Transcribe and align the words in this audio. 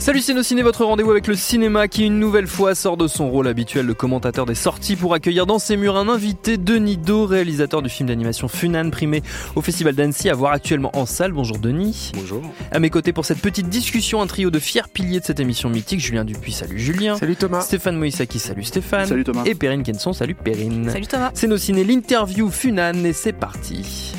Salut 0.00 0.22
Ciné, 0.22 0.62
votre 0.62 0.86
rendez-vous 0.86 1.10
avec 1.10 1.26
le 1.26 1.34
cinéma 1.34 1.86
qui 1.86 2.06
une 2.06 2.18
nouvelle 2.18 2.46
fois 2.46 2.74
sort 2.74 2.96
de 2.96 3.06
son 3.06 3.30
rôle 3.30 3.46
habituel 3.46 3.86
de 3.86 3.92
commentateur 3.92 4.46
des 4.46 4.54
sorties 4.54 4.96
pour 4.96 5.12
accueillir 5.12 5.44
dans 5.44 5.58
ses 5.58 5.76
murs 5.76 5.98
un 5.98 6.08
invité, 6.08 6.56
Denis 6.56 6.96
Do, 6.96 7.26
réalisateur 7.26 7.82
du 7.82 7.90
film 7.90 8.08
d'animation 8.08 8.48
Funan, 8.48 8.88
primé 8.88 9.22
au 9.56 9.60
Festival 9.60 9.94
d'Annecy, 9.94 10.30
à 10.30 10.34
voir 10.34 10.52
actuellement 10.52 10.90
en 10.96 11.04
salle. 11.04 11.32
Bonjour 11.32 11.58
Denis. 11.58 12.12
Bonjour. 12.14 12.42
À 12.72 12.78
mes 12.78 12.88
côtés 12.88 13.12
pour 13.12 13.26
cette 13.26 13.40
petite 13.40 13.68
discussion, 13.68 14.22
un 14.22 14.26
trio 14.26 14.50
de 14.50 14.58
fiers 14.58 14.88
piliers 14.90 15.20
de 15.20 15.24
cette 15.26 15.38
émission 15.38 15.68
mythique, 15.68 16.00
Julien 16.00 16.24
Dupuis, 16.24 16.52
salut 16.52 16.78
Julien. 16.78 17.16
Salut 17.16 17.36
Thomas. 17.36 17.60
Stéphane 17.60 17.96
Moïsaki, 17.96 18.38
salut 18.38 18.64
Stéphane. 18.64 19.06
Salut 19.06 19.24
Thomas. 19.24 19.44
Et 19.44 19.54
Perrine 19.54 19.82
Kenson, 19.82 20.14
salut 20.14 20.34
Perrine. 20.34 20.88
Salut 20.88 21.08
Thomas. 21.08 21.30
C'est 21.34 21.46
nos 21.46 21.58
ciné, 21.58 21.84
l'interview 21.84 22.48
Funan 22.50 23.04
et 23.04 23.12
c'est 23.12 23.34
parti. 23.34 24.14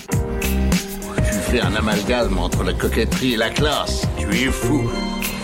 Tu 1.18 1.34
fais 1.50 1.60
un 1.60 1.74
amalgame 1.74 2.38
entre 2.38 2.64
la 2.64 2.74
coquetterie 2.74 3.34
et 3.34 3.38
la 3.38 3.50
classe. 3.50 4.08
Tu 4.20 4.28
es 4.28 4.52
fou. 4.52 4.88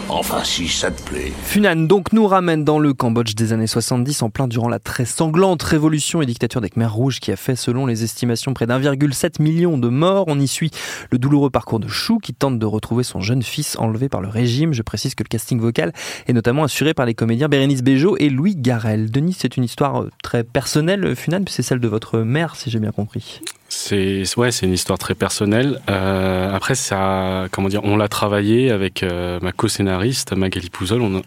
Enfin, 0.09 0.41
si 0.45 0.69
ça 0.69 0.89
te 0.89 1.01
plaît. 1.01 1.33
Funan 1.43 1.75
donc 1.75 2.13
nous 2.13 2.27
ramène 2.27 2.63
dans 2.63 2.79
le 2.79 2.93
Cambodge 2.93 3.35
des 3.35 3.51
années 3.51 3.67
70 3.67 4.21
en 4.21 4.29
plein 4.29 4.47
durant 4.47 4.69
la 4.69 4.79
très 4.79 5.03
sanglante 5.03 5.61
révolution 5.61 6.21
et 6.21 6.25
dictature 6.25 6.61
des 6.61 6.69
Khmers 6.69 6.93
rouges 6.93 7.19
qui 7.19 7.29
a 7.29 7.35
fait 7.35 7.57
selon 7.57 7.85
les 7.85 8.05
estimations 8.05 8.53
près 8.53 8.65
d'1,7 8.65 9.41
million 9.41 9.77
de 9.77 9.89
morts. 9.89 10.23
On 10.27 10.39
y 10.39 10.47
suit 10.47 10.71
le 11.11 11.17
douloureux 11.17 11.49
parcours 11.49 11.81
de 11.81 11.89
Chou 11.89 12.19
qui 12.19 12.33
tente 12.33 12.57
de 12.57 12.65
retrouver 12.65 13.03
son 13.03 13.19
jeune 13.19 13.43
fils 13.43 13.77
enlevé 13.79 14.07
par 14.07 14.21
le 14.21 14.29
régime. 14.29 14.71
Je 14.71 14.81
précise 14.81 15.13
que 15.13 15.23
le 15.23 15.29
casting 15.29 15.59
vocal 15.59 15.91
est 16.27 16.33
notamment 16.33 16.63
assuré 16.63 16.93
par 16.93 17.05
les 17.05 17.13
comédiens 17.13 17.49
Bérénice 17.49 17.83
Bejo 17.83 18.15
et 18.17 18.29
Louis 18.29 18.55
Garel. 18.55 19.11
Denis, 19.11 19.35
c'est 19.37 19.57
une 19.57 19.65
histoire 19.65 20.03
euh, 20.03 20.11
très 20.23 20.45
personnelle 20.45 21.17
Funan, 21.17 21.43
c'est 21.49 21.63
celle 21.63 21.81
de 21.81 21.87
votre 21.89 22.19
mère 22.19 22.55
si 22.55 22.69
j'ai 22.69 22.79
bien 22.79 22.91
compris. 22.91 23.41
C'est 23.87 24.23
ouais, 24.37 24.51
c'est 24.51 24.65
une 24.65 24.73
histoire 24.73 24.99
très 24.99 25.15
personnelle. 25.15 25.79
Euh, 25.89 26.53
après, 26.53 26.75
ça, 26.75 27.45
comment 27.51 27.69
dire, 27.69 27.81
on 27.83 27.95
l'a 27.95 28.07
travaillé 28.09 28.69
avec 28.71 29.01
euh, 29.03 29.39
ma 29.41 29.51
co-scénariste 29.53 30.33
Magali 30.35 30.69
Pouzol. 30.69 31.01
On 31.01 31.17
a- 31.19 31.21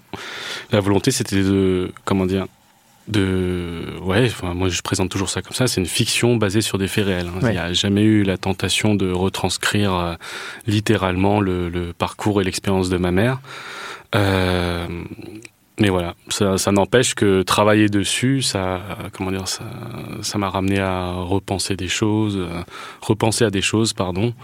la 0.71 0.81
volonté, 0.81 1.11
c'était 1.11 1.43
de, 1.43 1.91
comment 2.05 2.27
dire, 2.27 2.47
de, 3.09 3.83
ouais, 4.03 4.27
enfin, 4.27 4.53
moi 4.55 4.69
je 4.69 4.83
présente 4.83 5.09
toujours 5.11 5.31
ça 5.31 5.41
comme 5.43 5.55
ça. 5.55 5.67
C'est 5.67 5.81
une 5.81 5.87
fiction 5.87 6.37
basée 6.37 6.61
sur 6.61 6.77
des 6.79 6.87
faits 6.87 7.07
réels. 7.07 7.27
hein. 7.29 7.39
Il 7.43 7.55
n'y 7.55 7.59
a 7.59 7.73
jamais 7.73 8.03
eu 8.03 8.23
la 8.25 8.37
tentation 8.37 8.95
de 8.95 9.11
retranscrire 9.11 9.95
euh, 9.95 10.15
littéralement 10.67 11.41
le, 11.41 11.71
le 11.71 11.93
parcours 11.95 12.41
et 12.41 12.45
l'expérience 12.45 12.89
de 12.91 12.99
ma 12.99 13.11
mère. 13.11 13.41
Mais 15.81 15.89
voilà, 15.89 16.15
ça, 16.29 16.59
ça 16.59 16.73
n'empêche 16.73 17.15
que 17.15 17.41
travailler 17.43 17.89
dessus, 17.89 18.43
ça, 18.43 18.83
comment 19.13 19.31
dire, 19.31 19.49
ça, 19.49 19.65
ça 20.21 20.37
m'a 20.37 20.51
ramené 20.51 20.79
à 20.79 21.13
repenser 21.13 21.75
des 21.75 21.89
choses, 21.89 22.37
euh, 22.37 22.61
repenser 23.01 23.45
à 23.47 23.51
des 23.51 23.63
choses, 23.63 23.95
pardon. 23.95 24.35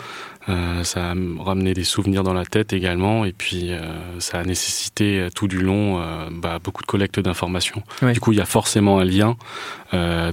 Euh, 0.49 0.83
ça 0.85 1.11
a 1.11 1.15
ramené 1.43 1.75
des 1.75 1.85
souvenirs 1.85 2.23
dans 2.23 2.33
la 2.33 2.47
tête 2.47 2.73
également, 2.73 3.25
et 3.27 3.33
puis 3.33 3.73
euh, 3.73 3.81
ça 4.19 4.39
a 4.39 4.45
nécessité 4.45 5.29
tout 5.35 5.47
du 5.49 5.61
long 5.61 6.01
bah, 6.31 6.59
beaucoup 6.63 6.83
de 6.83 6.87
collecte 6.87 7.21
d'informations. 7.21 7.83
Du 8.15 8.21
coup, 8.21 8.33
il 8.33 8.39
y 8.39 8.41
a 8.41 8.47
forcément 8.47 8.99
un 9.01 9.05
lien, 9.05 9.37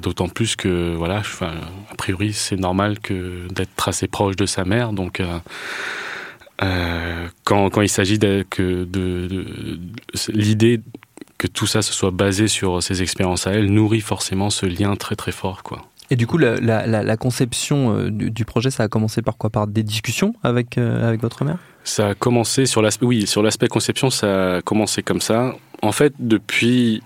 d'autant 0.01 0.29
plus 0.29 0.55
que, 0.55 0.95
voilà, 0.95 1.21
a 1.41 1.95
priori, 1.97 2.31
c'est 2.31 2.55
normal 2.57 2.99
que 2.99 3.47
d'être 3.53 3.89
assez 3.89 4.07
proche 4.07 4.35
de 4.37 4.45
sa 4.45 4.63
mère, 4.63 4.93
donc. 4.93 5.19
euh, 6.61 7.27
quand, 7.43 7.69
quand 7.71 7.81
il 7.81 7.89
s'agit 7.89 8.19
de, 8.19 8.45
que 8.49 8.83
de, 8.85 9.27
de- 9.27 9.27
de- 9.27 9.79
l'idée 10.31 10.79
que 11.43 11.47
tout 11.47 11.67
ça 11.67 11.81
se 11.81 11.91
soit 11.91 12.11
basé 12.11 12.47
sur 12.47 12.81
ses 12.81 13.01
expériences 13.01 13.47
à 13.47 13.51
elle 13.51 13.69
nourrit 13.71 13.99
forcément 14.01 14.49
ce 14.49 14.65
lien 14.65 14.95
très 14.95 15.15
très 15.17 15.33
fort 15.33 15.61
quoi. 15.63 15.79
Et 16.09 16.15
du 16.15 16.25
coup, 16.27 16.37
la, 16.37 16.55
la- 16.59 16.85
la- 16.85 17.03
la 17.03 17.17
conception 17.17 17.95
euh, 17.97 18.09
du, 18.11 18.29
du 18.31 18.45
projet, 18.45 18.69
ça 18.71 18.83
a 18.83 18.87
commencé 18.87 19.21
par 19.21 19.35
quoi? 19.37 19.49
Par 19.49 19.67
des 19.67 19.83
discussions 19.83 20.35
avec, 20.43 20.77
euh, 20.77 21.07
avec 21.07 21.21
votre 21.21 21.43
mère? 21.43 21.57
Ça 21.83 22.09
a 22.09 22.13
commencé 22.15 22.65
sur 22.65 22.81
l'aspect 22.81 23.05
oui 23.05 23.27
sur 23.27 23.41
l'aspect 23.43 23.67
conception 23.67 24.09
ça 24.09 24.55
a 24.57 24.61
commencé 24.61 25.03
comme 25.03 25.21
ça. 25.21 25.55
En 25.81 25.91
fait 25.91 26.13
depuis 26.19 27.01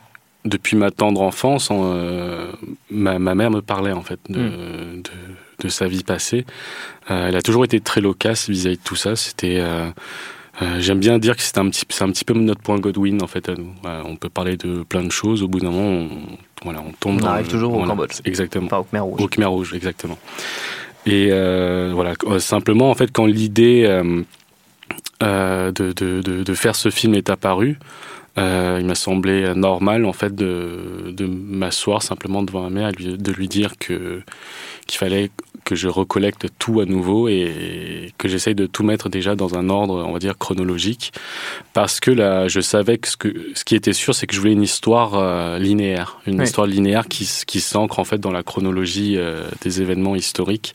depuis 0.45 0.77
ma 0.77 0.91
tendre 0.91 1.21
enfance 1.21 1.71
en, 1.71 1.81
euh, 1.93 2.51
ma, 2.91 3.17
ma 3.19 3.33
mère 3.35 3.49
me 3.51 3.61
parlait 3.61 3.91
en 3.91 4.01
fait 4.03 4.19
de, 4.29 4.39
de, 4.39 5.11
de 5.63 5.67
sa 5.69 5.87
vie 5.87 6.03
passée. 6.03 6.45
Euh, 7.09 7.27
elle 7.29 7.35
a 7.35 7.41
toujours 7.41 7.65
été 7.65 7.79
très 7.79 8.01
loquace 8.01 8.49
vis-à-vis 8.49 8.77
de 8.77 8.83
tout 8.83 8.95
ça. 8.95 9.15
C'était 9.15 9.57
euh, 10.62 10.66
euh, 10.66 10.79
J'aime 10.79 11.00
bien 11.00 11.19
dire 11.19 11.35
que 11.35 11.41
c'est 11.41 11.57
un 11.57 11.69
petit, 11.69 11.85
un 12.01 12.09
petit 12.12 12.25
peu 12.25 12.34
notre 12.34 12.62
point 12.62 12.79
Godwin 12.79 13.22
en 13.22 13.28
fait 13.28 13.47
à 13.50 13.53
nous. 13.56 13.72
Voilà, 13.84 14.03
on 14.06 14.16
peut 14.16 14.29
parler 14.29 14.57
de 14.57 14.84
plein 14.84 15.03
de 15.03 15.12
choses. 15.12 15.44
Au 15.44 15.47
bout 15.47 15.59
d'un 15.59 15.69
moment, 15.72 16.07
on, 16.09 16.09
voilà, 16.63 16.81
on 16.88 16.91
tombe 17.00 17.18
On 17.18 17.22
dans 17.22 17.28
arrive 17.28 17.45
le- 17.45 17.51
toujours 17.51 17.72
au 17.73 17.78
voilà, 17.78 17.90
Cambodge. 17.90 18.19
Exactement. 18.25 18.66
Enfin, 18.68 18.78
au 18.79 18.84
Khmer 18.84 19.00
Rouge. 19.00 19.22
Au 19.22 19.28
Khmer 19.28 19.45
Rouge, 19.45 19.73
exactement. 19.73 20.18
Et 21.06 21.29
euh, 21.31 21.91
voilà, 21.94 22.13
euh, 22.25 22.40
simplement, 22.40 22.90
en 22.90 22.95
fait, 22.95 23.12
quand 23.12 23.25
l'idée 23.25 23.84
euh, 23.85 24.23
euh, 25.23 25.72
de, 25.72 25.91
de, 25.94 26.22
de, 26.22 26.44
de 26.44 26.53
faire 26.53 26.75
ce 26.75 26.89
film 26.89 27.13
est 27.16 27.29
apparue, 27.29 27.78
euh, 27.79 28.16
il 28.37 28.85
m'a 28.85 28.95
semblé 28.95 29.53
normal, 29.55 30.05
en 30.05 30.13
fait, 30.13 30.33
de, 30.35 31.11
de 31.11 31.25
m'asseoir 31.25 32.01
simplement 32.03 32.43
devant 32.43 32.61
ma 32.61 32.69
mère 32.69 32.89
et 32.89 33.17
de 33.17 33.31
lui 33.31 33.47
dire 33.47 33.77
que 33.79 34.21
qu'il 34.85 34.99
fallait 34.99 35.31
que 35.65 35.75
je 35.75 35.89
recollecte 35.89 36.47
tout 36.59 36.79
à 36.79 36.85
nouveau 36.85 37.27
et 37.27 38.13
que 38.17 38.29
j'essaye 38.29 38.55
de 38.55 38.67
tout 38.67 38.83
mettre 38.83 39.09
déjà 39.09 39.35
dans 39.35 39.55
un 39.55 39.67
ordre, 39.69 40.01
on 40.07 40.13
va 40.13 40.19
dire, 40.19 40.37
chronologique. 40.37 41.11
Parce 41.73 41.99
que 41.99 42.09
là, 42.09 42.47
je 42.47 42.61
savais 42.61 42.97
que 42.97 43.09
ce, 43.09 43.17
que, 43.17 43.33
ce 43.53 43.65
qui 43.65 43.75
était 43.75 43.91
sûr, 43.91 44.15
c'est 44.15 44.27
que 44.27 44.33
je 44.35 44.39
voulais 44.39 44.53
une 44.53 44.63
histoire 44.63 45.15
euh, 45.15 45.59
linéaire. 45.59 46.19
Une 46.25 46.37
Oui. 46.39 46.45
histoire 46.45 46.67
linéaire 46.67 47.09
qui, 47.09 47.29
qui 47.45 47.59
s'ancre, 47.59 47.99
en 47.99 48.05
fait, 48.05 48.17
dans 48.19 48.31
la 48.31 48.43
chronologie 48.43 49.15
euh, 49.17 49.43
des 49.61 49.81
événements 49.81 50.15
historiques. 50.15 50.73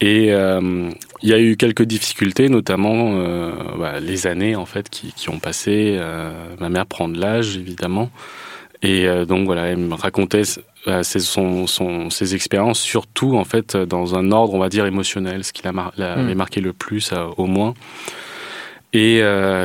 Et 0.00 0.32
euh, 0.32 0.90
il 1.22 1.28
y 1.28 1.32
a 1.32 1.40
eu 1.40 1.56
quelques 1.56 1.82
difficultés, 1.84 2.48
notamment 2.50 3.12
euh, 3.14 3.52
bah, 3.78 3.98
les 4.00 4.26
années 4.26 4.54
en 4.54 4.66
fait 4.66 4.90
qui, 4.90 5.12
qui 5.14 5.30
ont 5.30 5.38
passé. 5.38 5.96
Euh, 5.98 6.32
ma 6.60 6.68
mère 6.68 6.84
prend 6.86 7.08
de 7.08 7.18
l'âge 7.18 7.56
évidemment, 7.56 8.10
et 8.82 9.06
donc 9.26 9.46
voilà, 9.46 9.66
elle 9.68 9.78
me 9.78 9.94
racontait 9.94 10.42
euh, 10.86 11.02
ses, 11.02 11.20
son, 11.20 11.66
son- 11.66 12.10
ses 12.10 12.34
expériences, 12.34 12.78
surtout 12.78 13.36
en 13.38 13.44
fait 13.44 13.74
dans 13.76 14.14
un 14.16 14.32
ordre, 14.32 14.52
on 14.52 14.58
va 14.58 14.68
dire 14.68 14.84
émotionnel, 14.84 15.44
ce 15.44 15.52
qui 15.54 15.62
mar- 15.66 15.92
l'avait 15.96 16.34
marqué 16.34 16.60
le 16.60 16.74
plus 16.74 17.12
au 17.38 17.46
moins. 17.46 17.72
Et 18.92 19.20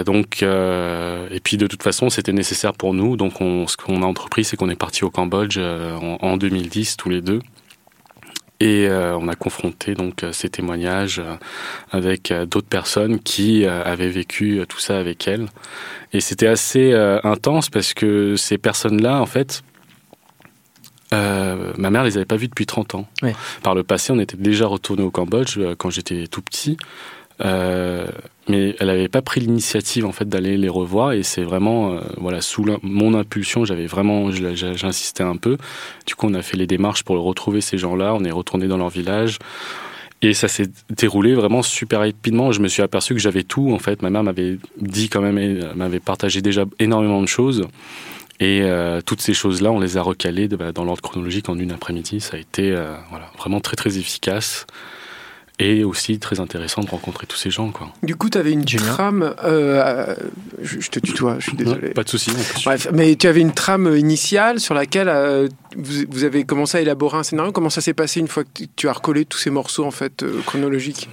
donc, 0.06 0.44
et 0.44 1.40
puis 1.44 1.58
de 1.58 1.68
toute 1.68 1.84
façon, 1.84 2.09
c'était 2.09 2.34
nécessaire 2.34 2.74
pour 2.74 2.94
nous. 2.94 3.16
Donc, 3.18 3.40
on, 3.40 3.66
ce 3.68 3.78
qu'on 3.78 4.02
a 4.02 4.06
entrepris, 4.06 4.44
c'est 4.44 4.58
qu'on 4.58 4.70
est 4.70 4.75
parti 4.75 5.03
au 5.06 5.09
Cambodge 5.09 5.58
en, 5.58 6.18
en 6.22 6.38
2010 6.38 6.97
tous 6.97 7.09
les 7.09 7.22
deux. 7.22 7.41
Et 8.61 8.88
euh, 8.88 9.17
on 9.17 9.27
a 9.27 9.33
confronté 9.33 9.95
donc 9.95 10.23
euh, 10.23 10.31
ces 10.31 10.47
témoignages 10.47 11.17
euh, 11.17 11.35
avec 11.89 12.31
d'autres 12.31 12.67
personnes 12.67 13.19
qui 13.19 13.66
avaient 13.66 14.07
vécu 14.07 14.61
tout 14.69 14.77
ça 14.77 14.99
avec 14.99 15.27
elle. 15.27 15.47
Et 16.13 16.22
c'était 16.22 16.47
assez 16.47 16.93
intense 17.23 17.69
parce 17.69 17.93
que 17.93 18.35
ces 18.35 18.58
personnes-là, 18.58 19.19
en 19.19 19.25
fait, 19.25 19.63
euh, 21.13 21.73
ma 21.78 21.90
mère 21.90 22.03
les 22.03 22.16
avait 22.17 22.25
pas 22.25 22.37
vues 22.37 22.47
depuis 22.47 22.66
30 22.66 22.96
ans. 22.96 23.08
Ouais. 23.22 23.35
Par 23.63 23.75
le 23.75 23.84
passé, 23.84 24.13
on 24.13 24.19
était 24.19 24.37
déjà 24.37 24.66
retourné 24.66 25.03
au 25.03 25.11
Cambodge 25.11 25.57
euh, 25.57 25.75
quand 25.78 25.90
j'étais 25.90 26.28
tout 26.28 26.41
petit. 26.41 26.78
Euh, 27.43 28.08
mais 28.47 28.76
elle 28.79 28.88
n'avait 28.88 29.08
pas 29.08 29.22
pris 29.22 29.40
l'initiative 29.40 30.05
en 30.05 30.11
fait 30.11 30.28
d'aller 30.28 30.58
les 30.58 30.70
revoir 30.70 31.14
et 31.14 31.23
c'est 31.23 31.43
vraiment 31.43 31.93
euh, 31.93 32.02
voilà 32.17 32.41
sous 32.41 32.66
mon 32.84 33.14
impulsion 33.14 33.66
j'avais 33.66 33.85
vraiment 33.85 34.32
j'insistais 34.32 35.23
un 35.23 35.38
peu. 35.38 35.58
Du 36.05 36.16
coup 36.16 36.28
on 36.28 36.34
a 36.34 36.41
fait 36.41 36.58
les 36.58 36.67
démarches 36.67 37.03
pour 37.03 37.17
retrouver 37.17 37.61
ces 37.61 37.78
gens-là. 37.78 38.14
On 38.14 38.23
est 38.23 38.32
retourné 38.32 38.67
dans 38.67 38.78
leur 38.78 38.90
village 38.90 39.40
et 40.22 40.34
ça 40.34 40.47
s'est 40.47 40.70
déroulé 40.90 41.34
vraiment 41.34 41.61
super 41.61 41.99
rapidement. 41.99 42.52
Je 42.52 42.61
me 42.61 42.67
suis 42.67 42.82
aperçu 42.82 43.14
que 43.14 43.20
j'avais 43.20 43.43
tout 43.43 43.72
en 43.72 43.79
fait. 43.79 44.02
Ma 44.02 44.09
mère 44.09 44.23
m'avait 44.23 44.58
dit 44.79 45.09
quand 45.09 45.22
même 45.22 45.38
elle 45.38 45.72
m'avait 45.76 45.99
partagé 45.99 46.41
déjà 46.41 46.66
énormément 46.79 47.22
de 47.22 47.28
choses 47.28 47.67
et 48.40 48.61
euh, 48.64 49.02
toutes 49.02 49.22
ces 49.22 49.35
choses-là 49.35 49.72
on 49.72 49.79
les 49.79 49.97
a 49.97 50.02
recalées 50.02 50.47
bah, 50.47 50.72
dans 50.72 50.84
l'ordre 50.84 51.02
chronologique 51.02 51.47
en 51.47 51.58
une 51.58 51.72
après-midi. 51.72 52.20
Ça 52.20 52.38
a 52.38 52.40
été 52.40 52.72
euh, 52.72 52.93
voilà 53.09 53.32
vraiment 53.38 53.61
très 53.61 53.76
très 53.76 53.97
efficace 53.97 54.66
et 55.59 55.84
aussi 55.84 56.20
très 56.20 56.40
intéressant 56.40 56.82
de 56.82 56.90
rencontrer 56.90 57.28
tous 57.28 57.38
ces 57.38 57.52
gens. 57.52 57.72
Quoi. 57.72 57.92
Du 58.03 58.16
coup, 58.16 58.30
tu 58.30 58.38
avais 58.38 58.52
une 58.52 58.66
trame. 58.66 59.36
Euh, 59.44 60.16
je, 60.62 60.90
te 60.90 61.00
tutoie, 61.00 61.38
je 61.40 61.50
suis 61.50 61.58
désolé. 61.58 61.90
pas 61.90 62.03
de 62.03 62.09
souci. 62.09 62.32
Bref, 62.66 62.88
mais 62.94 63.16
tu 63.16 63.28
avais 63.28 63.42
une 63.42 63.53
trame 63.53 63.96
initiale 63.96 64.59
sur 64.59 64.74
laquelle 64.74 65.09
euh, 65.09 65.48
vous, 65.76 66.24
avez 66.24 66.44
commencé 66.46 66.78
à 66.78 66.82
élaborer 66.82 67.18
un 67.18 67.24
scénario. 67.24 67.52
Comment 67.52 67.70
ça 67.70 67.82
s'est 67.82 67.94
passé 67.94 68.20
une 68.20 68.28
fois 68.28 68.44
que 68.44 68.64
tu 68.76 68.88
as 68.90 68.94
recollé 68.94 69.26
tous 69.26 69.38
ces 69.38 69.50
morceaux 69.50 69.86
en 69.86 69.92
fait 69.92 70.24
euh, 70.24 70.42
chronologiques? 70.46 71.09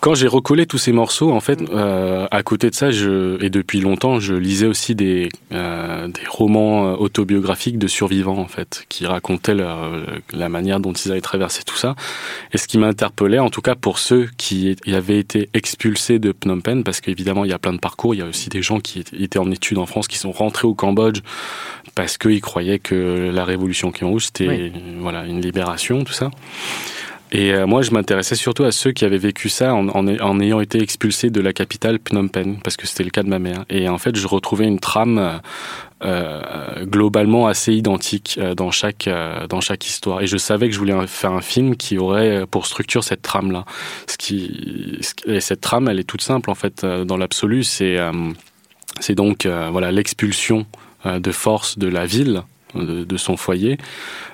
Quand 0.00 0.14
j'ai 0.14 0.28
recollé 0.28 0.66
tous 0.66 0.78
ces 0.78 0.92
morceaux, 0.92 1.32
en 1.32 1.40
fait, 1.40 1.60
euh, 1.70 2.26
à 2.30 2.42
côté 2.42 2.70
de 2.70 2.74
ça, 2.74 2.90
je, 2.90 3.42
et 3.42 3.50
depuis 3.50 3.80
longtemps, 3.80 4.20
je 4.20 4.34
lisais 4.34 4.66
aussi 4.66 4.94
des, 4.94 5.28
euh, 5.52 6.08
des 6.08 6.26
romans 6.28 6.86
euh, 6.86 6.96
autobiographiques 6.96 7.78
de 7.78 7.86
survivants, 7.86 8.38
en 8.38 8.48
fait, 8.48 8.84
qui 8.88 9.06
racontaient 9.06 9.54
la, 9.54 10.48
manière 10.48 10.80
dont 10.80 10.92
ils 10.92 11.10
avaient 11.10 11.20
traversé 11.20 11.62
tout 11.64 11.76
ça. 11.76 11.94
Et 12.52 12.58
ce 12.58 12.68
qui 12.68 12.78
m'interpellait, 12.78 13.38
en 13.38 13.50
tout 13.50 13.62
cas 13.62 13.74
pour 13.74 13.98
ceux 13.98 14.28
qui 14.36 14.76
avaient 14.86 15.18
été 15.18 15.48
expulsés 15.54 16.18
de 16.18 16.32
Phnom 16.32 16.60
Penh, 16.60 16.84
parce 16.84 17.00
qu'évidemment, 17.00 17.44
il 17.44 17.50
y 17.50 17.54
a 17.54 17.58
plein 17.58 17.72
de 17.72 17.78
parcours, 17.78 18.14
il 18.14 18.18
y 18.18 18.22
a 18.22 18.26
aussi 18.26 18.50
des 18.50 18.62
gens 18.62 18.80
qui 18.80 19.04
étaient 19.18 19.38
en 19.38 19.50
études 19.50 19.78
en 19.78 19.86
France, 19.86 20.06
qui 20.08 20.18
sont 20.18 20.32
rentrés 20.32 20.66
au 20.66 20.74
Cambodge 20.74 21.20
parce 21.94 22.18
qu'ils 22.18 22.40
croyaient 22.40 22.78
que 22.78 23.30
la 23.32 23.44
révolution 23.44 23.92
Khmer 23.92 24.08
Rouge, 24.08 24.26
c'était 24.26 24.72
voilà, 24.98 25.24
une 25.26 25.40
libération, 25.40 26.04
tout 26.04 26.12
ça. 26.12 26.30
Et 27.32 27.52
euh, 27.52 27.66
moi, 27.66 27.82
je 27.82 27.90
m'intéressais 27.90 28.36
surtout 28.36 28.64
à 28.64 28.72
ceux 28.72 28.92
qui 28.92 29.04
avaient 29.04 29.18
vécu 29.18 29.48
ça 29.48 29.74
en, 29.74 30.40
ayant 30.40 30.60
été 30.60 30.80
expulsés 30.80 31.30
de 31.30 31.40
la 31.40 31.52
capitale 31.52 31.98
Phnom 31.98 32.28
Penh, 32.28 32.58
parce 32.62 32.76
que 32.76 32.86
c'était 32.86 33.02
le 33.04 33.10
cas 33.10 33.22
de 33.22 33.28
ma 33.28 33.38
mère. 33.38 33.64
Et 33.68 33.88
en 33.88 33.98
fait, 33.98 34.14
je 34.16 34.26
retrouvais 34.26 34.66
une 34.66 34.78
trame 34.78 35.18
euh, 35.18 35.38
euh 36.04 36.84
globalement 36.84 37.46
assez 37.46 37.72
identique 37.72 38.38
dans 38.56 38.70
chaque 38.70 39.08
dans 39.48 39.60
chaque 39.60 39.86
histoire. 39.86 40.20
Et 40.20 40.26
je 40.26 40.36
savais 40.36 40.68
que 40.68 40.74
je 40.74 40.78
voulais 40.78 40.94
faire 41.06 41.32
un 41.32 41.40
film 41.40 41.76
qui 41.76 41.98
aurait 41.98 42.46
pour 42.46 42.66
structure 42.66 43.02
cette 43.02 43.22
trame 43.22 43.52
là. 43.52 43.64
Ce 44.06 44.18
qui 44.18 45.00
et 45.26 45.40
cette 45.40 45.60
trame, 45.60 45.88
elle 45.88 45.98
est 45.98 46.04
toute 46.04 46.20
simple 46.20 46.50
en 46.50 46.54
fait 46.54 46.84
dans 46.84 47.16
l'absolu. 47.16 47.64
C'est 47.64 47.96
c'est 49.00 49.14
donc 49.14 49.46
voilà 49.46 49.92
l'expulsion 49.92 50.66
de 51.06 51.32
force 51.32 51.78
de 51.78 51.88
la 51.88 52.04
ville 52.04 52.42
de, 52.74 53.16
son 53.16 53.36
foyer. 53.36 53.78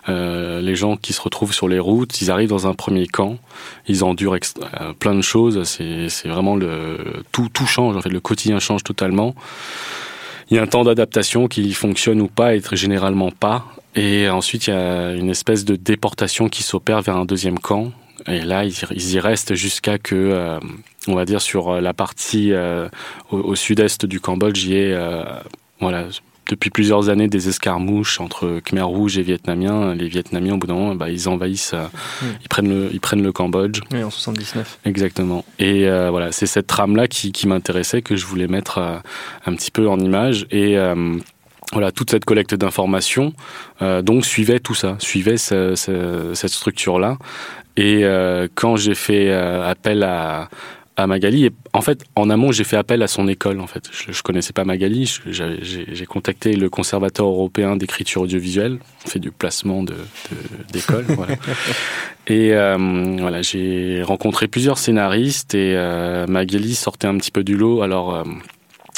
Euh, 0.09 0.61
les 0.61 0.75
gens 0.75 0.97
qui 0.97 1.13
se 1.13 1.21
retrouvent 1.21 1.53
sur 1.53 1.69
les 1.69 1.79
routes, 1.79 2.21
ils 2.21 2.31
arrivent 2.31 2.49
dans 2.49 2.67
un 2.67 2.75
premier 2.75 3.07
camp, 3.07 3.39
ils 3.87 4.05
endurent 4.05 4.35
euh, 4.35 4.93
plein 4.99 5.15
de 5.15 5.21
choses. 5.21 5.63
C'est 5.65 6.29
vraiment 6.29 6.57
le 6.57 7.23
tout 7.33 7.49
tout 7.53 7.67
change. 7.67 8.05
Le 8.05 8.21
quotidien 8.21 8.59
change 8.59 8.85
totalement. 8.85 9.35
Il 10.51 10.57
y 10.57 10.59
a 10.59 10.63
un 10.63 10.67
temps 10.67 10.85
d'adaptation 10.85 11.47
qui 11.47 11.73
fonctionne 11.73 12.21
ou 12.21 12.29
pas, 12.29 12.55
et 12.55 12.63
généralement 12.73 13.31
pas. 13.31 13.67
Et 13.95 14.29
ensuite, 14.29 14.67
il 14.67 14.71
y 14.71 14.73
a 14.73 15.13
une 15.13 15.31
espèce 15.31 15.65
de 15.65 15.77
déportation 15.77 16.49
qui 16.49 16.63
s'opère 16.63 17.03
vers 17.03 17.17
un 17.17 17.25
deuxième 17.25 17.59
camp. 17.59 17.93
Et 18.27 18.41
là, 18.41 18.65
ils, 18.65 19.15
y 19.15 19.21
restent 19.21 19.55
jusqu'à 19.55 19.99
que, 19.99 20.15
euh, 20.15 20.59
on 21.07 21.15
va 21.15 21.25
dire, 21.25 21.41
sur 21.41 21.81
la 21.81 21.95
partie 21.95 22.53
au, 23.31 23.55
sud-est 23.55 24.07
du 24.07 24.21
Cambodge, 24.21 24.65
il 24.65 24.71
y 24.71 24.77
ait 24.77 24.97
voilà, 25.81 26.07
depuis 26.51 26.71
plusieurs 26.71 27.09
années 27.09 27.29
des 27.29 27.49
escarmouches 27.49 28.21
entre 28.21 28.61
Khmer 28.65 28.83
Rouge 28.83 29.17
et 29.19 29.23
Vietnamiens. 29.23 29.95
Les 29.95 30.09
Vietnamiens, 30.09 30.55
au 30.55 30.57
bout 30.59 30.67
d'un 30.67 30.75
moment, 30.75 30.95
bah, 30.97 31.09
ils 31.09 31.29
envahissent, 31.29 31.75
euh, 31.75 31.87
ils, 32.43 32.49
prennent 32.49 32.69
le, 32.69 32.91
ils 32.93 33.01
prennent 33.01 33.23
le 33.23 33.31
Cambodge. 33.31 33.81
Oui, 33.93 34.03
en 34.03 34.11
79. 34.11 34.81
Exactement. 34.85 35.45
Et 35.61 35.89
euh, 35.89 36.11
voilà, 36.11 36.33
c'est 36.33 36.47
cette 36.47 36.67
trame-là 36.67 37.07
qui, 37.07 37.31
qui 37.31 37.47
m'intéressait, 37.47 38.03
que 38.03 38.17
je 38.17 38.27
voulais 38.27 38.49
mettre 38.49 38.79
euh, 38.79 38.97
un 39.47 39.55
petit 39.55 39.71
peu 39.71 39.89
en 39.89 40.01
image. 40.01 40.47
Et 40.51 40.77
voilà, 41.73 41.93
toute 41.93 42.11
cette 42.11 42.25
collecte 42.25 42.57
d'informations, 42.57 43.33
donc 44.03 44.27
suivait 44.27 44.59
tout 44.59 44.75
ça, 44.75 44.97
suivait 44.99 45.37
cette 45.37 46.49
structure-là. 46.49 47.17
Et 47.77 48.05
quand 48.57 48.75
j'ai 48.75 48.97
fait 48.97 49.33
appel 49.33 50.03
à 50.03 50.49
à 51.03 51.07
Magali. 51.07 51.47
Et 51.47 51.53
en 51.73 51.81
fait, 51.81 52.05
en 52.17 52.31
amont, 52.31 52.53
j'ai 52.53 52.65
fait 52.65 52.77
appel 52.77 53.03
à 53.03 53.07
son 53.07 53.29
école. 53.29 53.61
En 53.61 53.67
fait, 53.67 53.89
je, 53.93 54.13
je 54.13 54.23
connaissais 54.23 54.53
pas 54.53 54.65
Magali. 54.65 55.21
J'ai 55.27 56.07
contacté 56.07 56.57
le 56.57 56.69
conservateur 56.71 57.27
européen 57.27 57.77
d'écriture 57.77 58.23
audiovisuelle. 58.23 58.79
On 59.07 59.09
fait 59.09 59.19
du 59.19 59.31
placement 59.31 59.83
de 59.83 59.95
d'école. 60.73 61.05
voilà. 61.09 61.35
Et 62.27 62.53
euh, 62.53 62.77
voilà, 63.19 63.43
j'ai 63.43 64.03
rencontré 64.03 64.49
plusieurs 64.49 64.79
scénaristes 64.79 65.55
et 65.55 65.75
euh, 65.77 66.27
Magali 66.27 66.75
sortait 66.75 67.07
un 67.07 67.17
petit 67.17 67.31
peu 67.31 67.45
du 67.45 67.57
lot. 67.57 67.83
Alors. 67.83 68.15
Euh, 68.15 68.25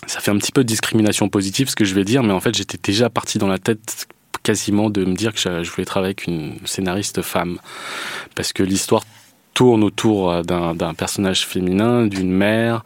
ça 0.09 0.19
fait 0.19 0.33
un 0.33 0.37
petit 0.37 0.51
peu 0.51 0.65
de 0.65 0.69
discrimination 0.69 1.29
positive 1.29 1.69
ce 1.69 1.77
que 1.77 1.85
je 1.85 1.95
vais 1.95 2.03
dire, 2.03 2.25
mais 2.25 2.33
en 2.33 2.41
fait 2.41 2.53
j'étais 2.57 2.77
déjà 2.77 3.09
parti 3.09 3.39
dans 3.39 3.47
la 3.47 3.59
tête 3.59 4.09
quasiment 4.43 4.91
de 4.91 5.05
me 5.05 5.15
dire 5.15 5.33
que 5.33 5.39
je 5.63 5.71
voulais 5.71 5.85
travailler 5.85 6.09
avec 6.09 6.27
une 6.27 6.57
scénariste 6.65 7.23
femme. 7.23 7.59
Parce 8.35 8.53
que 8.53 8.65
l'histoire 8.65 9.05
tourne 9.55 9.85
autour 9.85 10.31
euh, 10.31 10.43
d'un 10.43 10.95
personnage 10.95 11.47
féminin, 11.47 12.07
d'une 12.07 12.33
mère. 12.33 12.85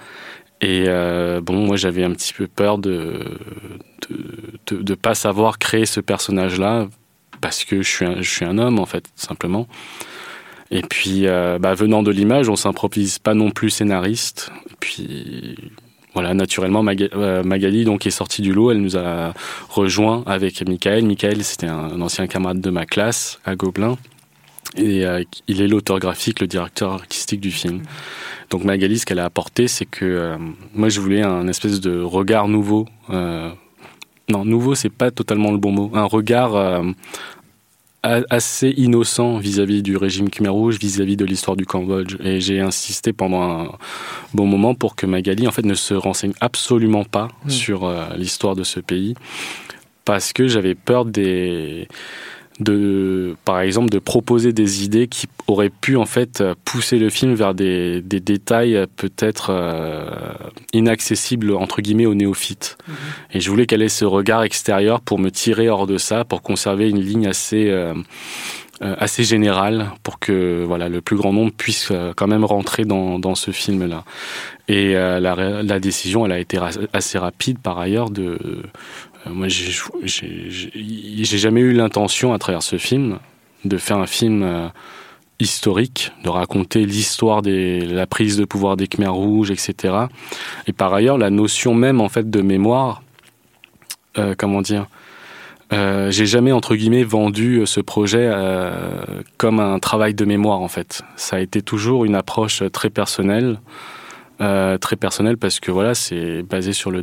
Et 0.60 0.84
euh, 0.86 1.40
bon, 1.40 1.66
moi 1.66 1.76
j'avais 1.76 2.04
un 2.04 2.12
petit 2.12 2.32
peu 2.32 2.46
peur 2.46 2.78
de 2.78 3.20
de, 4.68 4.94
pas 4.94 5.14
savoir 5.14 5.58
créer 5.58 5.86
ce 5.86 6.00
personnage-là 6.00 6.86
parce 7.40 7.64
que 7.64 7.82
je 7.82 7.88
suis 7.88 8.04
un, 8.04 8.20
je 8.20 8.30
suis 8.30 8.44
homme 8.44 8.78
en 8.78 8.86
fait 8.86 9.04
simplement. 9.16 9.66
Et 10.70 10.82
puis 10.82 11.26
euh, 11.26 11.58
bah, 11.58 11.74
venant 11.74 12.02
de 12.02 12.10
l'image, 12.10 12.48
on 12.48 12.56
s'improvise 12.56 13.18
pas 13.18 13.34
non 13.34 13.50
plus 13.50 13.70
scénariste. 13.70 14.50
Et 14.70 14.74
puis 14.80 15.56
voilà, 16.14 16.32
naturellement 16.32 16.82
Magali 16.82 17.84
donc 17.84 18.06
est 18.06 18.10
sortie 18.10 18.42
du 18.42 18.52
lot. 18.52 18.70
Elle 18.70 18.80
nous 18.80 18.96
a 18.96 19.34
rejoint 19.68 20.24
avec 20.26 20.66
Michael. 20.66 21.04
Michael 21.04 21.44
c'était 21.44 21.68
un 21.68 22.00
ancien 22.00 22.26
camarade 22.26 22.60
de 22.60 22.70
ma 22.70 22.86
classe 22.86 23.38
à 23.44 23.56
Gobelin. 23.56 23.98
Et 24.76 25.06
euh, 25.06 25.22
il 25.48 25.62
est 25.62 25.68
l'auteur 25.68 25.98
graphique, 25.98 26.40
le 26.40 26.46
directeur 26.46 26.92
artistique 26.92 27.40
du 27.40 27.50
film. 27.50 27.82
Donc 28.50 28.64
Magali, 28.64 28.98
ce 28.98 29.06
qu'elle 29.06 29.18
a 29.18 29.24
apporté, 29.24 29.68
c'est 29.68 29.86
que 29.86 30.04
euh, 30.04 30.36
moi, 30.74 30.88
je 30.88 31.00
voulais 31.00 31.22
un 31.22 31.48
espèce 31.48 31.80
de 31.80 32.00
regard 32.00 32.48
nouveau. 32.48 32.86
Euh, 33.10 33.50
non, 34.28 34.44
nouveau, 34.44 34.74
c'est 34.74 34.90
pas 34.90 35.10
totalement 35.10 35.52
le 35.52 35.58
bon 35.58 35.72
mot. 35.72 35.90
Un 35.94 36.04
regard 36.04 36.82
assez 38.02 38.70
innocent 38.76 39.38
vis-à-vis 39.38 39.82
du 39.82 39.96
régime 39.96 40.30
Khmer 40.30 40.48
Rouge, 40.48 40.78
vis-à-vis 40.78 41.16
de 41.16 41.24
l'histoire 41.24 41.56
du 41.56 41.64
Cambodge. 41.64 42.16
Et 42.20 42.40
j'ai 42.40 42.60
insisté 42.60 43.12
pendant 43.12 43.42
un 43.42 43.72
bon 44.34 44.46
moment 44.46 44.74
pour 44.74 44.96
que 44.96 45.06
Magali, 45.06 45.46
en 45.46 45.52
fait, 45.52 45.64
ne 45.64 45.74
se 45.74 45.94
renseigne 45.94 46.32
absolument 46.40 47.04
pas 47.04 47.28
mmh. 47.44 47.50
sur 47.50 47.94
l'histoire 48.16 48.56
de 48.56 48.64
ce 48.64 48.80
pays, 48.80 49.14
parce 50.04 50.32
que 50.32 50.48
j'avais 50.48 50.74
peur 50.74 51.04
des 51.04 51.88
de, 52.60 53.36
par 53.44 53.60
exemple, 53.60 53.90
de 53.90 53.98
proposer 53.98 54.52
des 54.52 54.84
idées 54.84 55.08
qui 55.08 55.26
auraient 55.46 55.70
pu 55.70 55.96
en 55.96 56.06
fait 56.06 56.42
pousser 56.64 56.98
le 56.98 57.10
film 57.10 57.34
vers 57.34 57.54
des, 57.54 58.00
des 58.02 58.20
détails 58.20 58.86
peut-être 58.96 59.50
euh, 59.50 60.04
inaccessibles 60.72 61.52
entre 61.52 61.82
guillemets 61.82 62.06
aux 62.06 62.14
néophytes. 62.14 62.78
Mhm. 62.86 62.94
Et 63.32 63.40
je 63.40 63.50
voulais 63.50 63.66
qu'elle 63.66 63.82
ait 63.82 63.88
ce 63.88 64.04
regard 64.04 64.42
extérieur 64.42 65.00
pour 65.00 65.18
me 65.18 65.30
tirer 65.30 65.68
hors 65.68 65.86
de 65.86 65.98
ça, 65.98 66.24
pour 66.24 66.42
conserver 66.42 66.88
une 66.88 67.00
ligne 67.00 67.26
assez 67.26 67.68
euh, 67.68 67.94
euh, 68.82 68.94
assez 68.98 69.24
générale 69.24 69.90
pour 70.02 70.18
que 70.18 70.62
voilà 70.66 70.90
le 70.90 71.00
plus 71.00 71.16
grand 71.16 71.32
nombre 71.32 71.52
puisse 71.52 71.90
quand 72.14 72.26
même 72.26 72.44
rentrer 72.44 72.84
dans, 72.84 73.18
dans 73.18 73.34
ce 73.34 73.50
film 73.50 73.86
là 73.86 74.04
et 74.68 74.92
la, 74.92 75.18
la, 75.18 75.80
décision 75.80 76.26
elle 76.26 76.32
a 76.32 76.38
été 76.38 76.58
assez 76.92 77.16
rapide 77.16 77.58
par 77.58 77.78
ailleurs 77.78 78.10
de 78.10 78.38
moi, 79.30 79.48
j'ai 79.48 81.24
jamais 81.24 81.60
eu 81.60 81.72
l'intention, 81.72 82.32
à 82.32 82.38
travers 82.38 82.62
ce 82.62 82.78
film, 82.78 83.18
de 83.64 83.76
faire 83.76 83.98
un 83.98 84.06
film 84.06 84.42
euh, 84.42 84.68
historique, 85.38 86.12
de 86.24 86.28
raconter 86.28 86.86
l'histoire 86.86 87.42
de 87.42 87.84
la 87.90 88.06
prise 88.06 88.36
de 88.36 88.44
pouvoir 88.44 88.76
des 88.76 88.88
Khmers 88.88 89.14
rouges, 89.14 89.50
etc. 89.50 89.94
Et 90.66 90.72
par 90.72 90.94
ailleurs, 90.94 91.18
la 91.18 91.30
notion 91.30 91.74
même 91.74 92.00
en 92.00 92.08
fait 92.08 92.30
de 92.30 92.40
mémoire, 92.40 93.02
euh, 94.18 94.34
comment 94.36 94.62
dire, 94.62 94.86
euh, 95.72 96.10
j'ai 96.10 96.26
jamais 96.26 96.52
entre 96.52 96.76
guillemets 96.76 97.02
vendu 97.02 97.62
ce 97.66 97.80
projet 97.80 98.30
euh, 98.32 99.04
comme 99.36 99.60
un 99.60 99.78
travail 99.78 100.14
de 100.14 100.24
mémoire 100.24 100.60
en 100.60 100.68
fait. 100.68 101.02
Ça 101.16 101.36
a 101.36 101.40
été 101.40 101.60
toujours 101.60 102.04
une 102.04 102.14
approche 102.14 102.62
très 102.72 102.88
personnelle. 102.88 103.58
Euh, 104.42 104.76
très 104.76 104.96
personnel 104.96 105.38
parce 105.38 105.60
que 105.60 105.70
voilà, 105.70 105.94
c'est 105.94 106.42
basé 106.42 106.74
sur 106.74 106.90
le, 106.90 107.02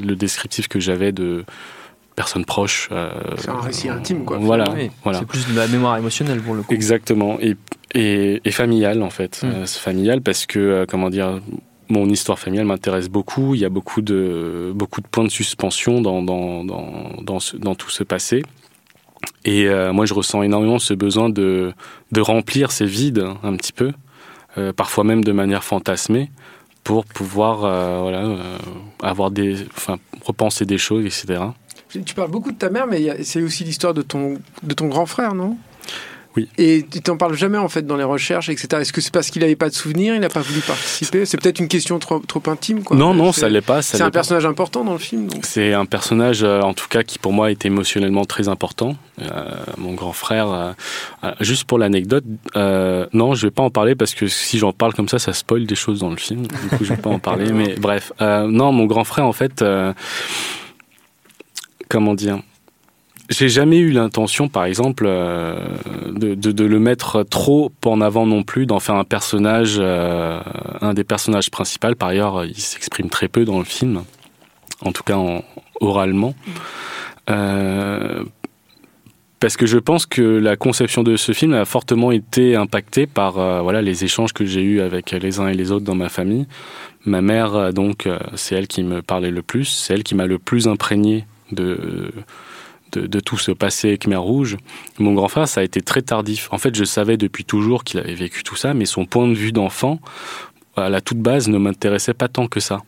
le 0.00 0.14
descriptif 0.14 0.68
que 0.68 0.78
j'avais 0.78 1.10
de 1.10 1.44
personnes 2.14 2.44
proches. 2.44 2.88
Euh, 2.92 3.10
c'est 3.36 3.48
un 3.48 3.60
récit 3.60 3.88
intime, 3.88 4.24
quoi. 4.24 4.38
Voilà, 4.38 4.64
voilà. 5.02 5.18
C'est 5.18 5.26
plus 5.26 5.48
de 5.48 5.56
la 5.56 5.66
mémoire 5.66 5.96
émotionnelle 5.96 6.40
pour 6.40 6.54
le 6.54 6.62
coup. 6.62 6.72
Exactement, 6.72 7.36
et, 7.40 7.56
et, 7.96 8.40
et 8.44 8.50
familiale 8.52 9.02
en 9.02 9.10
fait. 9.10 9.42
Mm. 9.42 9.46
Euh, 9.46 9.66
c'est 9.66 9.80
familial 9.80 10.20
parce 10.20 10.46
que, 10.46 10.86
comment 10.88 11.10
dire, 11.10 11.40
mon 11.88 12.08
histoire 12.08 12.38
familiale 12.38 12.66
m'intéresse 12.66 13.08
beaucoup. 13.08 13.56
Il 13.56 13.60
y 13.60 13.64
a 13.64 13.70
beaucoup 13.70 14.00
de, 14.00 14.70
beaucoup 14.72 15.00
de 15.00 15.08
points 15.08 15.24
de 15.24 15.30
suspension 15.30 16.00
dans, 16.00 16.22
dans, 16.22 16.64
dans, 16.64 17.10
dans, 17.20 17.38
dans 17.58 17.74
tout 17.74 17.90
ce 17.90 18.04
passé. 18.04 18.44
Et 19.44 19.68
moi, 19.92 20.06
je 20.06 20.14
ressens 20.14 20.42
énormément 20.42 20.78
ce 20.78 20.94
besoin 20.94 21.28
de, 21.28 21.72
de 22.12 22.20
remplir 22.20 22.70
ces 22.70 22.86
vides 22.86 23.24
un 23.42 23.56
petit 23.56 23.72
peu, 23.72 23.92
parfois 24.76 25.02
même 25.02 25.24
de 25.24 25.32
manière 25.32 25.64
fantasmée, 25.64 26.30
pour 26.88 27.04
pouvoir 27.04 27.66
euh, 27.66 28.00
voilà, 28.00 28.24
euh, 28.24 28.56
avoir 29.02 29.30
des, 29.30 29.66
enfin, 29.76 29.98
repenser 30.24 30.64
des 30.64 30.78
choses, 30.78 31.04
etc. 31.04 31.42
Tu 31.90 32.14
parles 32.14 32.30
beaucoup 32.30 32.50
de 32.50 32.56
ta 32.56 32.70
mère, 32.70 32.86
mais 32.86 33.22
c'est 33.24 33.42
aussi 33.42 33.62
l'histoire 33.62 33.92
de 33.92 34.00
ton, 34.00 34.38
de 34.62 34.72
ton 34.72 34.86
grand 34.86 35.04
frère, 35.04 35.34
non? 35.34 35.58
Oui. 36.38 36.48
Et 36.56 36.84
tu 36.88 37.00
t'en 37.00 37.16
parles 37.16 37.34
jamais 37.34 37.58
en 37.58 37.68
fait 37.68 37.86
dans 37.86 37.96
les 37.96 38.04
recherches, 38.04 38.48
etc. 38.48 38.68
Est-ce 38.80 38.92
que 38.92 39.00
c'est 39.00 39.12
parce 39.12 39.30
qu'il 39.30 39.42
n'avait 39.42 39.56
pas 39.56 39.68
de 39.68 39.74
souvenirs, 39.74 40.14
il 40.14 40.20
n'a 40.20 40.28
pas 40.28 40.40
voulu 40.40 40.60
participer? 40.60 41.26
C'est 41.26 41.40
peut-être 41.40 41.58
une 41.58 41.68
question 41.68 41.98
trop, 41.98 42.20
trop 42.20 42.42
intime, 42.46 42.84
quoi. 42.84 42.96
Non, 42.96 43.12
non, 43.12 43.32
ça 43.32 43.48
l'est 43.48 43.60
pas. 43.60 43.82
C'est 43.82 44.00
un 44.00 44.06
pas. 44.06 44.10
personnage 44.10 44.46
important 44.46 44.84
dans 44.84 44.92
le 44.92 44.98
film. 44.98 45.28
C'est 45.42 45.72
un 45.72 45.84
personnage, 45.84 46.42
euh, 46.44 46.60
en 46.60 46.74
tout 46.74 46.86
cas, 46.88 47.02
qui 47.02 47.18
pour 47.18 47.32
moi 47.32 47.50
est 47.50 47.66
émotionnellement 47.66 48.24
très 48.24 48.48
important. 48.48 48.96
Euh, 49.20 49.50
mon 49.78 49.94
grand 49.94 50.12
frère, 50.12 50.76
euh, 51.24 51.32
juste 51.40 51.64
pour 51.64 51.78
l'anecdote, 51.78 52.24
non, 52.54 53.34
je 53.34 53.46
vais 53.46 53.50
pas 53.50 53.62
en 53.62 53.70
parler 53.70 53.94
parce 53.94 54.14
que 54.14 54.28
si 54.28 54.58
j'en 54.58 54.72
parle 54.72 54.94
comme 54.94 55.08
ça, 55.08 55.18
ça 55.18 55.32
spoil 55.32 55.66
des 55.66 55.74
choses 55.74 56.00
dans 56.00 56.10
le 56.10 56.16
film. 56.16 56.46
Du 56.46 56.76
coup, 56.76 56.84
je 56.84 56.94
vais 56.94 57.00
pas 57.00 57.10
en 57.10 57.18
parler. 57.18 57.52
Mais 57.52 57.74
bref, 57.76 58.12
non, 58.20 58.70
mon 58.72 58.86
grand 58.86 59.04
frère, 59.04 59.26
en 59.26 59.32
fait, 59.32 59.64
comment 61.88 62.14
dire? 62.14 62.38
J'ai 63.28 63.48
jamais 63.48 63.78
eu 63.78 63.90
l'intention, 63.90 64.48
par 64.48 64.64
exemple, 64.64 65.04
euh, 65.06 65.58
de, 66.12 66.34
de, 66.34 66.52
de 66.52 66.64
le 66.64 66.78
mettre 66.78 67.22
trop 67.22 67.70
en 67.84 68.00
avant 68.00 68.26
non 68.26 68.42
plus, 68.42 68.66
d'en 68.66 68.80
faire 68.80 68.94
un 68.94 69.04
personnage, 69.04 69.76
euh, 69.78 70.40
un 70.80 70.94
des 70.94 71.04
personnages 71.04 71.50
principaux. 71.50 71.94
Par 71.94 72.08
ailleurs, 72.08 72.44
il 72.44 72.58
s'exprime 72.58 73.10
très 73.10 73.28
peu 73.28 73.44
dans 73.44 73.58
le 73.58 73.64
film, 73.64 74.02
en 74.80 74.92
tout 74.92 75.02
cas 75.02 75.16
en, 75.16 75.42
oralement. 75.80 76.34
Euh, 77.30 78.24
parce 79.40 79.56
que 79.56 79.66
je 79.66 79.78
pense 79.78 80.06
que 80.06 80.22
la 80.22 80.56
conception 80.56 81.02
de 81.02 81.16
ce 81.16 81.32
film 81.32 81.52
a 81.54 81.64
fortement 81.64 82.10
été 82.10 82.56
impactée 82.56 83.06
par 83.06 83.38
euh, 83.38 83.60
voilà 83.60 83.82
les 83.82 84.04
échanges 84.04 84.32
que 84.32 84.44
j'ai 84.44 84.62
eus 84.62 84.80
avec 84.80 85.12
les 85.12 85.38
uns 85.38 85.48
et 85.48 85.54
les 85.54 85.70
autres 85.70 85.84
dans 85.84 85.94
ma 85.94 86.08
famille. 86.08 86.46
Ma 87.04 87.20
mère, 87.20 87.72
donc, 87.72 88.06
euh, 88.06 88.18
c'est 88.34 88.56
elle 88.56 88.66
qui 88.66 88.82
me 88.82 89.02
parlait 89.02 89.30
le 89.30 89.42
plus, 89.42 89.66
c'est 89.66 89.94
elle 89.94 90.02
qui 90.02 90.14
m'a 90.14 90.26
le 90.26 90.38
plus 90.38 90.66
imprégné 90.66 91.26
de, 91.52 92.10
de, 92.92 93.20
tout 93.20 93.38
ce 93.38 93.50
passé 93.50 93.98
Khmer 93.98 94.16
Rouge. 94.16 94.56
Mon 94.98 95.14
grand 95.14 95.28
frère, 95.28 95.48
ça 95.48 95.60
a 95.60 95.64
été 95.64 95.80
très 95.80 96.02
tardif. 96.02 96.48
En 96.52 96.58
fait, 96.58 96.74
je 96.74 96.84
savais 96.84 97.16
depuis 97.16 97.44
toujours 97.44 97.84
qu'il 97.84 98.00
avait 98.00 98.14
vécu 98.14 98.42
tout 98.42 98.56
ça, 98.56 98.74
mais 98.74 98.86
son 98.86 99.06
point 99.06 99.28
de 99.28 99.34
vue 99.34 99.52
d'enfant, 99.52 100.00
à 100.76 100.88
la 100.88 101.00
toute 101.00 101.18
base, 101.18 101.48
ne 101.48 101.58
m'intéressait 101.58 102.14
pas 102.14 102.28
tant 102.28 102.46
que 102.46 102.60
ça. 102.60 102.82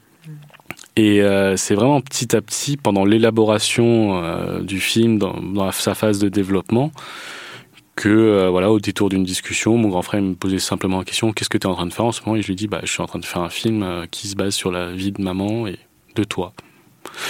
Et 0.97 1.23
euh, 1.23 1.57
c'est 1.57 1.75
vraiment 1.75 2.01
petit 2.01 2.35
à 2.35 2.41
petit, 2.41 2.77
pendant 2.77 3.05
l'élaboration 3.05 4.23
euh, 4.23 4.61
du 4.61 4.81
film, 4.81 5.19
dans, 5.19 5.73
sa 5.73 5.95
phase 5.95 6.19
de 6.19 6.29
développement, 6.29 6.93
que 7.97 8.09
euh, 8.09 8.51
voilà, 8.51 8.71
au 8.71 8.81
détour 8.81 9.09
d'une 9.09 9.25
discussion, 9.25 9.77
mon 9.77 9.89
grand 9.89 10.03
frère 10.03 10.23
me 10.23 10.35
posait 10.35 10.59
simplement 10.59 10.99
la 10.99 11.05
question 11.05 11.33
qu'est-ce 11.33 11.49
que 11.49 11.59
tu 11.59 11.67
es 11.67 11.71
en 11.71 11.75
train 11.75 11.87
de 11.87 11.93
faire 11.93 12.07
en 12.07 12.13
ce 12.13 12.23
moment? 12.25 12.37
Et 12.37 12.43
je 12.43 12.49
lui 12.49 12.57
dis 12.57 12.67
bah, 12.67 12.81
je 12.83 12.91
suis 12.91 13.03
en 13.03 13.07
train 13.07 13.19
de 13.19 13.25
faire 13.25 13.43
un 13.43 13.51
film 13.51 14.07
qui 14.11 14.29
se 14.29 14.37
base 14.37 14.55
sur 14.55 14.73
la 14.73 14.91
vie 14.91 15.13
de 15.13 15.23
maman 15.23 15.67
et 15.67 15.79
de 16.17 16.25
toi. 16.25 16.53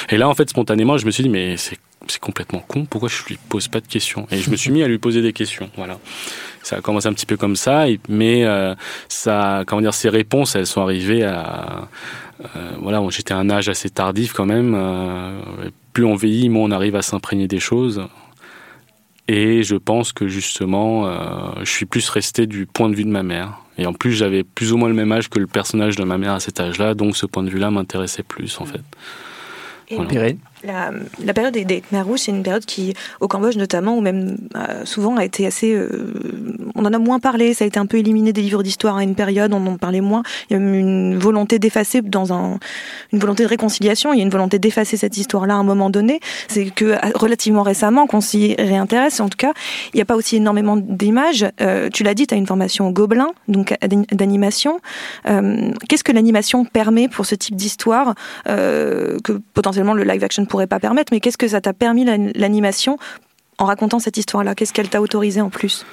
Et 0.09 0.17
là, 0.17 0.29
en 0.29 0.35
fait, 0.35 0.49
spontanément, 0.49 0.97
je 0.97 1.07
me 1.07 1.11
suis 1.11 1.23
dit 1.23 1.29
mais 1.29 1.57
c'est 1.57 1.79
c'est 2.09 2.21
complètement 2.21 2.61
con. 2.61 2.85
Pourquoi 2.85 3.09
je 3.09 3.23
lui 3.27 3.39
pose 3.49 3.69
pas 3.69 3.81
de 3.81 3.87
questions? 3.87 4.27
Et 4.31 4.39
je 4.39 4.51
me 4.51 4.57
suis 4.57 4.71
mis 4.71 4.83
à 4.83 4.89
lui 4.89 4.99
poser 4.99 5.23
des 5.23 5.33
questions. 5.33 5.71
Voilà. 5.77 5.99
Ça 6.63 6.77
a 6.77 6.81
commencé 6.81 7.07
un 7.09 7.13
petit 7.13 7.27
peu 7.27 7.37
comme 7.37 7.57
ça, 7.57 7.87
mais 8.09 8.45
euh, 8.45 8.75
ça, 9.09 9.65
comment 9.67 9.81
dire, 9.83 9.95
ces 9.95 10.09
réponses, 10.09 10.55
elles 10.55 10.67
sont 10.67 10.83
arrivées 10.83 11.25
à, 11.25 11.89
euh, 12.57 12.71
voilà, 12.81 13.03
j'étais 13.11 13.33
à 13.33 13.39
un 13.39 13.51
âge 13.51 13.69
assez 13.69 13.91
tardif 13.91 14.33
quand 14.33 14.47
même. 14.47 14.75
euh, 14.75 15.41
plus 15.93 16.05
on 16.05 16.15
vieillit, 16.15 16.49
moins 16.49 16.65
on 16.65 16.71
arrive 16.71 16.97
à 16.97 17.03
s'imprégner 17.03 17.49
des 17.49 17.61
choses. 17.61 18.03
Et 19.29 19.63
je 19.63 19.77
pense 19.77 20.13
que 20.13 20.27
justement, 20.27 21.09
je 21.61 21.71
suis 21.71 21.87
plus 21.87 22.09
resté 22.09 22.49
du 22.49 22.67
point 22.67 22.89
de 22.89 22.97
vue 22.97 23.05
de 23.05 23.11
ma 23.11 23.23
mère. 23.23 23.59
Et 23.79 23.87
en 23.87 23.93
plus, 23.93 24.13
j'avais 24.13 24.43
plus 24.43 24.73
ou 24.73 24.77
moins 24.77 24.89
le 24.89 24.95
même 24.95 25.13
âge 25.13 25.31
que 25.31 25.39
le 25.39 25.47
personnage 25.47 25.95
de 25.95 26.03
ma 26.03 26.19
mère 26.19 26.33
à 26.33 26.41
cet 26.41 26.59
âge-là, 26.59 26.95
donc 26.95 27.17
ce 27.17 27.27
point 27.27 27.45
de 27.45 27.49
vue-là 27.51 27.71
m'intéressait 27.71 28.25
plus 28.25 28.61
en 28.61 28.67
fait. 28.67 28.83
Et 29.89 29.95
Voilà. 29.95 30.11
Pirine 30.11 30.39
La, 30.63 31.35
période 31.35 31.55
des, 31.55 31.65
des 31.65 31.81
Khmer 31.81 32.03
rouges, 32.03 32.21
c'est 32.21 32.33
une 32.33 32.43
période 32.43 32.65
qui, 32.65 32.95
au 33.21 33.29
Cambodge 33.29 33.57
notamment, 33.57 33.97
ou 33.97 34.01
même 34.01 34.37
euh, 34.57 34.85
souvent, 34.85 35.17
a 35.17 35.25
été 35.25 35.47
assez. 35.47 35.73
euh, 35.73 36.15
on 36.75 36.85
en 36.85 36.93
a 36.93 36.99
moins 36.99 37.19
parlé, 37.19 37.55
ça 37.55 37.65
a 37.65 37.69
été 37.69 37.79
un 37.79 37.87
peu 37.87 37.99
éliminé 37.99 38.33
des 38.33 38.43
livres 38.43 38.63
d'histoire 38.63 38.97
à 38.97 39.03
une 39.03 39.15
période, 39.15 39.53
on 39.53 39.67
en 39.67 39.77
parlait 39.77 40.01
moins. 40.01 40.23
Il 40.49 40.55
y 40.55 40.57
a 40.57 40.59
même 40.59 40.75
une 40.75 41.19
volonté 41.19 41.59
d'effacer, 41.59 42.03
dans 42.03 42.33
un, 42.33 42.59
une 43.13 43.19
volonté 43.19 43.43
de 43.45 43.49
réconciliation, 43.49 44.13
il 44.13 44.19
y 44.19 44.21
a 44.21 44.25
une 44.25 44.31
volonté 44.31 44.59
d'effacer 44.59 44.97
cette 44.97 45.17
histoire-là 45.17 45.55
à 45.55 45.57
un 45.57 45.65
moment 45.65 45.91
donné. 45.91 46.21
C'est 46.49 46.71
que 46.71 46.97
relativement 47.19 47.63
récemment 47.63 48.07
qu'on 48.07 48.21
s'y 48.21 48.55
réintéresse. 48.59 49.21
En 49.21 49.29
tout 49.29 49.37
cas, 49.39 49.53
il 49.93 49.97
n'y 49.97 50.03
a 50.03 50.05
pas 50.05 50.17
aussi 50.17 50.37
énormément 50.37 50.77
d'images. 50.77 51.47
Euh, 51.61 51.89
tu 51.91 52.03
l'as 52.03 52.15
dit, 52.15 52.27
tu 52.27 52.35
as 52.35 52.39
une 52.39 52.47
formation 52.47 52.89
au 52.89 52.93
Gobelin, 52.93 53.29
donc 53.49 53.75
d'animation. 54.13 54.81
Euh, 55.29 55.71
Qu'est-ce 55.89 56.05
que 56.05 56.13
l'animation 56.13 56.65
permet 56.65 57.09
pour 57.09 57.27
ce 57.27 57.35
type 57.35 57.57
d'histoire 57.57 58.15
euh, 58.49 59.19
que 59.25 59.41
potentiellement 59.55 59.95
le 59.95 60.05
live 60.05 60.23
action 60.25 60.45
pourrait 60.51 60.67
pas 60.67 60.81
permettre, 60.81 61.13
mais 61.13 61.21
qu'est-ce 61.21 61.39
que 61.39 61.49
ça 61.49 61.61
t'a 61.63 61.73
permis 61.73 62.05
l'an- 62.05 62.31
l'animation 62.35 62.99
en 63.59 63.65
racontant 63.65 63.99
cette 63.99 64.17
histoire-là? 64.19 64.55
Qu'est-ce 64.55 64.73
qu'elle 64.75 64.89
t'a 64.91 65.01
autorisé 65.01 65.41
en 65.41 65.49
plus? 65.51 65.87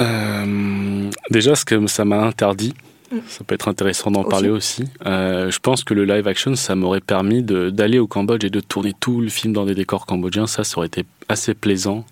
Euh, 0.00 1.10
déjà, 1.30 1.54
ce 1.54 1.64
que 1.64 1.86
ça 1.86 2.04
m'a 2.04 2.22
interdit, 2.24 2.74
Mm. 3.12 3.18
ça 3.26 3.42
peut 3.44 3.56
être 3.56 3.66
intéressant 3.66 4.12
d'en 4.12 4.22
parler 4.22 4.50
aussi. 4.50 4.84
Euh, 5.04 5.50
je 5.50 5.58
pense 5.58 5.82
que 5.82 5.94
le 5.94 6.04
live 6.04 6.28
action, 6.28 6.54
ça 6.54 6.76
m'aurait 6.76 7.00
permis 7.00 7.42
d'aller 7.42 7.98
au 7.98 8.06
Cambodge 8.06 8.44
et 8.44 8.50
de 8.50 8.60
tourner 8.60 8.92
tout 9.00 9.20
le 9.20 9.28
film 9.28 9.52
dans 9.52 9.66
des 9.66 9.74
décors 9.74 10.06
cambodgiens. 10.06 10.46
Ça, 10.46 10.62
ça 10.62 10.78
aurait 10.78 10.86
été 10.86 11.04
assez 11.28 11.54
plaisant. 11.54 12.04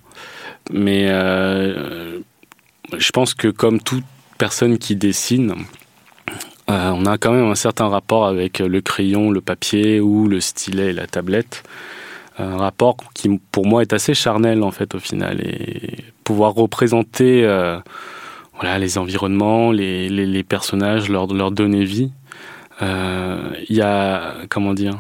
Mais 0.73 1.07
euh, 1.09 2.19
je 2.97 3.11
pense 3.13 3.33
que 3.35 3.47
comme 3.47 3.81
toute 3.81 4.03
personne 4.39 4.77
qui 4.79 4.97
dessine, 4.97 5.55
euh, 6.71 6.91
on 6.95 7.07
a 7.07 7.17
quand 7.17 7.33
même 7.33 7.47
un 7.47 7.55
certain 7.55 7.89
rapport 7.89 8.27
avec 8.27 8.59
le 8.59 8.81
crayon, 8.81 9.31
le 9.31 9.41
papier 9.41 10.01
ou 10.01 10.29
le 10.29 10.41
stylet 10.41 10.91
et 10.91 10.93
la 10.93 11.07
tablette. 11.07 11.63
Un 12.39 12.57
rapport 12.57 12.97
qui, 13.15 13.41
pour 13.51 13.67
moi, 13.67 13.83
est 13.83 13.93
assez 13.93 14.15
charnel, 14.15 14.63
en 14.63 14.71
fait, 14.71 14.95
au 14.95 14.99
final. 14.99 15.41
Et 15.41 16.05
pouvoir 16.25 16.55
représenter 16.55 17.45
euh, 17.45 17.79
voilà, 18.55 18.79
les 18.79 18.99
environnements, 18.99 19.73
les, 19.73 20.45
personnages, 20.45 21.09
leur, 21.09 21.27
donner 21.27 21.85
vie, 21.85 22.13
euh, 22.83 23.51
il 23.69 23.77
y 23.77 23.81
a, 23.81 24.35
comment 24.51 24.75
dire, 24.75 24.99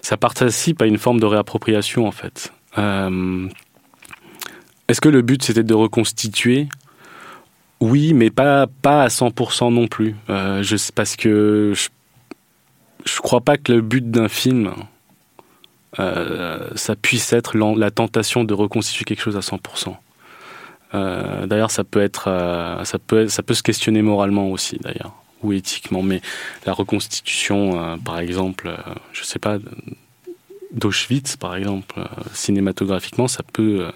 ça 0.00 0.16
participe 0.16 0.82
à 0.82 0.86
une 0.86 0.98
forme 0.98 1.20
de 1.20 1.26
réappropriation, 1.26 2.06
en 2.06 2.12
fait. 2.12 2.52
Est-ce 4.88 5.00
que 5.00 5.08
le 5.08 5.22
but, 5.22 5.42
c'était 5.42 5.62
de 5.62 5.74
reconstituer 5.74 6.68
oui, 7.80 8.14
mais 8.14 8.30
pas, 8.30 8.66
pas 8.66 9.02
à 9.02 9.08
100% 9.08 9.72
non 9.72 9.86
plus. 9.86 10.16
Euh, 10.30 10.62
je, 10.62 10.76
parce 10.94 11.16
que 11.16 11.72
je, 11.74 11.88
je 13.04 13.20
crois 13.20 13.40
pas 13.40 13.56
que 13.58 13.72
le 13.72 13.82
but 13.82 14.10
d'un 14.10 14.28
film, 14.28 14.72
euh, 15.98 16.68
ça 16.74 16.96
puisse 16.96 17.32
être 17.32 17.56
la 17.56 17.90
tentation 17.90 18.44
de 18.44 18.54
reconstituer 18.54 19.04
quelque 19.04 19.22
chose 19.22 19.36
à 19.36 19.40
100%. 19.40 19.94
Euh, 20.94 21.46
d'ailleurs, 21.46 21.70
ça 21.70 21.84
peut 21.84 22.00
être, 22.00 22.24
ça 22.84 22.98
peut, 22.98 23.28
ça 23.28 23.42
peut 23.42 23.54
se 23.54 23.62
questionner 23.62 24.02
moralement 24.02 24.50
aussi, 24.50 24.78
d'ailleurs, 24.78 25.12
ou 25.42 25.52
éthiquement. 25.52 26.02
Mais 26.02 26.22
la 26.64 26.72
reconstitution, 26.72 27.98
par 28.04 28.20
exemple, 28.20 28.74
je 29.12 29.22
sais 29.22 29.38
pas, 29.38 29.58
d'Auschwitz, 30.72 31.36
par 31.36 31.56
exemple, 31.56 32.00
cinématographiquement, 32.32 33.28
ça 33.28 33.42
peut 33.52 33.86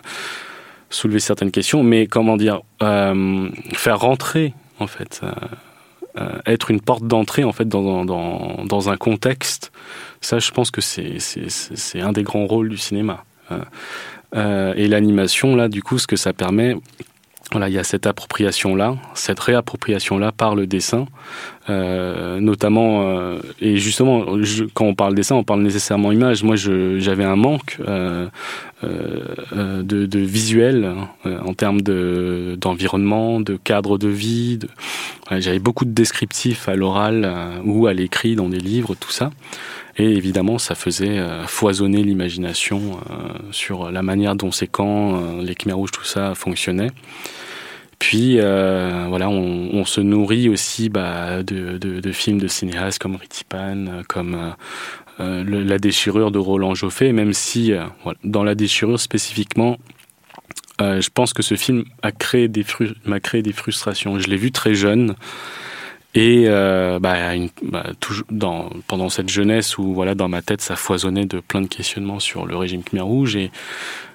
soulever 0.90 1.20
certaines 1.20 1.50
questions. 1.50 1.82
Mais 1.82 2.06
comment 2.06 2.36
dire, 2.36 2.60
euh, 2.82 3.48
faire 3.72 4.00
rentrer, 4.00 4.52
en 4.78 4.86
fait, 4.86 5.20
euh, 5.22 5.32
euh, 6.18 6.38
être 6.46 6.70
une 6.70 6.80
porte 6.80 7.04
d'entrée, 7.06 7.44
en 7.44 7.52
fait, 7.52 7.68
dans, 7.68 8.04
dans, 8.04 8.64
dans 8.64 8.90
un 8.90 8.96
contexte, 8.96 9.72
ça, 10.20 10.38
je 10.38 10.50
pense 10.50 10.70
que 10.70 10.80
c'est 10.80 12.00
un 12.00 12.12
des 12.12 12.22
grands 12.22 12.46
rôles 12.46 12.68
du 12.68 12.76
cinéma. 12.76 13.24
Euh, 14.34 14.74
et 14.76 14.86
l'animation, 14.88 15.56
là, 15.56 15.68
du 15.68 15.82
coup, 15.82 15.98
ce 15.98 16.06
que 16.06 16.16
ça 16.16 16.32
permet, 16.32 16.76
voilà, 17.52 17.68
il 17.68 17.74
y 17.74 17.78
a 17.78 17.84
cette 17.84 18.06
appropriation-là, 18.06 18.96
cette 19.14 19.40
réappropriation-là 19.40 20.30
par 20.30 20.54
le 20.54 20.66
dessin, 20.66 21.06
euh, 21.70 22.40
notamment, 22.40 23.02
euh, 23.02 23.38
et 23.60 23.76
justement, 23.76 24.26
quand 24.74 24.86
on 24.86 24.94
parle 24.94 25.14
dessin, 25.14 25.36
on 25.36 25.44
parle 25.44 25.62
nécessairement 25.62 26.10
image. 26.10 26.42
Moi, 26.42 26.56
j'avais 26.56 27.24
un 27.24 27.36
manque 27.36 27.78
euh, 27.86 28.26
de, 28.82 30.18
visuel 30.18 30.92
en 31.24 31.54
termes 31.54 31.80
de- 31.80 32.56
d'environnement, 32.60 33.40
de, 33.40 33.56
cadre 33.56 33.98
de 33.98 34.08
vie. 34.08 34.58
j'avais 35.30 35.60
beaucoup 35.60 35.84
de 35.84 35.92
descriptifs 35.92 36.68
à 36.68 36.74
l'oral 36.74 37.30
ou 37.64 37.86
à 37.86 37.92
l'écrit 37.92 38.34
dans 38.34 38.48
des 38.48 38.58
livres, 38.58 38.96
tout 38.98 39.12
ça. 39.12 39.30
Et 39.96 40.10
évidemment, 40.16 40.58
ça 40.58 40.74
faisait 40.74 41.20
foisonner 41.46 42.02
l'imagination 42.02 42.98
sur 43.50 43.90
la 43.90 44.02
manière 44.02 44.34
dont 44.34 44.50
ces 44.50 44.66
camps, 44.66 45.40
les 45.40 45.54
Khmer 45.54 45.74
rouges, 45.74 45.90
tout 45.92 46.04
ça 46.04 46.34
fonctionnait. 46.34 46.90
Puis 48.00 48.38
euh, 48.40 49.04
voilà, 49.08 49.28
on, 49.28 49.84
se 49.84 50.00
nourrit 50.00 50.48
aussi 50.48 50.88
bah, 50.88 51.42
de, 51.42 52.12
films 52.12 52.40
de 52.40 52.48
cinéastes 52.48 52.98
comme 52.98 53.14
Ritipan, 53.14 53.86
euh, 53.86 54.02
comme 54.08 54.54
euh, 55.20 55.44
La 55.46 55.78
déchirure 55.78 56.30
de 56.30 56.38
Roland 56.38 56.74
Joffé, 56.74 57.12
même 57.12 57.34
si 57.34 57.72
dans 58.24 58.42
La 58.42 58.54
déchirure 58.54 58.98
spécifiquement, 58.98 59.76
je 60.80 61.08
pense 61.12 61.34
que 61.34 61.42
ce 61.42 61.56
film 61.56 61.84
a 62.02 62.10
créé 62.10 62.50
m'a 63.04 63.20
créé 63.20 63.42
des 63.42 63.52
frustrations. 63.52 64.18
Je 64.18 64.28
l'ai 64.28 64.38
vu 64.38 64.50
très 64.50 64.74
jeune. 64.74 65.14
Et 66.14 66.46
bah, 66.48 67.34
bah, 67.62 67.84
pendant 68.88 69.10
cette 69.10 69.28
jeunesse 69.28 69.76
où 69.76 69.92
voilà 69.92 70.14
dans 70.14 70.28
ma 70.28 70.40
tête 70.40 70.62
ça 70.62 70.74
foisonnait 70.74 71.26
de 71.26 71.38
plein 71.40 71.60
de 71.60 71.68
questionnements 71.68 72.18
sur 72.18 72.46
le 72.46 72.56
régime 72.56 72.82
Khmer 72.82 73.02
Rouge 73.02 73.36
et 73.36 73.50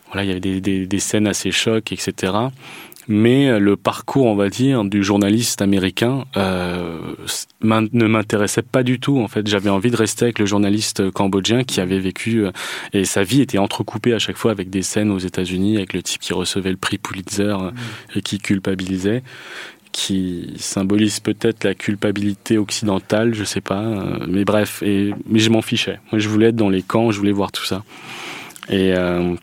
voilà 0.08 0.24
il 0.24 0.27
y 0.27 0.32
avait 0.32 0.39
des, 0.39 0.60
des, 0.60 0.88
des 0.88 1.00
scènes 1.00 1.27
assez 1.27 1.51
chocs 1.51 1.92
etc. 1.92 2.34
mais 3.07 3.59
le 3.59 3.75
parcours, 3.75 4.25
on 4.25 4.35
va 4.35 4.50
dire, 4.50 4.83
du 4.83 5.03
journaliste 5.03 5.62
américain 5.62 6.25
euh, 6.38 6.97
ne 7.62 8.07
m'intéressait 8.07 8.62
pas 8.62 8.83
du 8.83 9.00
tout. 9.00 9.19
En 9.19 9.27
fait, 9.27 9.47
j'avais 9.47 9.69
envie 9.69 9.91
de 9.91 9.95
rester 9.95 10.25
avec 10.25 10.39
le 10.39 10.45
journaliste 10.45 11.09
cambodgien 11.12 11.63
qui 11.63 11.81
avait 11.81 12.00
vécu 12.00 12.45
euh, 12.45 12.51
et 12.93 13.05
sa 13.05 13.24
vie 13.24 13.41
était 13.41 13.57
entrecoupée 13.57 14.13
à 14.13 14.19
chaque 14.19 14.38
fois 14.38 14.51
avec 14.51 14.69
des 14.69 14.81
scènes 14.81 15.12
aux 15.12 15.19
États-Unis, 15.19 15.77
avec 15.77 15.93
le 15.93 16.01
type 16.01 16.21
qui 16.21 16.33
recevait 16.33 16.71
le 16.71 16.77
prix 16.77 16.97
Pulitzer 16.97 17.55
euh, 17.59 17.71
et 18.15 18.21
qui 18.21 18.39
culpabilisait 18.39 19.24
qui 19.91 20.55
symbolise 20.57 21.21
peut-être 21.21 21.63
la 21.63 21.74
culpabilité 21.74 22.57
occidentale, 22.57 23.33
je 23.33 23.45
sais 23.45 23.62
pas, 23.62 23.79
euh, 23.79 24.25
mais 24.27 24.43
bref, 24.43 24.83
et, 24.83 25.13
mais 25.25 25.39
je 25.39 25.50
m'en 25.50 25.62
fichais. 25.62 26.00
Moi, 26.12 26.19
je 26.19 26.27
voulais 26.27 26.47
être 26.47 26.57
dans 26.57 26.67
les 26.67 26.81
camps, 26.81 27.12
je 27.12 27.17
voulais 27.17 27.31
voir 27.31 27.53
tout 27.53 27.63
ça. 27.63 27.85
Et 28.67 28.93
euh, 28.93 29.35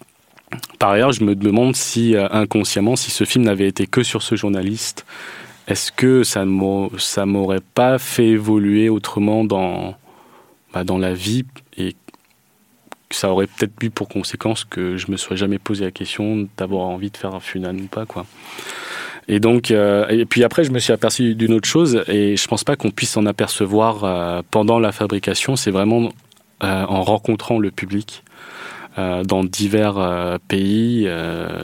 par 0.78 0.90
ailleurs, 0.90 1.12
je 1.12 1.24
me 1.24 1.34
demande 1.34 1.76
si 1.76 2.16
euh, 2.16 2.26
inconsciemment, 2.30 2.96
si 2.96 3.10
ce 3.10 3.24
film 3.24 3.44
n'avait 3.44 3.68
été 3.68 3.86
que 3.86 4.02
sur 4.02 4.22
ce 4.22 4.34
journaliste, 4.34 5.06
est-ce 5.68 5.92
que 5.92 6.24
ça 6.24 6.44
ça 6.98 7.26
m'aurait 7.26 7.62
pas 7.74 7.98
fait 7.98 8.28
évoluer 8.28 8.88
autrement 8.88 9.44
dans 9.44 9.94
bah, 10.72 10.84
dans 10.84 10.98
la 10.98 11.14
vie 11.14 11.44
et 11.76 11.94
ça 13.10 13.30
aurait 13.30 13.46
peut-être 13.46 13.74
eu 13.82 13.90
pour 13.90 14.08
conséquence 14.08 14.64
que 14.64 14.96
je 14.96 15.10
me 15.10 15.16
sois 15.16 15.36
jamais 15.36 15.58
posé 15.58 15.84
la 15.84 15.90
question 15.90 16.48
d'avoir 16.56 16.88
envie 16.88 17.10
de 17.10 17.16
faire 17.16 17.34
un 17.34 17.40
funan 17.40 17.76
ou 17.76 17.86
pas 17.86 18.06
quoi. 18.06 18.26
Et 19.28 19.38
donc, 19.38 19.70
euh, 19.70 20.08
et 20.08 20.24
puis 20.24 20.42
après, 20.42 20.64
je 20.64 20.72
me 20.72 20.80
suis 20.80 20.92
aperçu 20.92 21.36
d'une 21.36 21.52
autre 21.54 21.68
chose, 21.68 22.02
et 22.08 22.36
je 22.36 22.48
pense 22.48 22.64
pas 22.64 22.74
qu'on 22.74 22.90
puisse 22.90 23.10
s'en 23.10 23.24
apercevoir 23.24 24.02
euh, 24.02 24.42
pendant 24.50 24.80
la 24.80 24.90
fabrication. 24.90 25.54
C'est 25.54 25.70
vraiment 25.70 26.12
en 26.60 27.02
rencontrant 27.02 27.58
le 27.58 27.72
public 27.72 28.22
dans 28.96 29.44
divers 29.44 30.38
pays, 30.48 31.08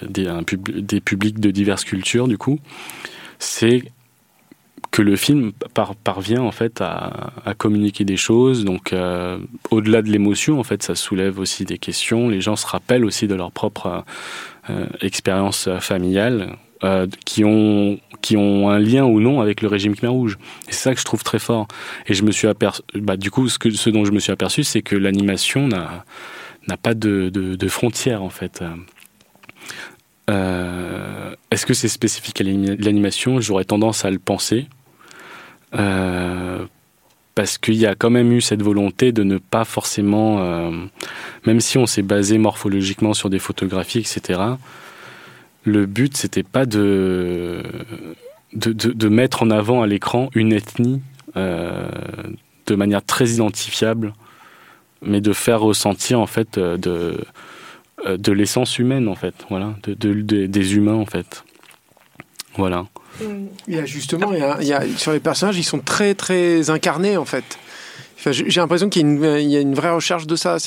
des, 0.08 0.30
des, 0.80 1.00
publics 1.00 1.40
de 1.40 1.50
diverses 1.50 1.84
cultures. 1.84 2.28
Du 2.28 2.38
coup, 2.38 2.58
c'est 3.38 3.82
que 4.90 5.02
le 5.02 5.16
film 5.16 5.52
parvient 6.04 6.40
en 6.40 6.52
fait 6.52 6.80
à, 6.80 7.32
communiquer 7.58 8.04
des 8.04 8.16
choses. 8.16 8.64
Donc, 8.64 8.94
au-delà 9.70 10.02
de 10.02 10.10
l'émotion, 10.10 10.58
en 10.58 10.64
fait, 10.64 10.82
ça 10.82 10.94
soulève 10.94 11.38
aussi 11.38 11.64
des 11.64 11.78
questions. 11.78 12.28
Les 12.28 12.40
gens 12.40 12.56
se 12.56 12.66
rappellent 12.66 13.04
aussi 13.04 13.26
de 13.28 13.34
leur 13.34 13.52
propre 13.52 14.04
expérience 15.00 15.68
familiale 15.80 16.56
euh, 16.84 17.08
qui 17.24 17.44
ont 17.44 17.98
qui 18.22 18.36
ont 18.36 18.70
un 18.70 18.78
lien 18.78 19.04
ou 19.04 19.20
non 19.20 19.40
avec 19.40 19.62
le 19.62 19.68
régime 19.68 19.96
Khmer 19.96 20.10
Rouge. 20.10 20.38
C'est 20.66 20.74
ça 20.74 20.94
que 20.94 21.00
je 21.00 21.04
trouve 21.04 21.24
très 21.24 21.40
fort. 21.40 21.66
Et 22.06 22.14
je 22.14 22.22
me 22.22 22.30
suis 22.30 22.46
aperçu, 22.46 22.82
bah, 22.94 23.16
du 23.16 23.32
coup, 23.32 23.48
ce, 23.48 23.58
que, 23.58 23.70
ce 23.70 23.90
dont 23.90 24.04
je 24.04 24.12
me 24.12 24.20
suis 24.20 24.32
aperçu, 24.32 24.62
c'est 24.62 24.82
que 24.82 24.94
l'animation 24.94 25.66
n'a 25.66 26.04
n'a 26.68 26.76
pas 26.76 26.94
de, 26.94 27.30
de, 27.30 27.68
frontières 27.68 28.22
en 28.22 28.28
fait. 28.28 28.62
Euh, 30.30 31.34
Est-ce 31.50 31.66
que 31.66 31.74
c'est 31.74 31.88
spécifique 31.88 32.40
à 32.40 32.44
l'animation? 32.44 33.40
J'aurais 33.40 33.64
tendance 33.64 34.04
à 34.04 34.10
le 34.10 34.18
penser. 34.18 34.66
Euh, 35.74 36.64
parce 37.34 37.56
qu'il 37.58 37.76
y 37.76 37.86
a 37.86 37.94
quand 37.94 38.10
même 38.10 38.32
eu 38.32 38.40
cette 38.40 38.62
volonté 38.62 39.12
de 39.12 39.22
ne 39.22 39.38
pas 39.38 39.64
forcément, 39.64 40.40
euh, 40.40 40.70
même 41.46 41.60
si 41.60 41.78
on 41.78 41.86
s'est 41.86 42.02
basé 42.02 42.36
morphologiquement 42.36 43.14
sur 43.14 43.30
des 43.30 43.38
photographies, 43.38 44.00
etc., 44.00 44.40
le 45.64 45.86
but, 45.86 46.16
c'était 46.16 46.42
pas 46.42 46.66
de 46.66 47.62
mettre 49.08 49.42
en 49.42 49.50
avant 49.50 49.82
à 49.82 49.86
l'écran 49.86 50.30
une 50.34 50.52
ethnie 50.52 51.02
de 51.34 52.74
manière 52.74 53.04
très 53.04 53.28
identifiable, 53.30 54.14
mais 55.02 55.20
de 55.20 55.32
faire 55.32 55.60
ressentir 55.60 56.20
en 56.20 56.26
fait 56.26 56.58
euh, 56.58 56.76
de, 56.76 57.24
euh, 58.06 58.16
de 58.16 58.32
l'essence 58.32 58.78
humaine 58.78 59.08
en 59.08 59.14
fait, 59.14 59.34
voilà, 59.50 59.74
de, 59.86 60.46
des 60.46 60.76
humains 60.76 60.94
en 60.94 61.06
fait, 61.06 61.44
voilà. 62.56 62.86
Il 63.66 63.74
y 63.74 63.78
a 63.78 63.84
justement, 63.84 64.32
il 64.32 64.66
y 64.66 64.72
a, 64.72 64.82
sur 64.96 65.12
les 65.12 65.20
personnages, 65.20 65.58
ils 65.58 65.64
sont 65.64 65.80
très 65.80 66.14
très 66.14 66.70
incarnés 66.70 67.16
en 67.16 67.24
fait. 67.24 67.58
J'ai 68.26 68.60
l'impression 68.60 68.88
qu'il 68.88 69.02
y, 69.20 69.56
a 69.56 69.60
une 69.60 69.74
vraie 69.74 69.92
recherche 69.92 70.26
de 70.26 70.36
ça. 70.36 70.58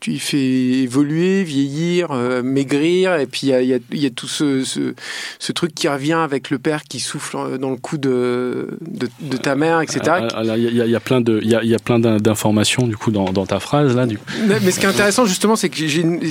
Tu 0.00 0.18
fais 0.18 0.38
évoluer, 0.38 1.44
vieillir, 1.44 2.10
euh, 2.10 2.42
maigrir, 2.42 3.16
et 3.16 3.26
puis 3.26 3.48
il 3.48 3.80
y 3.92 4.06
a, 4.06 4.10
tout 4.10 4.26
ce, 4.26 4.64
ce, 4.64 5.52
truc 5.52 5.74
qui 5.74 5.88
revient 5.88 6.14
avec 6.14 6.48
le 6.50 6.58
père 6.58 6.84
qui 6.84 7.00
souffle 7.00 7.58
dans 7.58 7.70
le 7.70 7.76
cou 7.76 7.98
de, 7.98 8.78
de, 8.80 9.36
ta 9.36 9.54
mère, 9.54 9.82
etc. 9.82 10.00
Ah, 10.06 10.42
il 10.56 10.74
y, 10.74 10.94
a 10.96 11.00
plein 11.00 11.20
de, 11.20 11.40
il 11.42 11.50
y 11.50 11.74
a, 11.74 11.78
plein 11.78 11.98
d'informations 11.98 12.86
du 12.86 12.96
coup 12.96 13.10
dans, 13.10 13.30
ta 13.46 13.60
phrase 13.60 13.94
là. 13.94 14.06
Du 14.06 14.18
Mais, 14.46 14.70
ce 14.70 14.80
qui 14.80 14.86
est 14.86 14.88
intéressant 14.88 15.26
justement, 15.26 15.56
c'est 15.56 15.68
que 15.68 15.76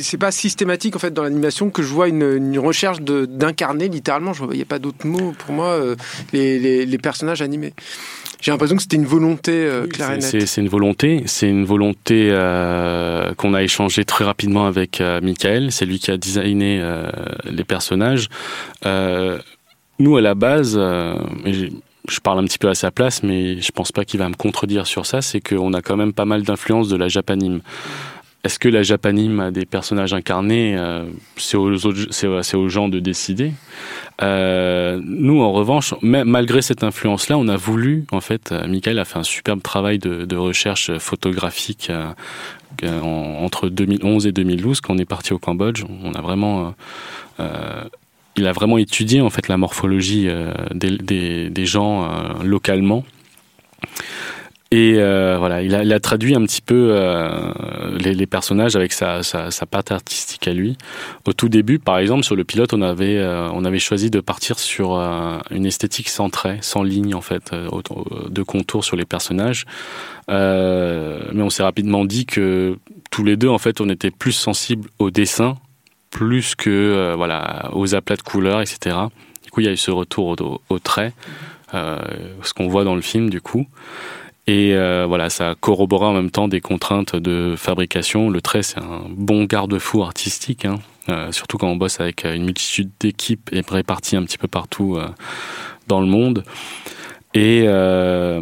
c'est 0.02 0.18
pas 0.18 0.32
systématique 0.32 0.96
en 0.96 1.00
fait 1.00 1.14
dans 1.14 1.24
l'animation 1.24 1.70
que 1.70 1.84
je 1.84 1.94
vois 1.94 2.08
une, 2.08 2.58
recherche 2.60 3.02
d'incarner 3.02 3.88
littéralement. 3.88 4.34
Je 4.34 4.44
voyais 4.44 4.66
pas 4.66 4.80
d'autres 4.80 5.06
mots 5.06 5.34
pour 5.38 5.54
moi 5.54 5.68
euh, 5.68 5.96
les, 6.34 6.86
les 6.86 6.98
personnages 6.98 7.42
animés. 7.42 7.74
J'ai 8.42 8.52
l'impression 8.52 8.78
que 8.78 8.82
c'était 8.82 8.96
une 8.96 9.06
volonté 9.06 9.52
euh, 9.52 9.86
claire 9.88 10.12
et 10.12 10.18
nette. 10.18 10.48
C'est 10.48 10.62
une 10.62 10.70
volonté, 10.70 11.24
c'est 11.26 11.50
une 11.50 11.66
volonté 11.66 12.30
euh, 12.32 13.34
qu'on 13.34 13.54
a 13.54 13.64
échangé 13.64 14.06
très 14.06 14.24
rapidement 14.24 14.66
avec 14.66 15.02
euh, 15.02 15.20
Michael. 15.22 15.72
C'est 15.72 15.86
lui 15.86 16.00
qui 16.00 16.10
a 16.10 16.18
designé 16.18 16.80
euh, 16.82 17.10
les 17.46 17.66
personnages. 17.66 18.30
Nous, 18.86 20.16
à 20.16 20.22
la 20.22 20.34
base, 20.34 20.78
je 20.78 22.20
parle 22.24 22.40
un 22.40 22.46
petit 22.46 22.58
peu 22.58 22.70
à 22.70 22.76
sa 22.76 22.90
place, 22.90 23.22
mais 23.22 23.60
je 23.60 23.72
pense 23.74 23.92
pas 23.92 24.06
qu'il 24.06 24.18
va 24.20 24.30
me 24.30 24.36
contredire 24.36 24.88
sur 24.88 25.06
ça. 25.06 25.22
C'est 25.22 25.42
qu'on 25.42 25.74
a 25.74 25.82
quand 25.82 25.98
même 25.98 26.14
pas 26.14 26.24
mal 26.24 26.44
d'influence 26.44 26.88
de 26.88 26.96
la 26.96 27.10
japanime. 27.10 27.60
Est-ce 28.44 28.58
que 28.58 28.70
la 28.70 28.84
japanime 28.84 29.40
a 29.42 29.52
des 29.52 29.66
personnages 29.66 30.14
incarnés 30.14 30.78
C'est 31.36 31.58
aux, 31.58 32.70
gens 32.70 32.88
de 32.88 33.00
décider. 33.00 33.52
Euh, 34.22 35.00
nous, 35.04 35.42
en 35.42 35.52
revanche, 35.52 35.94
malgré 36.02 36.62
cette 36.62 36.84
influence-là, 36.84 37.38
on 37.38 37.48
a 37.48 37.56
voulu, 37.56 38.06
en 38.12 38.22
fait, 38.22 38.52
euh, 38.52 38.68
Michael 38.68 39.00
a 39.00 39.06
fait 39.06 39.20
un 39.20 39.24
superbe 39.24 39.62
travail 39.62 40.00
de, 40.00 40.36
recherche 40.36 40.98
photographique 41.00 41.92
euh, 42.84 43.02
entre 43.02 43.70
2011 43.70 44.28
et 44.28 44.32
2012, 44.32 44.82
quand 44.82 44.96
on 44.96 44.98
est 44.98 45.06
parti 45.06 45.34
au 45.34 45.40
Cambodge. 45.40 45.84
On 46.04 46.14
a 46.14 46.22
vraiment, 46.22 46.74
euh, 47.40 47.84
il 48.36 48.48
a 48.48 48.52
vraiment 48.52 48.78
étudié 48.78 49.22
en 49.22 49.30
fait 49.30 49.48
la 49.48 49.58
morphologie 49.58 50.30
des, 50.74 51.66
gens 51.66 52.10
localement. 52.44 53.04
Et 54.72 54.98
euh, 54.98 55.38
voilà, 55.40 55.64
il 55.64 55.74
a, 55.74 55.84
il 55.84 55.92
a, 55.92 56.00
traduit 56.00 56.36
un 56.36 56.44
petit 56.44 56.62
peu 56.62 56.90
euh, 56.92 57.52
les, 57.98 58.14
les, 58.14 58.28
personnages 58.28 58.76
avec 58.76 58.94
sa, 58.94 59.24
sa, 59.24 59.50
sa, 59.50 59.66
patte 59.66 59.92
artistique 59.92 60.48
à 60.48 60.54
lui. 60.54 60.78
Au 61.26 61.34
tout 61.34 61.50
début, 61.50 61.80
par 61.80 61.98
exemple, 61.98 62.24
sur 62.24 62.36
le 62.36 62.44
pilote, 62.44 62.72
on 62.74 62.84
avait, 62.84 63.18
euh, 63.18 63.50
on 63.52 63.66
avait 63.66 63.80
choisi 63.80 64.12
de 64.12 64.20
partir 64.20 64.60
sur 64.60 64.94
euh, 64.94 65.40
une 65.50 65.66
esthétique 65.66 66.08
sans 66.08 66.30
trait, 66.30 66.60
sans 66.62 66.84
ligne 66.84 67.16
en 67.16 67.22
fait, 67.22 67.52
euh, 67.52 67.68
de 68.30 68.44
contours 68.44 68.86
sur 68.86 68.96
les 68.96 69.06
personnages. 69.06 69.66
mais 70.28 71.42
on 71.42 71.50
s'est 71.50 71.64
rapidement 71.64 72.06
dit 72.06 72.28
que 72.28 72.78
tous 73.10 73.24
les 73.24 73.38
deux, 73.38 73.50
en 73.50 73.58
fait, 73.58 73.82
on 73.82 73.90
était 73.90 74.12
plus 74.12 74.34
sensibles 74.34 74.88
au 75.00 75.10
dessin, 75.10 75.58
plus 76.12 76.54
que 76.54 77.16
voilà 77.18 77.72
aux 77.74 77.96
aplats 77.96 78.18
de 78.18 78.22
couleurs, 78.22 78.62
etc. 78.62 78.96
Du 79.44 79.50
coup, 79.50 79.62
il 79.62 79.66
y 79.66 79.70
a 79.70 79.72
eu 79.72 79.78
ce 79.78 79.90
retour 79.90 80.40
au, 80.40 80.62
au 80.70 80.78
trait, 80.78 81.14
ce 81.74 82.54
qu'on 82.54 82.68
voit 82.68 82.84
dans 82.84 82.96
le 82.96 83.02
film, 83.02 83.32
du 83.32 83.42
coup. 83.42 83.66
Et 84.50 84.74
euh, 84.74 85.06
voilà, 85.08 85.30
ça 85.30 85.54
corroborait 85.60 86.08
en 86.08 86.14
même 86.14 86.32
temps 86.32 86.48
des 86.48 86.60
contraintes 86.60 87.16
de 87.16 87.54
fabrication. 87.56 88.32
Le 88.32 88.42
trait, 88.42 88.64
c'est 88.64 88.80
un 88.80 89.04
bon 89.08 89.44
garde-fou 89.44 90.02
artistique, 90.02 90.66
hein. 90.66 90.80
euh, 91.08 91.32
surtout 91.32 91.60
quand 91.60 91.68
on 91.68 91.76
bosse 91.76 92.00
avec 92.00 92.26
une 92.26 92.46
multitude 92.46 92.90
d'équipes 93.00 93.48
et 93.52 93.62
réparties 93.62 94.16
un 94.16 94.24
petit 94.24 94.40
peu 94.40 94.48
partout 94.48 94.96
euh, 94.96 95.08
dans 95.88 96.02
le 96.02 96.08
monde. 96.08 96.44
Et 97.36 97.66
euh, 97.68 98.42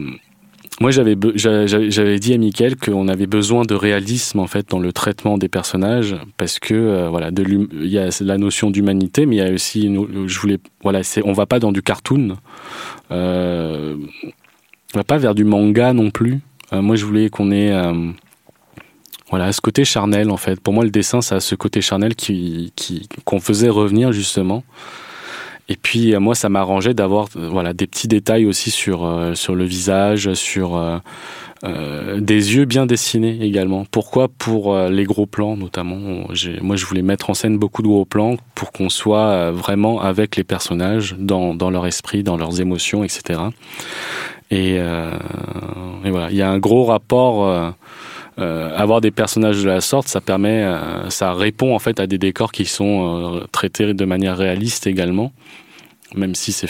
moi, 0.79 0.91
j'avais 0.91 1.15
dit 1.15 2.33
à 2.33 2.37
Mickaël 2.37 2.77
qu'on 2.77 3.09
avait 3.09 3.27
besoin 3.27 3.63
de 3.63 3.75
réalisme 3.75 4.39
en 4.39 4.47
fait 4.47 4.69
dans 4.69 4.79
le 4.79 4.93
traitement 4.93 5.37
des 5.37 5.49
personnages 5.49 6.15
parce 6.37 6.59
que 6.59 6.73
euh, 6.73 7.09
voilà, 7.09 7.31
il 7.37 7.87
y 7.87 7.97
a 7.97 8.09
la 8.21 8.37
notion 8.37 8.71
d'humanité, 8.71 9.25
mais 9.25 9.35
il 9.35 9.39
y 9.39 9.41
a 9.41 9.51
aussi, 9.51 9.93
je 10.25 10.39
voulais, 10.39 10.59
voilà, 10.83 11.01
on 11.25 11.33
va 11.33 11.47
pas 11.47 11.59
dans 11.59 11.73
du 11.73 11.81
cartoon. 11.81 12.37
Euh, 13.11 13.97
on 14.93 14.99
va 14.99 15.03
pas 15.03 15.17
vers 15.17 15.35
du 15.35 15.43
manga 15.43 15.93
non 15.93 16.11
plus. 16.11 16.39
Euh, 16.73 16.81
moi, 16.81 16.95
je 16.95 17.05
voulais 17.05 17.29
qu'on 17.29 17.51
ait 17.51 17.71
euh, 17.71 18.11
voilà 19.29 19.51
ce 19.51 19.61
côté 19.61 19.85
charnel 19.85 20.29
en 20.29 20.37
fait. 20.37 20.59
Pour 20.59 20.73
moi, 20.73 20.83
le 20.83 20.89
dessin, 20.89 21.21
ça 21.21 21.35
a 21.35 21.39
ce 21.39 21.55
côté 21.55 21.81
charnel 21.81 22.15
qui 22.15 22.71
qu'on 23.25 23.39
faisait 23.39 23.69
revenir 23.69 24.11
justement. 24.11 24.63
Et 25.69 25.75
puis 25.75 26.15
euh, 26.15 26.19
moi, 26.19 26.35
ça 26.35 26.47
m'arrangeait 26.47 26.93
d'avoir 26.93 27.27
voilà 27.35 27.73
des 27.73 27.87
petits 27.87 28.07
détails 28.07 28.45
aussi 28.45 28.71
sur 28.71 29.09
sur 29.35 29.55
le 29.55 29.65
visage, 29.65 30.33
sur 30.33 31.01
des 31.63 32.55
yeux 32.55 32.65
bien 32.65 32.85
dessinés 32.85 33.39
également. 33.41 33.85
Pourquoi 33.91 34.29
Pour 34.29 34.77
les 34.77 35.03
gros 35.03 35.25
plans 35.25 35.57
notamment? 35.57 35.97
Moi, 36.61 36.75
je 36.75 36.85
voulais 36.85 37.01
mettre 37.01 37.29
en 37.29 37.33
scène 37.33 37.57
beaucoup 37.57 37.81
de 37.81 37.87
gros 37.87 38.05
plans 38.05 38.37
pour 38.55 38.71
qu'on 38.71 38.89
soit 38.89 39.51
vraiment 39.51 39.99
avec 39.99 40.37
les 40.37 40.45
personnages 40.45 41.15
dans 41.17 41.53
dans 41.53 41.69
leur 41.69 41.85
esprit, 41.87 42.23
dans 42.23 42.37
leurs 42.37 42.61
émotions, 42.61 43.03
etc. 43.03 43.39
Et, 44.51 44.77
euh, 44.79 45.11
et, 46.05 46.09
voilà, 46.09 46.31
il 46.31 46.37
y 46.37 46.41
a 46.41 46.49
un 46.49 46.59
gros 46.59 46.85
rapport. 46.85 47.45
Euh, 47.45 47.71
euh, 48.39 48.69
avoir 48.77 49.01
des 49.01 49.09
personnages 49.09 49.63
de 49.63 49.67
la 49.67 49.81
sorte, 49.81 50.07
ça 50.07 50.21
permet, 50.21 50.63
euh, 50.63 51.09
ça 51.09 51.33
répond 51.33 51.73
en 51.73 51.79
fait 51.79 51.99
à 51.99 52.05
des 52.05 52.19
décors 52.19 52.51
qui 52.51 52.65
sont 52.65 53.39
euh, 53.39 53.47
traités 53.51 53.95
de 53.95 54.05
manière 54.05 54.37
réaliste 54.37 54.85
également. 54.85 55.31
même 56.15 56.35
si 56.35 56.51
c'est 56.51 56.69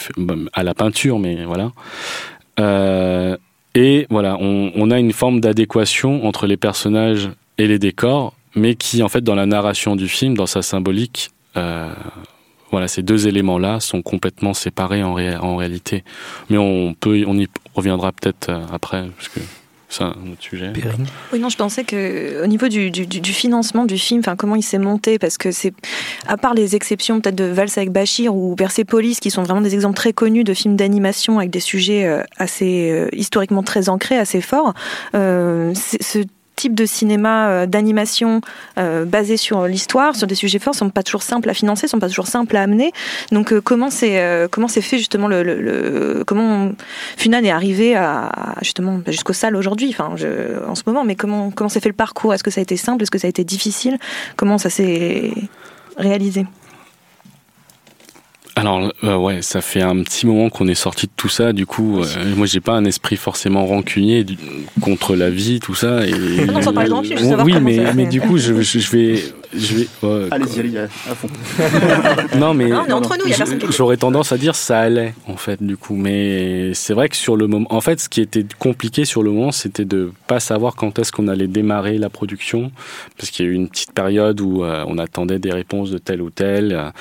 à 0.54 0.63
la 0.63 0.74
peinture, 0.74 1.20
mais 1.20 1.44
voilà. 1.44 1.72
et 3.76 4.08
voilà, 4.10 4.38
on, 4.40 4.72
on 4.76 4.92
a 4.92 4.98
une 4.98 5.12
forme 5.12 5.42
d'adéquation 5.42 6.26
entre 6.26 6.48
les 6.48 6.58
personnages 6.58 7.30
et 7.58 7.68
les 7.68 7.80
décors, 7.80 8.34
mais 8.56 8.76
qui 8.76 9.04
en 9.04 9.10
fait 9.10 9.22
dans 9.22 9.36
la 9.36 9.46
narration 9.46 9.98
du 9.98 10.08
film, 10.08 10.38
dans 10.38 10.48
sa 10.48 10.62
symbolique, 10.62 11.32
voilà, 12.71 12.88
ces 12.88 13.01
deux 13.01 13.27
éléments-là 13.27 13.80
sont 13.80 14.01
complètement 14.01 14.53
séparés 14.53 15.03
en, 15.03 15.17
en, 15.17 15.56
réalité. 15.56 16.03
Mais 16.49 16.58
on 16.58 16.93
peut, 16.93 17.23
on 17.27 17.38
y 17.38 17.47
reviendra 17.75 18.12
peut-être 18.12 18.49
euh, 18.49 18.65
après, 18.71 19.08
parce 19.17 19.30
que 19.30 19.39
c'est 19.89 20.03
un 20.03 20.10
autre 20.10 20.41
sujet. 20.41 20.73
Oui, 21.32 21.39
non, 21.39 21.47
je 21.47 21.56
pensais 21.56 21.86
que 21.86 22.43
au 22.43 22.47
niveau 22.47 22.67
du, 22.67 22.91
du, 22.91 23.06
du 23.06 23.34
financement 23.34 23.86
du 23.86 23.97
film, 23.97 24.19
enfin 24.19 24.36
comment 24.36 24.56
il 24.56 24.63
s'est 24.63 24.80
monté, 24.80 25.17
parce 25.17 25.38
que 25.38 25.51
c'est 25.51 25.73
à 26.27 26.36
part 26.36 26.53
les 26.53 26.75
exceptions 26.75 27.21
peut-être 27.21 27.36
de 27.36 27.45
Vals 27.45 27.69
avec 27.77 27.91
Bachir 27.91 28.36
ou 28.36 28.56
Persepolis, 28.56 29.19
qui 29.21 29.32
sont 29.32 29.43
vraiment 29.43 29.62
des 29.62 29.75
exemples 29.75 29.95
très 29.95 30.12
connus 30.12 30.43
de 30.43 30.53
films 30.53 30.75
d'animation 30.75 31.38
avec 31.38 31.51
des 31.51 31.62
sujets 31.62 32.06
euh, 32.06 32.21
assez 32.38 32.91
euh, 32.91 33.08
historiquement 33.13 33.63
très 33.63 33.88
ancrés, 33.88 34.17
assez 34.17 34.41
forts. 34.41 34.73
Euh, 35.15 35.73
ce 35.73 36.19
type 36.58 36.76
de 36.76 36.86
cinéma 36.86 37.48
euh, 37.48 37.65
d'animation 37.65 38.41
euh, 38.78 39.06
basé 39.06 39.38
sur 39.38 39.67
l'histoire, 39.67 40.17
sur 40.17 40.28
des 40.28 40.36
sujets 40.36 40.60
forts, 40.60 40.76
sont 40.76 40.89
pas 40.89 41.04
toujours 41.04 41.24
simples 41.24 41.50
à 41.50 41.54
financer, 41.54 41.88
sont 41.88 42.00
pas 42.00 42.10
toujours 42.10 42.28
simples 42.28 42.58
à 42.58 42.63
amener. 42.63 42.91
Donc 43.32 43.54
euh, 43.54 43.62
comment 43.62 43.89
c'est 43.89 44.17
comment 44.52 44.67
c'est 44.67 44.82
fait 44.82 44.98
justement 44.98 45.28
le, 45.30 46.24
comment 46.26 46.72
Funan 47.15 47.43
est 47.43 47.52
arrivé 47.52 47.96
à 47.96 48.56
justement 48.62 48.98
bah, 48.98 49.12
jusqu'aux 49.12 49.34
salles 49.34 49.56
aujourd'hui, 49.56 49.96
en 50.00 50.76
ce 50.76 50.84
moment, 50.86 51.06
mais 51.06 51.15
comment 51.15 51.52
comment 51.52 51.70
s'est 51.70 51.80
fait 51.80 51.89
le 51.89 51.96
parcours? 51.96 52.34
Est-ce 52.34 52.43
que 52.43 52.52
ça 52.52 52.60
a 52.60 52.63
été 52.63 52.76
simple? 52.76 53.04
Est-ce 53.04 53.12
que 53.12 53.20
ça 53.20 53.28
a 53.28 53.30
été 53.30 53.43
difficile? 53.43 53.98
Comment 54.36 54.58
ça 54.58 54.70
s'est 54.70 55.32
réalisé? 55.98 56.46
Alors 58.58 58.91
euh, 59.04 59.15
ouais, 59.15 59.41
ça 59.41 59.62
fait 59.62 59.82
un 59.82 60.02
petit 60.02 60.26
moment 60.26 60.50
qu'on 60.50 60.67
est 60.67 60.76
sorti 60.76 61.06
de 61.06 61.12
tout 61.15 61.30
ça. 61.30 61.54
Du 61.54 61.65
coup, 61.65 62.02
euh, 62.02 62.06
moi 62.36 62.48
j'ai 62.48 62.60
pas 62.60 62.74
un 62.74 62.86
esprit 62.86 63.15
forcément 63.15 63.65
rancunier 63.65 64.26
contre 64.82 65.15
la 65.15 65.30
vie, 65.30 65.60
tout 65.60 65.76
ça. 65.76 66.06
Et, 66.08 66.46
non, 66.46 66.62
sans 66.62 66.74
parler 66.74 66.89
de 66.89 66.93
rancune, 66.93 67.41
oui, 67.43 67.54
mais 67.62 67.93
mais 67.93 68.08
du 68.08 68.20
coup, 68.20 68.38
je, 68.38 68.62
je, 68.62 68.91
vais 68.91 69.24
je 69.54 69.76
vais. 69.76 69.88
allez-y, 70.32 70.60
allez 70.60 70.78
à 70.78 71.16
fond. 71.16 71.28
non 72.38 72.54
mais 72.54 72.70
non, 72.70 72.84
on 72.86 72.90
est 72.90 72.94
entre 72.94 73.18
nous, 73.18 73.26
il 73.26 73.32
y 73.32 73.34
a 73.34 73.38
personne. 73.38 73.60
J'aurais 73.70 73.98
tendance 73.98 74.32
à 74.32 74.38
dire 74.38 74.56
ça 74.56 74.80
allait 74.80 75.14
en 75.28 75.38
fait 75.38 75.62
du 75.62 75.78
coup, 75.78 75.96
mais 75.96 76.74
c'est 76.74 76.94
vrai 76.94 77.10
que 77.10 77.16
sur 77.16 77.38
le 77.38 77.48
moment, 77.48 77.68
en 77.70 77.82
fait, 77.82 78.00
ce 78.00 78.10
qui 78.10 78.22
était 78.22 78.46
compliqué 78.60 79.06
sur 79.06 79.24
le 79.24 79.32
moment, 79.32 79.52
c'était 79.52 79.86
de 79.86 80.12
pas 80.28 80.40
savoir 80.40 80.76
quand 80.76 81.00
est-ce 81.00 81.12
qu'on 81.12 81.28
allait 81.28 81.48
démarrer 81.48 81.98
la 81.98 82.10
production, 82.10 82.72
parce 83.18 83.32
qu'il 83.32 83.46
y 83.46 83.50
a 83.50 83.52
eu 83.52 83.56
une 83.56 83.70
petite 83.70 83.94
période 83.94 84.42
où 84.42 84.64
euh, 84.64 84.84
on 84.88 84.98
attendait 84.98 85.40
des 85.40 85.52
réponses 85.52 85.92
de 85.92 85.98
tel 85.98 86.22
ou 86.22 86.30
tel. 86.30 86.92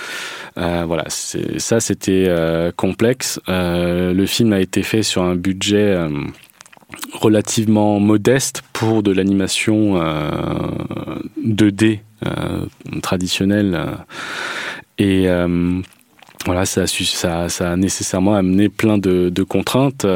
voilà, 0.57 1.05
c'est 1.09 1.59
ça, 1.59 1.81
c'était 1.81 2.27
euh, 2.29 2.71
complexe. 2.75 3.41
Euh, 3.49 4.13
le 4.13 4.27
film 4.27 4.53
a 4.53 4.61
été 4.61 4.83
fait 4.83 5.03
sur 5.03 5.23
un 5.23 5.35
budget 5.35 5.77
euh, 5.77 6.09
relativement 7.13 7.99
modeste 7.99 8.63
pour 8.73 9.03
de 9.03 9.11
l'animation 9.13 9.97
2D 11.45 12.01
traditionnelle. 13.02 13.81
et 14.98 15.26
voilà, 16.44 16.64
ça, 16.64 16.85
a 16.85 17.76
nécessairement 17.76 18.35
amené 18.35 18.68
plein 18.68 18.98
de, 18.98 19.42
contraintes. 19.42 20.07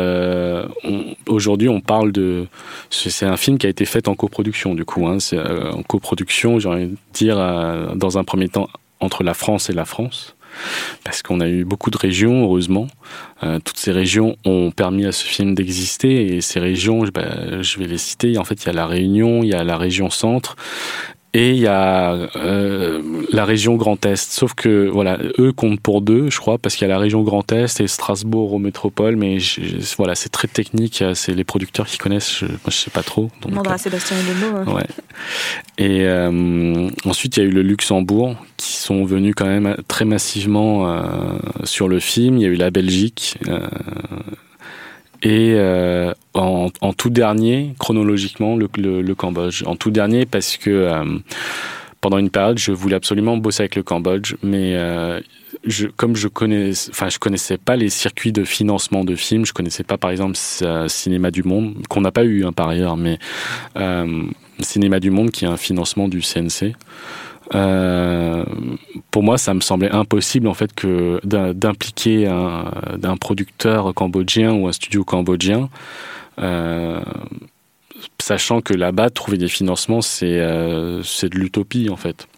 Aujourd'hui, 1.26 1.68
on 1.68 1.80
parle 1.80 2.12
de. 2.12 2.46
C'est 2.90 3.26
un 3.26 3.36
film 3.36 3.58
qui 3.58 3.66
a 3.66 3.70
été 3.70 3.84
fait 3.84 4.08
en 4.08 4.14
coproduction, 4.14 4.74
du 4.74 4.84
coup. 4.84 5.06
Hein, 5.06 5.18
en 5.72 5.82
coproduction, 5.82 6.58
j'ai 6.58 6.68
envie 6.68 6.86
de 6.86 6.96
dire, 7.12 7.36
dans 7.96 8.18
un 8.18 8.24
premier 8.24 8.48
temps, 8.48 8.68
entre 9.00 9.24
la 9.24 9.34
France 9.34 9.70
et 9.70 9.72
la 9.72 9.84
France 9.84 10.36
parce 11.04 11.22
qu'on 11.22 11.40
a 11.40 11.48
eu 11.48 11.64
beaucoup 11.64 11.90
de 11.90 11.96
régions, 11.96 12.44
heureusement. 12.44 12.88
Euh, 13.42 13.58
toutes 13.64 13.78
ces 13.78 13.92
régions 13.92 14.36
ont 14.44 14.70
permis 14.70 15.06
à 15.06 15.12
ce 15.12 15.24
film 15.24 15.54
d'exister 15.54 16.34
et 16.34 16.40
ces 16.40 16.60
régions, 16.60 17.04
bah, 17.14 17.62
je 17.62 17.78
vais 17.78 17.86
les 17.86 17.98
citer. 17.98 18.38
En 18.38 18.44
fait, 18.44 18.62
il 18.62 18.66
y 18.66 18.70
a 18.70 18.72
la 18.72 18.86
Réunion, 18.86 19.42
il 19.42 19.48
y 19.48 19.54
a 19.54 19.64
la 19.64 19.76
région 19.76 20.10
Centre 20.10 20.56
et 21.32 21.50
il 21.50 21.58
y 21.58 21.68
a 21.68 22.12
euh, 22.34 23.02
la 23.32 23.44
région 23.44 23.76
Grand 23.76 24.04
Est. 24.04 24.32
Sauf 24.32 24.54
que 24.54 24.88
voilà, 24.88 25.18
eux 25.38 25.52
comptent 25.52 25.80
pour 25.80 26.02
deux, 26.02 26.28
je 26.28 26.38
crois, 26.38 26.58
parce 26.58 26.74
qu'il 26.74 26.88
y 26.88 26.90
a 26.90 26.94
la 26.94 26.98
région 26.98 27.22
Grand 27.22 27.52
Est 27.52 27.80
et 27.80 27.86
Strasbourg 27.86 28.52
au 28.52 28.58
métropole. 28.58 29.14
Mais 29.14 29.38
voilà, 29.96 30.16
c'est 30.16 30.30
très 30.30 30.48
technique. 30.48 31.04
C'est 31.14 31.32
les 31.32 31.44
producteurs 31.44 31.86
qui 31.86 31.98
connaissent. 31.98 32.38
Je, 32.40 32.46
moi, 32.46 32.58
je 32.66 32.76
sais 32.76 32.90
pas 32.90 33.04
trop. 33.04 33.30
On 33.44 33.50
demandera 33.50 33.74
à 33.74 33.78
Sébastien 33.78 34.16
Lemo. 34.16 34.72
Ouais. 34.72 34.86
Et 35.78 36.02
euh, 36.02 36.88
ensuite, 37.04 37.36
il 37.36 37.40
y 37.40 37.46
a 37.46 37.46
eu 37.46 37.52
le 37.52 37.62
Luxembourg 37.62 38.34
qui 38.56 38.72
sont 38.72 39.04
venus 39.04 39.34
quand 39.36 39.46
même 39.46 39.76
très 39.86 40.04
massivement 40.04 40.90
euh, 40.90 41.02
sur 41.62 41.86
le 41.86 42.00
film. 42.00 42.38
Il 42.38 42.42
y 42.42 42.46
a 42.46 42.48
eu 42.48 42.56
la 42.56 42.70
Belgique. 42.70 43.38
Euh, 45.24 45.28
et 45.28 45.54
euh, 45.54 46.12
en, 46.34 46.68
en, 46.80 46.92
tout 46.92 47.10
dernier, 47.10 47.74
chronologiquement, 47.78 48.56
le, 48.56 48.68
le, 48.76 49.02
le, 49.02 49.14
Cambodge. 49.14 49.62
En 49.66 49.76
tout 49.76 49.90
dernier 49.90 50.26
parce 50.26 50.56
que 50.56 50.70
euh, 50.70 51.04
pendant 52.00 52.18
une 52.18 52.30
période, 52.30 52.58
je 52.58 52.72
voulais 52.72 52.96
absolument 52.96 53.36
bosser 53.36 53.62
avec 53.62 53.76
le 53.76 53.82
Cambodge, 53.82 54.34
mais 54.42 54.74
euh, 54.76 55.20
je, 55.64 55.86
comme 55.88 56.16
je 56.16 56.28
connais, 56.28 56.70
enfin, 56.90 57.08
je 57.08 57.18
connaissais 57.18 57.58
pas 57.58 57.76
les 57.76 57.90
circuits 57.90 58.32
de 58.32 58.44
financement 58.44 59.04
de 59.04 59.14
films, 59.16 59.44
je 59.44 59.52
connaissais 59.52 59.84
pas, 59.84 59.98
par 59.98 60.10
exemple, 60.10 60.36
Cinéma 60.88 61.30
du 61.30 61.42
Monde, 61.42 61.74
qu'on 61.88 62.00
n'a 62.00 62.12
pas 62.12 62.24
eu 62.24 62.44
hein, 62.44 62.52
par 62.52 62.68
ailleurs, 62.68 62.96
mais 62.96 63.18
Cinéma 64.60 65.00
du 65.00 65.10
Monde 65.10 65.30
qui 65.30 65.44
est 65.44 65.48
un 65.48 65.56
financement 65.56 66.08
du 66.08 66.20
CNC. 66.20 66.74
Euh, 67.54 68.44
pour 69.10 69.22
moi, 69.22 69.38
ça 69.38 69.54
me 69.54 69.60
semblait 69.60 69.90
impossible 69.90 70.46
en 70.46 70.54
fait 70.54 70.72
que 70.74 71.20
d'impliquer 71.24 72.26
un, 72.26 73.16
producteur 73.16 73.92
cambodgien 73.94 74.52
ou 74.52 74.68
un 74.68 74.72
studio 74.72 75.04
cambodgien, 75.04 75.68
euh, 76.40 77.00
sachant 78.18 78.60
que 78.60 78.74
là-bas, 78.74 79.10
trouver 79.10 79.38
des 79.38 79.48
financements, 79.48 80.00
c'est 80.00 80.40
euh, 80.40 81.02
c'est 81.02 81.28
de 81.28 81.38
l'utopie 81.38 81.90
en 81.90 81.96
fait. 81.96 82.28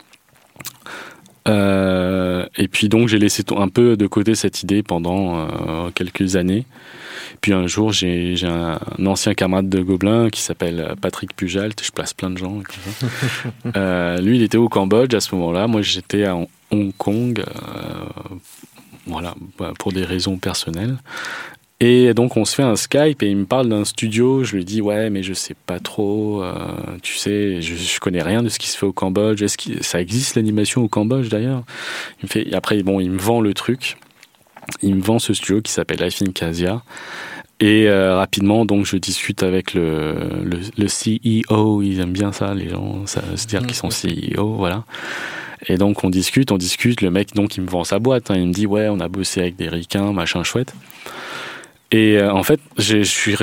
Euh, 1.49 2.47
et 2.57 2.69
puis 2.69 2.89
donc 2.89 3.09
j'ai 3.09 3.19
laissé 3.19 3.43
un 3.57 3.69
peu 3.69 3.97
de 3.97 4.07
côté 4.07 4.35
cette 4.35 4.63
idée 4.63 4.83
pendant 4.83 5.41
euh, 5.41 5.91
quelques 5.95 6.37
années. 6.37 6.67
Puis 7.41 7.53
un 7.53 7.67
jour, 7.67 7.93
j'ai 7.93 8.37
un, 8.45 8.79
ancien 9.05 9.35
camarade 9.35 9.69
de 9.69 9.83
Gobelin 9.83 10.31
qui 10.31 10.41
s'appelle 10.41 10.95
Patrick 11.01 11.35
Pujalt, 11.35 11.83
je 11.83 11.91
place 11.91 12.15
plein 12.15 12.31
de 12.31 12.39
gens. 12.39 12.61
euh, 13.77 14.21
lui, 14.21 14.37
il 14.37 14.43
était 14.43 14.59
au 14.59 14.69
Cambodge 14.69 15.15
à 15.15 15.21
ce 15.21 15.35
moment-là. 15.35 15.67
Moi, 15.67 15.83
j'étais 15.83 16.25
à 16.25 16.37
Hong 16.71 16.93
Kong, 16.97 17.43
voilà, 19.07 19.35
bah, 19.59 19.73
pour 19.79 19.93
des 19.93 20.05
raisons 20.05 20.37
personnelles. 20.37 20.97
Et 21.85 22.15
donc 22.15 22.37
on 22.37 22.45
se 22.45 22.55
fait 22.55 22.63
un 22.63 22.77
Skype 22.77 23.25
et 23.25 23.27
il 23.27 23.37
me 23.37 23.45
parle 23.45 23.69
d'un 23.69 23.85
studio. 23.85 24.45
Je 24.45 24.55
lui 24.55 24.65
dis 24.65 24.81
ouais 24.81 25.11
mais 25.11 25.25
je 25.25 25.35
sais 25.35 25.57
pas 25.67 25.81
trop. 25.81 26.41
Euh, 26.41 26.55
tu 27.03 27.17
sais, 27.17 27.61
je, 27.61 27.75
je, 27.75 27.99
connais 27.99 28.23
rien 28.23 28.45
de 28.45 28.49
ce 28.49 28.61
qui 28.61 28.69
se 28.69 28.79
fait 28.79 28.87
au 28.87 28.93
Cambodge. 28.93 29.43
Est-ce 29.43 29.59
que 29.59 29.83
ça 29.83 30.01
existe 30.01 30.37
l'animation 30.37 30.85
au 30.85 30.89
Cambodge 30.89 31.29
d'ailleurs? 31.29 31.65
Il 32.21 32.27
me 32.27 32.29
fait. 32.29 32.49
Et 32.49 32.55
après 32.55 32.81
bon, 32.85 33.01
il 33.01 33.11
me 33.11 33.19
vend 33.19 33.41
le 33.41 33.53
truc. 33.53 33.97
Il 34.81 34.95
me 34.95 35.03
vend 35.03 35.19
ce 35.19 35.35
studio 35.35 35.61
qui 35.61 35.73
s'appelle 35.73 35.99
Life 36.01 36.23
in 36.23 36.31
Casia. 36.31 36.85
Et 37.59 37.89
euh, 37.89 38.17
rapidement, 38.17 38.65
donc, 38.65 38.87
je 38.87 38.97
discute 38.97 39.43
avec 39.43 39.75
le, 39.75 40.15
le, 40.43 40.59
le, 40.77 40.87
CEO. 40.87 41.83
Ils 41.83 42.01
aiment 42.01 42.13
bien 42.13 42.33
ça, 42.33 42.55
les 42.55 42.69
gens, 42.69 43.07
ça, 43.07 43.23
se 43.37 43.47
dire 43.47 43.65
qu'ils 43.65 43.77
sont 43.77 43.89
CEO, 43.89 44.55
voilà. 44.55 44.85
Et 45.69 45.79
donc, 45.79 46.03
on 46.03 46.11
discute, 46.11 46.51
on 46.51 46.59
discute. 46.59 47.03
Le 47.03 47.11
mec, 47.11 47.35
donc, 47.35 47.57
il 47.57 47.63
me 47.63 47.69
vend 47.69 47.85
sa 47.85 48.01
boîte. 48.01 48.33
Hein. 48.33 48.37
il 48.37 48.49
me 48.49 48.53
dit, 48.53 48.67
ouais, 48.67 48.89
on 48.89 48.99
a 48.99 49.07
bossé 49.07 49.41
avec 49.41 49.55
des 49.55 49.69
ricains, 49.69 50.13
machin 50.13 50.43
chouette. 50.43 50.75
Et 51.93 52.17
euh, 52.17 52.33
en 52.33 52.43
fait, 52.43 52.59
je 52.79 53.03
suis, 53.03 53.37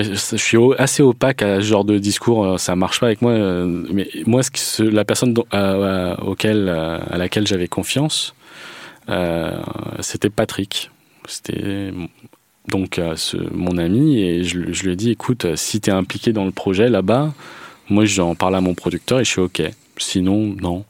assez 0.77 1.03
opaque 1.03 1.43
à 1.43 1.57
ce 1.57 1.65
genre 1.65 1.85
de 1.85 1.99
discours. 1.99 2.45
Euh, 2.45 2.57
ça 2.57 2.75
marche 2.75 2.99
pas 2.99 3.05
avec 3.05 3.21
moi. 3.21 3.33
mais 3.35 4.09
moi, 4.25 4.41
la 4.79 5.05
personne 5.05 5.35
auquel, 6.21 6.69
à 6.69 7.17
laquelle 7.17 7.47
j'avais 7.47 7.67
confiance, 7.67 8.33
c'était 9.99 10.29
Patrick. 10.29 10.91
C'était 11.27 11.93
donc 12.67 12.99
mon 13.51 13.77
ami 13.77 14.19
et 14.19 14.43
je, 14.43 14.71
je, 14.71 14.83
lui 14.83 14.93
ai 14.93 14.95
dit 14.95 15.11
écoute, 15.11 15.55
si 15.55 15.79
tu 15.79 15.89
es 15.89 15.93
impliqué 15.93 16.33
dans 16.33 16.45
le 16.45 16.51
projet 16.51 16.89
là-bas, 16.89 17.33
moi 17.89 18.05
j'en 18.05 18.35
parle 18.35 18.55
à 18.55 18.61
mon 18.61 18.73
producteur 18.73 19.19
et 19.19 19.23
je 19.23 19.29
suis 19.29 19.41
OK. 19.41 19.61
Sinon, 19.97 20.55
non. 20.59 20.85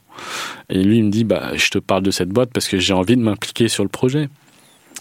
Et 0.70 0.84
lui, 0.84 0.98
il 0.98 1.06
me 1.06 1.10
dit 1.10 1.24
bah, 1.24 1.52
je 1.56 1.70
te 1.70 1.80
parle 1.80 2.04
de 2.04 2.12
cette 2.12 2.30
boîte 2.30 2.52
parce 2.54 2.68
que 2.68 2.78
j'ai 2.78 2.94
envie 2.94 3.16
de 3.16 3.22
m'impliquer 3.22 3.68
sur 3.68 3.84
le 3.84 3.90
projet. 3.90 4.30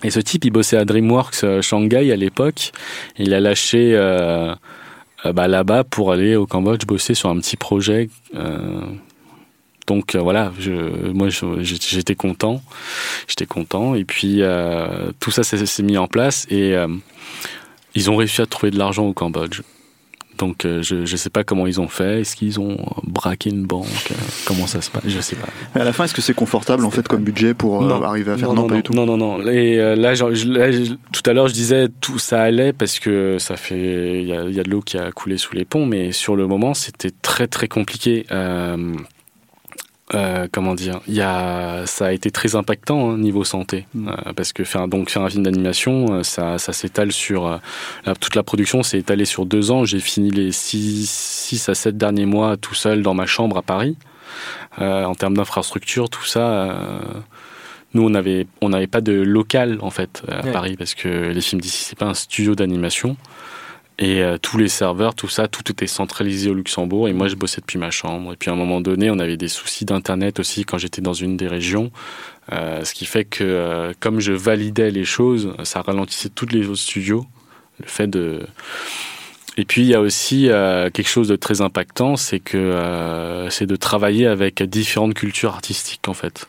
Et 0.05 0.11
ce 0.11 0.21
type, 0.21 0.45
il 0.45 0.51
bossait 0.51 0.77
à 0.77 0.85
DreamWorks 0.85 1.45
euh, 1.45 1.63
Shanghai 1.63 2.13
à 2.13 2.17
l'époque. 2.17 2.73
Il 3.19 3.35
a 3.35 3.41
lâché 3.41 3.95
euh, 3.95 4.55
euh, 5.27 5.33
bah, 5.33 5.49
là-bas 5.49 5.85
pour 5.85 6.13
aller 6.13 6.37
au 6.37 6.47
Cambodge 6.47 6.87
bosser 6.87 7.15
sur 7.15 7.31
un 7.31 7.39
petit 7.39 7.57
projet. 7.57 8.09
Donc 9.87 10.17
voilà, 10.17 10.53
moi 11.15 11.29
j'étais 11.61 12.15
content, 12.15 12.61
j'étais 13.27 13.47
content. 13.47 13.95
Et 13.95 14.05
puis 14.05 14.43
tout 15.19 15.31
ça 15.31 15.43
s'est 15.43 15.83
mis 15.83 15.97
en 15.97 16.07
place 16.07 16.47
et 16.51 16.75
ils 17.95 18.11
ont 18.11 18.17
réussi 18.17 18.43
à 18.43 18.47
trouver 18.47 18.71
de 18.71 18.77
l'argent 18.77 19.07
au 19.07 19.15
Cambodge. 19.15 19.63
Donc 20.39 20.65
euh, 20.65 20.83
je 20.83 20.95
ne 20.97 21.05
sais 21.07 21.31
pas 21.31 21.45
comment 21.45 21.67
ils 21.67 21.81
ont 21.81 21.89
fait. 21.89 22.21
Est-ce 22.21 22.37
qu'ils 22.37 22.59
ont 22.61 22.77
braqué 23.05 23.51
une 23.51 23.65
banque? 23.65 23.87
Euh, 24.11 24.15
Comment 24.47 24.67
ça 24.67 24.81
se 24.81 24.91
passe? 24.91 25.03
Je 25.07 25.21
sais 25.21 25.37
pas. 25.37 25.49
Mais 25.75 25.81
à 25.81 25.85
la 25.85 25.93
fin, 25.93 26.05
est-ce 26.05 26.15
que 26.15 26.23
c'est 26.23 26.35
confortable 26.35 26.85
en 26.85 26.91
fait 26.91 27.07
comme 27.09 27.23
budget 27.23 27.55
pour 27.55 27.83
euh, 27.83 28.03
arriver 28.03 28.33
à 28.33 28.37
faire? 28.39 28.49
Non, 28.49 28.55
non, 28.55 28.63
pas 28.67 28.75
non, 28.75 28.77
du 28.77 28.83
tout 28.83 28.93
non, 28.95 29.05
non, 29.07 29.17
non. 29.17 29.41
Et 29.49 29.79
euh, 29.81 29.97
là, 29.97 30.15
genre, 30.15 30.35
je- 30.35 30.49
là, 30.49 30.71
je- 30.73 30.93
tout 31.13 31.23
à 31.27 31.33
l'heure, 31.33 31.49
je 31.49 31.55
disais 31.55 31.89
tout 32.01 32.19
ça 32.19 32.41
allait 32.43 32.73
parce 32.73 32.99
que 32.99 33.37
ça 33.39 33.57
fait, 33.57 34.23
il 34.23 34.29
y 34.29 34.33
a, 34.33 34.45
il 34.45 34.55
y 34.55 34.61
a 34.61 34.63
de 34.63 34.71
l'eau 34.71 34.81
qui 34.81 34.97
a 34.97 35.11
coulé 35.13 35.37
sous 35.39 35.55
les 35.55 35.65
ponts, 35.65 35.87
mais 35.87 36.13
sur 36.13 36.37
le 36.37 36.47
moment, 36.47 36.73
c'était 36.75 37.11
très 37.23 37.47
très 37.49 37.69
compliqué. 37.69 38.25
Euh, 40.15 40.49
comment 40.51 40.75
dire 40.75 41.01
Il 41.07 41.15
y 41.15 41.21
a, 41.21 41.85
ça 41.87 42.07
a 42.07 42.13
été 42.13 42.31
très 42.31 42.55
impactant 42.57 43.11
hein, 43.11 43.19
niveau 43.19 43.45
santé 43.45 43.87
Mm. 43.95 44.09
Euh, 44.09 44.33
parce 44.35 44.53
que 44.55 44.65
faire 44.65 44.89
donc 44.89 45.11
faire 45.11 45.23
un 45.23 45.29
film 45.29 45.43
d'animation, 45.43 46.07
euh, 46.15 46.23
ça, 46.23 46.57
ça 46.59 46.73
s'étale 46.73 47.13
sur 47.13 47.47
euh, 47.47 47.59
la- 48.07 48.15
toute 48.15 48.35
la 48.35 48.43
production 48.43 48.83
s'est 48.83 48.99
étalée 48.99 49.27
sur 49.27 49.45
deux 49.45 49.71
ans. 49.71 49.85
J'ai 49.85 50.01
fini 50.01 50.31
les 50.31 50.51
six, 50.53 51.09
six 51.11 51.69
à 51.69 51.75
sept 51.75 51.97
derniers 51.99 52.25
mois 52.27 52.57
tout 52.57 52.75
seul 52.75 53.03
dans 53.03 53.13
ma 53.15 53.27
chambre 53.27 53.59
à 53.59 53.63
Paris. 53.63 53.97
Euh, 54.81 55.05
en 55.05 55.15
termes 55.15 55.37
d'infrastructure, 55.37 56.09
tout 56.09 56.25
ça. 56.25 56.41
euh, 56.41 56.73
nous, 57.95 58.03
on 58.05 58.15
avait, 58.15 58.47
on 58.61 58.69
n'avait 58.69 58.87
pas 58.87 59.01
de 59.01 59.13
local 59.13 59.79
en 59.81 59.91
fait 59.91 60.23
à 60.29 60.45
Ouais. 60.45 60.53
Paris 60.53 60.77
parce 60.79 60.95
que 60.95 61.09
les 61.33 61.41
films 61.41 61.61
d'ici, 61.61 61.85
c'est 61.85 61.99
pas 61.99 62.07
un 62.07 62.15
studio 62.15 62.55
d'animation. 62.55 63.17
Et 64.01 64.23
euh, 64.23 64.39
tous 64.39 64.59
les 64.59 64.69
serveurs, 64.69 65.15
tout 65.15 65.29
ça, 65.29 65.49
tout 65.49 65.73
était 65.73 65.89
centralisé 65.89 66.51
au 66.51 66.55
Luxembourg. 66.55 67.09
Et 67.09 67.13
moi, 67.13 67.27
je 67.27 67.35
bossais 67.35 67.61
depuis 67.61 67.79
ma 67.79 67.91
chambre. 67.91 68.33
Et 68.33 68.37
puis 68.37 68.49
à 68.49 68.53
un 68.53 68.57
moment 68.57 68.81
donné, 68.81 69.11
on 69.11 69.19
avait 69.19 69.37
des 69.37 69.49
soucis 69.49 69.85
d'internet 69.85 70.39
aussi 70.39 70.65
quand 70.65 70.79
j'étais 70.79 71.03
dans 71.03 71.15
une 71.15 71.37
des 71.37 71.49
régions. 71.49 71.91
Euh, 72.53 72.85
ce 72.85 72.95
qui 72.95 73.07
fait 73.07 73.25
que 73.25 73.43
euh, 73.43 73.93
comme 73.99 74.21
je 74.21 74.33
validais 74.33 74.91
les 74.91 75.05
choses, 75.05 75.53
ça 75.65 75.83
ralentissait 75.83 76.29
tous 76.29 76.47
les 76.47 76.67
autres 76.67 76.77
studios. 76.81 77.27
Le 77.81 77.89
fait 77.89 78.07
de 78.07 78.47
et 79.59 79.65
puis 79.65 79.83
il 79.83 79.89
y 79.89 79.95
a 79.95 80.01
aussi 80.01 80.49
euh, 80.49 80.89
quelque 80.89 81.09
chose 81.09 81.29
de 81.29 81.37
très 81.37 81.61
impactant, 81.61 82.17
c'est 82.17 82.39
que 82.41 82.57
euh, 82.57 83.51
c'est 83.51 83.67
de 83.67 83.77
travailler 83.77 84.27
avec 84.27 84.63
différentes 84.63 85.15
cultures 85.15 85.53
artistiques 85.53 86.09
en 86.09 86.15
fait. 86.15 86.49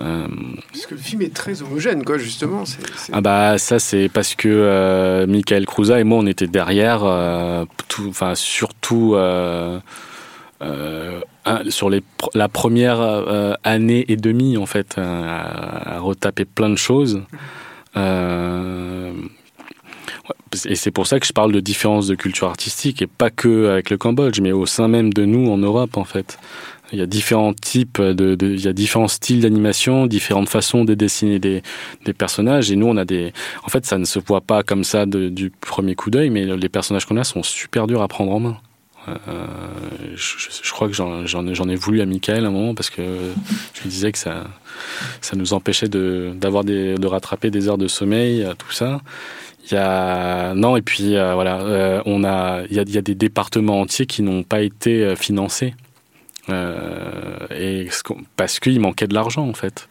Euh, 0.00 0.26
Parce 0.72 0.86
que 0.86 0.94
le 0.94 1.00
film 1.00 1.22
est 1.22 1.32
très 1.32 1.62
homogène, 1.62 2.04
quoi, 2.04 2.18
justement. 2.18 2.64
ah 3.12 3.20
bah 3.20 3.56
ça 3.56 3.78
c'est 3.78 4.08
parce 4.08 4.34
que 4.34 4.48
euh, 4.48 5.26
Michael 5.26 5.64
Cruza 5.64 6.00
et 6.00 6.04
moi 6.04 6.18
on 6.18 6.26
était 6.26 6.46
derrière, 6.48 7.04
enfin 8.08 8.34
surtout 8.34 9.14
euh, 10.62 11.20
sur 11.70 11.88
les, 11.88 12.02
la 12.34 12.48
première 12.48 13.00
euh, 13.00 13.54
année 13.64 14.04
et 14.08 14.16
demie 14.16 14.58
en 14.58 14.66
fait 14.66 14.96
euh, 14.98 15.02
à, 15.26 15.94
à 15.96 15.98
retaper 16.00 16.44
plein 16.44 16.68
de 16.68 16.76
choses. 16.76 17.22
Et 20.66 20.74
c'est 20.74 20.90
pour 20.90 21.06
ça 21.06 21.20
que 21.20 21.26
je 21.26 21.32
parle 21.32 21.52
de 21.52 21.60
différence 21.60 22.06
de 22.08 22.14
culture 22.16 22.48
artistique 22.48 23.02
et 23.02 23.06
pas 23.06 23.30
que 23.30 23.68
avec 23.68 23.88
le 23.90 23.96
Cambodge, 23.96 24.40
mais 24.40 24.50
au 24.52 24.66
sein 24.66 24.88
même 24.88 25.12
de 25.12 25.24
nous 25.24 25.48
en 25.50 25.58
Europe 25.58 25.96
en 25.96 26.04
fait. 26.04 26.38
Il 26.92 26.98
y 26.98 27.02
a 27.02 27.06
différents 27.06 27.54
types 27.54 28.00
de, 28.02 28.34
de- 28.34 28.48
il 28.48 28.60
y 28.60 28.66
a 28.66 28.72
différents 28.72 29.06
styles 29.06 29.42
d'animation, 29.42 30.06
différentes 30.08 30.48
façons 30.48 30.84
de 30.84 30.94
dessiner 30.94 31.38
des, 31.38 31.62
des 32.04 32.12
personnages. 32.12 32.72
Et 32.72 32.76
nous, 32.76 32.86
on 32.86 32.96
a 32.96 33.04
des, 33.04 33.32
en 33.62 33.68
fait, 33.68 33.86
ça 33.86 33.96
ne 33.96 34.04
se 34.04 34.18
voit 34.18 34.40
pas 34.40 34.64
comme 34.64 34.82
ça 34.82 35.06
du 35.06 35.50
premier 35.60 35.94
coup 35.94 36.10
d'œil, 36.10 36.30
mais 36.30 36.44
les 36.44 36.68
personnages 36.68 37.04
qu'on 37.06 37.16
a 37.16 37.22
sont 37.22 37.44
super 37.44 37.86
durs 37.86 38.02
à 38.02 38.08
prendre 38.08 38.32
en 38.32 38.40
main. 38.40 38.56
Euh, 39.08 39.14
je, 40.16 40.34
je- 40.62 40.70
crois 40.72 40.88
que 40.88 40.94
j'en 40.94 41.68
ai, 41.68 41.74
voulu 41.76 42.00
à 42.00 42.06
Michael 42.06 42.44
à 42.44 42.48
un 42.48 42.50
moment 42.50 42.74
parce 42.74 42.90
que 42.90 43.02
je 43.74 43.82
lui 43.82 43.88
disais 43.88 44.10
que 44.10 44.18
ça, 44.18 44.44
ça 45.20 45.36
nous 45.36 45.52
empêchait 45.52 45.88
de, 45.88 46.32
d'avoir 46.34 46.64
de 46.64 47.06
rattraper 47.06 47.50
des 47.50 47.68
heures 47.68 47.78
de 47.78 47.88
sommeil, 47.88 48.42
euh, 48.42 48.54
tout 48.58 48.72
ça. 48.72 49.00
Il 49.70 49.74
y 49.74 49.78
a 49.78 50.54
non 50.54 50.76
et 50.76 50.82
puis 50.82 51.16
euh, 51.16 51.34
voilà, 51.34 51.60
euh, 51.60 52.02
on 52.06 52.24
a 52.24 52.62
il 52.68 52.76
y 52.76 52.80
a, 52.80 52.82
il 52.82 52.94
y 52.94 52.98
a 52.98 53.02
des 53.02 53.14
départements 53.14 53.80
entiers 53.80 54.06
qui 54.06 54.22
n'ont 54.22 54.42
pas 54.42 54.62
été 54.62 55.04
euh, 55.04 55.16
financés 55.16 55.74
et 56.48 57.88
parce 58.36 58.58
qu'il 58.58 58.80
manquait 58.80 59.06
de 59.06 59.14
l'argent 59.14 59.46
en 59.48 59.54
fait. 59.54 59.88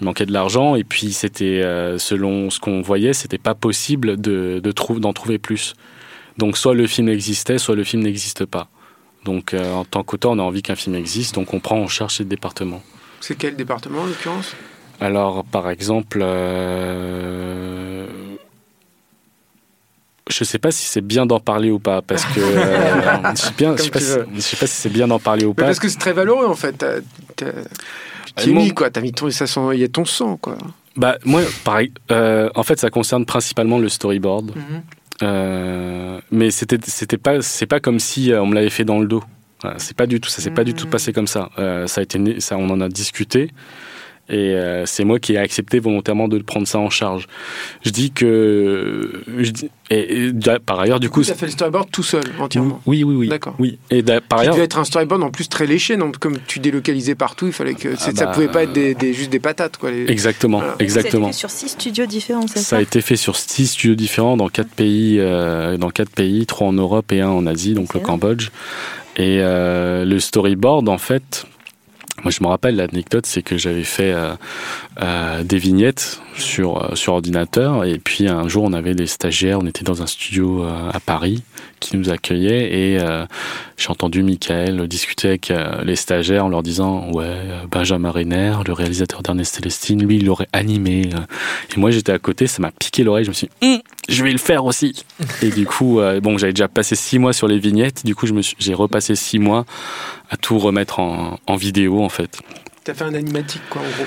Il 0.00 0.04
manquait 0.06 0.26
de 0.26 0.32
l'argent 0.32 0.74
et 0.74 0.82
puis 0.82 1.12
c'était 1.12 1.62
selon 1.98 2.50
ce 2.50 2.58
qu'on 2.58 2.82
voyait, 2.82 3.12
c'était 3.12 3.38
pas 3.38 3.54
possible 3.54 4.20
de, 4.20 4.58
de 4.58 4.72
trou- 4.72 4.98
d'en 4.98 5.12
trouver 5.12 5.38
plus. 5.38 5.74
Donc 6.36 6.56
soit 6.56 6.74
le 6.74 6.88
film 6.88 7.08
existait, 7.08 7.58
soit 7.58 7.76
le 7.76 7.84
film 7.84 8.02
n'existe 8.02 8.44
pas. 8.44 8.66
Donc 9.24 9.54
euh, 9.54 9.72
en 9.72 9.84
tant 9.84 10.02
qu'auteur, 10.02 10.32
on 10.32 10.40
a 10.40 10.42
envie 10.42 10.62
qu'un 10.62 10.74
film 10.74 10.96
existe, 10.96 11.36
donc 11.36 11.54
on 11.54 11.60
prend 11.60 11.78
en 11.78 11.86
charge 11.86 12.16
ces 12.16 12.24
départements. 12.24 12.82
C'est 13.20 13.36
quel 13.36 13.54
département, 13.54 14.00
en 14.00 14.06
l'occurrence? 14.06 14.56
Alors, 15.00 15.44
par 15.44 15.70
exemple, 15.70 16.20
euh, 16.22 18.06
je 20.30 20.44
sais 20.44 20.58
pas 20.58 20.70
si 20.70 20.86
c'est 20.86 21.00
bien 21.00 21.26
d'en 21.26 21.40
parler 21.40 21.70
ou 21.70 21.78
pas, 21.78 22.00
parce 22.02 22.24
que 22.24 22.40
euh, 22.40 23.34
je 23.36 23.40
sais 23.40 23.52
bien, 23.56 23.76
je 23.76 23.82
sais 23.82 23.90
pas, 23.90 24.00
si, 24.00 24.10
veux. 24.12 24.26
je 24.34 24.40
sais 24.40 24.56
pas 24.56 24.66
si 24.66 24.74
c'est 24.74 24.88
bien 24.90 25.06
d'en 25.08 25.18
parler 25.18 25.44
ou 25.44 25.50
Mais 25.50 25.54
pas. 25.54 25.64
Parce 25.64 25.78
que 25.78 25.88
c'est 25.88 25.98
très 25.98 26.12
valeureux, 26.12 26.46
en 26.46 26.54
fait. 26.54 26.84
Tu 27.36 27.44
Ah, 28.36 28.46
mis, 28.46 28.72
quoi. 28.72 28.90
T'as 28.90 29.00
mis 29.00 29.12
ton... 29.12 29.30
Ça 29.30 29.46
sent... 29.46 29.60
Il 29.74 29.80
y 29.80 29.84
a 29.84 29.88
ton 29.88 30.04
sang, 30.04 30.36
quoi. 30.36 30.56
Bah 30.96 31.18
moi, 31.24 31.42
pareil. 31.64 31.92
euh, 32.12 32.48
en 32.54 32.62
fait, 32.62 32.78
ça 32.78 32.88
concerne 32.90 33.24
principalement 33.26 33.78
le 33.78 33.88
storyboard, 33.88 34.52
Euh, 35.22 36.20
mais 36.32 36.50
c'était 36.50 36.78
c'était 36.82 37.18
pas 37.18 37.40
c'est 37.40 37.66
pas 37.66 37.78
comme 37.78 38.00
si 38.00 38.32
on 38.34 38.46
me 38.46 38.54
l'avait 38.54 38.68
fait 38.70 38.84
dans 38.84 38.98
le 38.98 39.06
dos. 39.06 39.22
C'est 39.78 39.96
pas 39.96 40.06
du 40.06 40.20
tout 40.20 40.28
ça 40.28 40.42
s'est 40.42 40.50
pas 40.50 40.64
du 40.64 40.74
tout 40.74 40.88
passé 40.88 41.12
comme 41.12 41.28
ça. 41.28 41.50
Euh, 41.58 41.86
ça 41.86 42.00
a 42.00 42.04
été 42.04 42.40
ça 42.40 42.56
on 42.58 42.68
en 42.70 42.80
a 42.80 42.88
discuté. 42.88 43.50
Et 44.30 44.54
euh, 44.54 44.86
c'est 44.86 45.04
moi 45.04 45.18
qui 45.18 45.34
ai 45.34 45.38
accepté 45.38 45.78
volontairement 45.80 46.28
de 46.28 46.38
prendre 46.38 46.66
ça 46.66 46.78
en 46.78 46.88
charge. 46.88 47.26
Je 47.84 47.90
dis 47.90 48.10
que. 48.10 49.22
Je 49.36 49.50
dis, 49.50 49.68
et, 49.90 50.30
par 50.64 50.80
ailleurs, 50.80 50.98
du 50.98 51.10
coup. 51.10 51.22
Tu 51.22 51.30
as 51.30 51.34
fait 51.34 51.44
le 51.44 51.52
storyboard 51.52 51.90
tout 51.90 52.02
seul, 52.02 52.24
entièrement. 52.38 52.80
Oui, 52.86 53.04
oui, 53.04 53.14
oui. 53.16 53.28
D'accord. 53.28 53.54
Oui. 53.58 53.78
Et 53.90 54.02
par 54.26 54.38
ailleurs. 54.38 54.54
devait 54.54 54.64
être 54.64 54.78
un 54.78 54.84
storyboard 54.84 55.22
en 55.22 55.30
plus 55.30 55.48
très 55.48 55.66
léché, 55.66 55.98
non 55.98 56.10
Comme 56.18 56.38
tu 56.46 56.58
délocalisais 56.58 57.14
partout, 57.14 57.46
il 57.48 57.52
fallait 57.52 57.74
que 57.74 57.96
c'est- 57.96 58.16
ça 58.16 58.24
bah, 58.24 58.32
pouvait 58.32 58.48
pas 58.48 58.62
être 58.62 58.72
des, 58.72 58.94
des- 58.94 59.12
juste 59.12 59.30
des 59.30 59.40
patates, 59.40 59.76
quoi. 59.76 59.90
les- 59.90 60.10
Exactement, 60.10 60.58
Voilà. 60.60 60.76
exactement. 60.78 61.30
sur 61.32 61.50
six 61.50 61.68
studios 61.68 62.06
différents, 62.06 62.46
c'est 62.46 62.60
Ça 62.60 62.64
ça 62.64 62.76
a 62.78 62.80
été 62.80 63.02
fait 63.02 63.16
sur 63.16 63.36
six 63.36 63.66
studios 63.66 63.94
différents 63.94 64.38
dans 64.38 64.48
quatre 64.48 64.70
pays, 64.70 65.18
euh, 65.20 65.76
dans 65.76 65.90
quatre 65.90 66.10
pays, 66.10 66.46
trois 66.46 66.68
en 66.68 66.72
Europe 66.72 67.12
et 67.12 67.20
un 67.20 67.28
en 67.28 67.46
Asie, 67.46 67.74
donc 67.74 67.92
le. 67.92 68.00
Cambodge. 68.00 68.48
Et 69.16 69.38
euh, 69.40 70.04
le 70.04 70.18
storyboard, 70.18 70.88
en 70.88 70.98
fait, 70.98 71.44
moi 72.24 72.30
je 72.30 72.42
me 72.42 72.48
rappelle 72.48 72.76
l'anecdote, 72.76 73.26
c'est 73.26 73.42
que 73.42 73.56
j'avais 73.58 73.84
fait 73.84 74.14
euh, 75.02 75.42
des 75.42 75.58
vignettes 75.58 76.20
sur 76.36 76.80
euh, 76.80 76.94
sur 76.94 77.14
ordinateur 77.14 77.84
et 77.84 77.98
puis 77.98 78.28
un 78.28 78.46
jour 78.46 78.62
on 78.62 78.72
avait 78.72 78.94
des 78.94 79.08
stagiaires, 79.08 79.58
on 79.58 79.66
était 79.66 79.82
dans 79.82 80.02
un 80.02 80.06
studio 80.06 80.62
euh, 80.62 80.90
à 80.92 81.00
Paris 81.00 81.42
qui 81.80 81.96
nous 81.96 82.10
accueillait 82.10 82.72
et 82.72 82.98
j'ai 83.76 83.90
entendu 83.90 84.22
Michael 84.22 84.88
discuter 84.88 85.28
avec 85.28 85.52
les 85.84 85.96
stagiaires 85.96 86.46
en 86.46 86.48
leur 86.48 86.62
disant 86.62 87.10
ouais 87.12 87.36
Benjamin 87.70 88.10
Renner, 88.10 88.54
le 88.66 88.72
réalisateur 88.72 89.20
d'Ernest 89.20 89.56
Célestine, 89.56 90.02
lui 90.02 90.16
il 90.16 90.24
l'aurait 90.24 90.48
animé. 90.54 91.10
Et 91.76 91.78
moi 91.78 91.90
j'étais 91.90 92.12
à 92.12 92.18
côté, 92.18 92.46
ça 92.46 92.62
m'a 92.62 92.70
piqué 92.70 93.04
l'oreille, 93.04 93.24
je 93.24 93.30
me 93.30 93.34
suis 93.34 93.50
dit 93.60 93.68
Hum, 93.68 93.80
je 94.08 94.24
vais 94.24 94.32
le 94.32 94.38
faire 94.38 94.64
aussi. 94.64 95.04
et 95.42 95.50
du 95.50 95.66
coup 95.66 96.00
bon 96.22 96.38
j'avais 96.38 96.54
déjà 96.54 96.68
passé 96.68 96.94
six 96.94 97.18
mois 97.18 97.34
sur 97.34 97.48
les 97.48 97.58
vignettes, 97.58 98.06
du 98.06 98.14
coup 98.14 98.26
j'ai 98.58 98.74
repassé 98.74 99.14
six 99.14 99.38
mois 99.38 99.66
à 100.30 100.38
tout 100.38 100.58
remettre 100.58 101.00
en, 101.00 101.38
en 101.46 101.56
vidéo 101.56 102.02
en 102.02 102.08
fait. 102.08 102.40
T'as 102.84 102.92
fait 102.92 103.04
un 103.04 103.14
animatique, 103.14 103.62
quoi, 103.70 103.80
en 103.80 103.84
gros. 103.96 104.06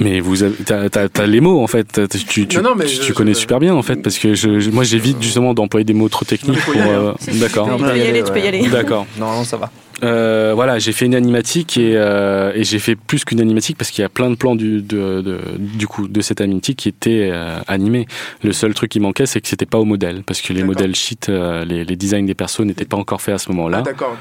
Mais 0.00 0.20
vous 0.20 0.44
avez, 0.44 0.54
t'as, 0.64 0.88
t'as- 0.88 1.08
t'as 1.08 1.26
les 1.26 1.40
mots 1.40 1.60
en 1.60 1.66
fait. 1.66 2.00
Tu, 2.28 2.46
tu, 2.46 2.56
Non, 2.58 2.62
non, 2.62 2.74
mais 2.76 2.84
tu, 2.84 2.94
je- 2.96 3.00
tu 3.00 3.06
je- 3.08 3.12
connais 3.14 3.34
super 3.34 3.58
bien 3.58 3.74
en 3.74 3.82
fait 3.82 3.96
parce 3.96 4.18
que 4.18 4.34
je, 4.34 4.70
moi 4.70 4.84
j'évite 4.84 5.20
justement 5.20 5.54
d'employer 5.54 5.84
des 5.84 5.94
mots 5.94 6.08
trop 6.08 6.24
techniques 6.24 6.60
pour. 6.60 6.74
aller, 6.74 6.82
euh, 6.90 7.12
d'accord. 7.40 7.68
Tu 7.76 7.82
peux 7.84 7.96
y 7.98 8.02
aller, 8.02 8.22
tu 8.22 8.32
peux 8.32 8.38
y 8.40 8.46
aller. 8.46 8.68
D'accord. 8.68 9.06
Non, 9.18 9.42
ça 9.44 9.56
va. 9.56 9.70
Euh, 10.04 10.52
voilà, 10.54 10.78
j'ai 10.78 10.92
fait 10.92 11.06
une 11.06 11.16
animatique 11.16 11.76
et, 11.76 11.94
euh, 11.96 12.52
et 12.54 12.62
j'ai 12.62 12.78
fait 12.78 12.94
plus 12.94 13.24
qu'une 13.24 13.40
animatique 13.40 13.76
parce 13.76 13.90
qu'il 13.90 14.02
y 14.02 14.04
a 14.04 14.08
plein 14.08 14.30
de 14.30 14.36
plans 14.36 14.54
du, 14.54 14.80
de, 14.80 15.20
de- 15.22 15.40
du 15.58 15.88
coup 15.88 16.06
de 16.06 16.20
cette 16.20 16.40
animatique 16.40 16.78
qui 16.78 16.88
étaient 16.88 17.30
euh, 17.32 17.58
animés. 17.66 18.06
Le 18.44 18.52
seul 18.52 18.74
truc 18.74 18.92
qui 18.92 19.00
manquait, 19.00 19.26
c'est 19.26 19.40
que 19.40 19.48
c'était 19.48 19.66
pas 19.66 19.78
au 19.78 19.84
modèle 19.84 20.22
parce 20.24 20.40
que 20.40 20.52
les 20.52 20.60
D'accord. 20.60 20.74
modèles 20.76 20.94
sheet, 20.94 21.28
euh, 21.28 21.64
les, 21.64 21.84
les 21.84 21.96
designs 21.96 22.24
des 22.26 22.34
persos 22.34 22.60
n'étaient 22.60 22.84
pas 22.84 22.96
encore 22.96 23.20
faits 23.20 23.34
à 23.34 23.38
ce 23.38 23.50
moment-là. 23.50 23.78
Ah, 23.80 23.82
d'accord. 23.82 24.16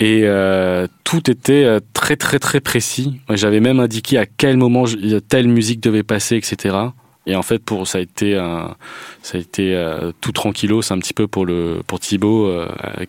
Et 0.00 0.22
euh, 0.24 0.86
tout 1.04 1.30
était 1.30 1.64
euh, 1.64 1.80
très 1.92 2.16
très 2.16 2.38
très 2.38 2.60
précis. 2.60 3.20
J'avais 3.30 3.60
même 3.60 3.80
indiqué 3.80 4.18
à 4.18 4.26
quel 4.26 4.56
moment 4.56 4.84
telle 5.28 5.48
musique 5.48 5.80
devait 5.80 6.02
passer, 6.02 6.36
etc. 6.36 6.76
Et 7.26 7.36
en 7.36 7.42
fait, 7.42 7.60
pour 7.60 7.86
ça 7.86 7.98
a 7.98 8.00
été 8.00 8.34
ça 9.22 9.38
a 9.38 9.40
été 9.40 9.74
euh, 9.74 10.12
tout 10.20 10.32
tranquillo, 10.32 10.82
c'est 10.82 10.92
un 10.92 10.98
petit 10.98 11.14
peu 11.14 11.26
pour 11.26 11.46
le 11.46 11.80
pour 11.86 12.00
Thibaut 12.00 12.52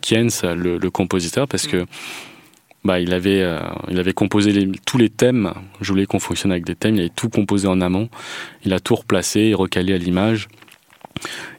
Kiens, 0.00 0.28
le, 0.42 0.88
compositeur, 0.88 1.48
parce 1.48 1.66
que 1.66 1.84
bah 2.84 3.00
il 3.00 3.12
avait 3.12 3.44
il 3.90 3.98
avait 3.98 4.14
composé 4.14 4.70
tous 4.86 4.96
les 4.96 5.10
thèmes. 5.10 5.52
Je 5.80 5.92
voulais 5.92 6.06
qu'on 6.06 6.20
fonctionne 6.20 6.52
avec 6.52 6.64
des 6.64 6.76
thèmes. 6.76 6.94
Il 6.94 7.00
avait 7.00 7.08
tout 7.10 7.28
composé 7.28 7.68
en 7.68 7.80
amont. 7.80 8.08
Il 8.64 8.72
a 8.72 8.80
tout 8.80 8.94
replacé 8.94 9.40
et 9.40 9.54
recalé 9.54 9.92
à 9.92 9.98
l'image. 9.98 10.48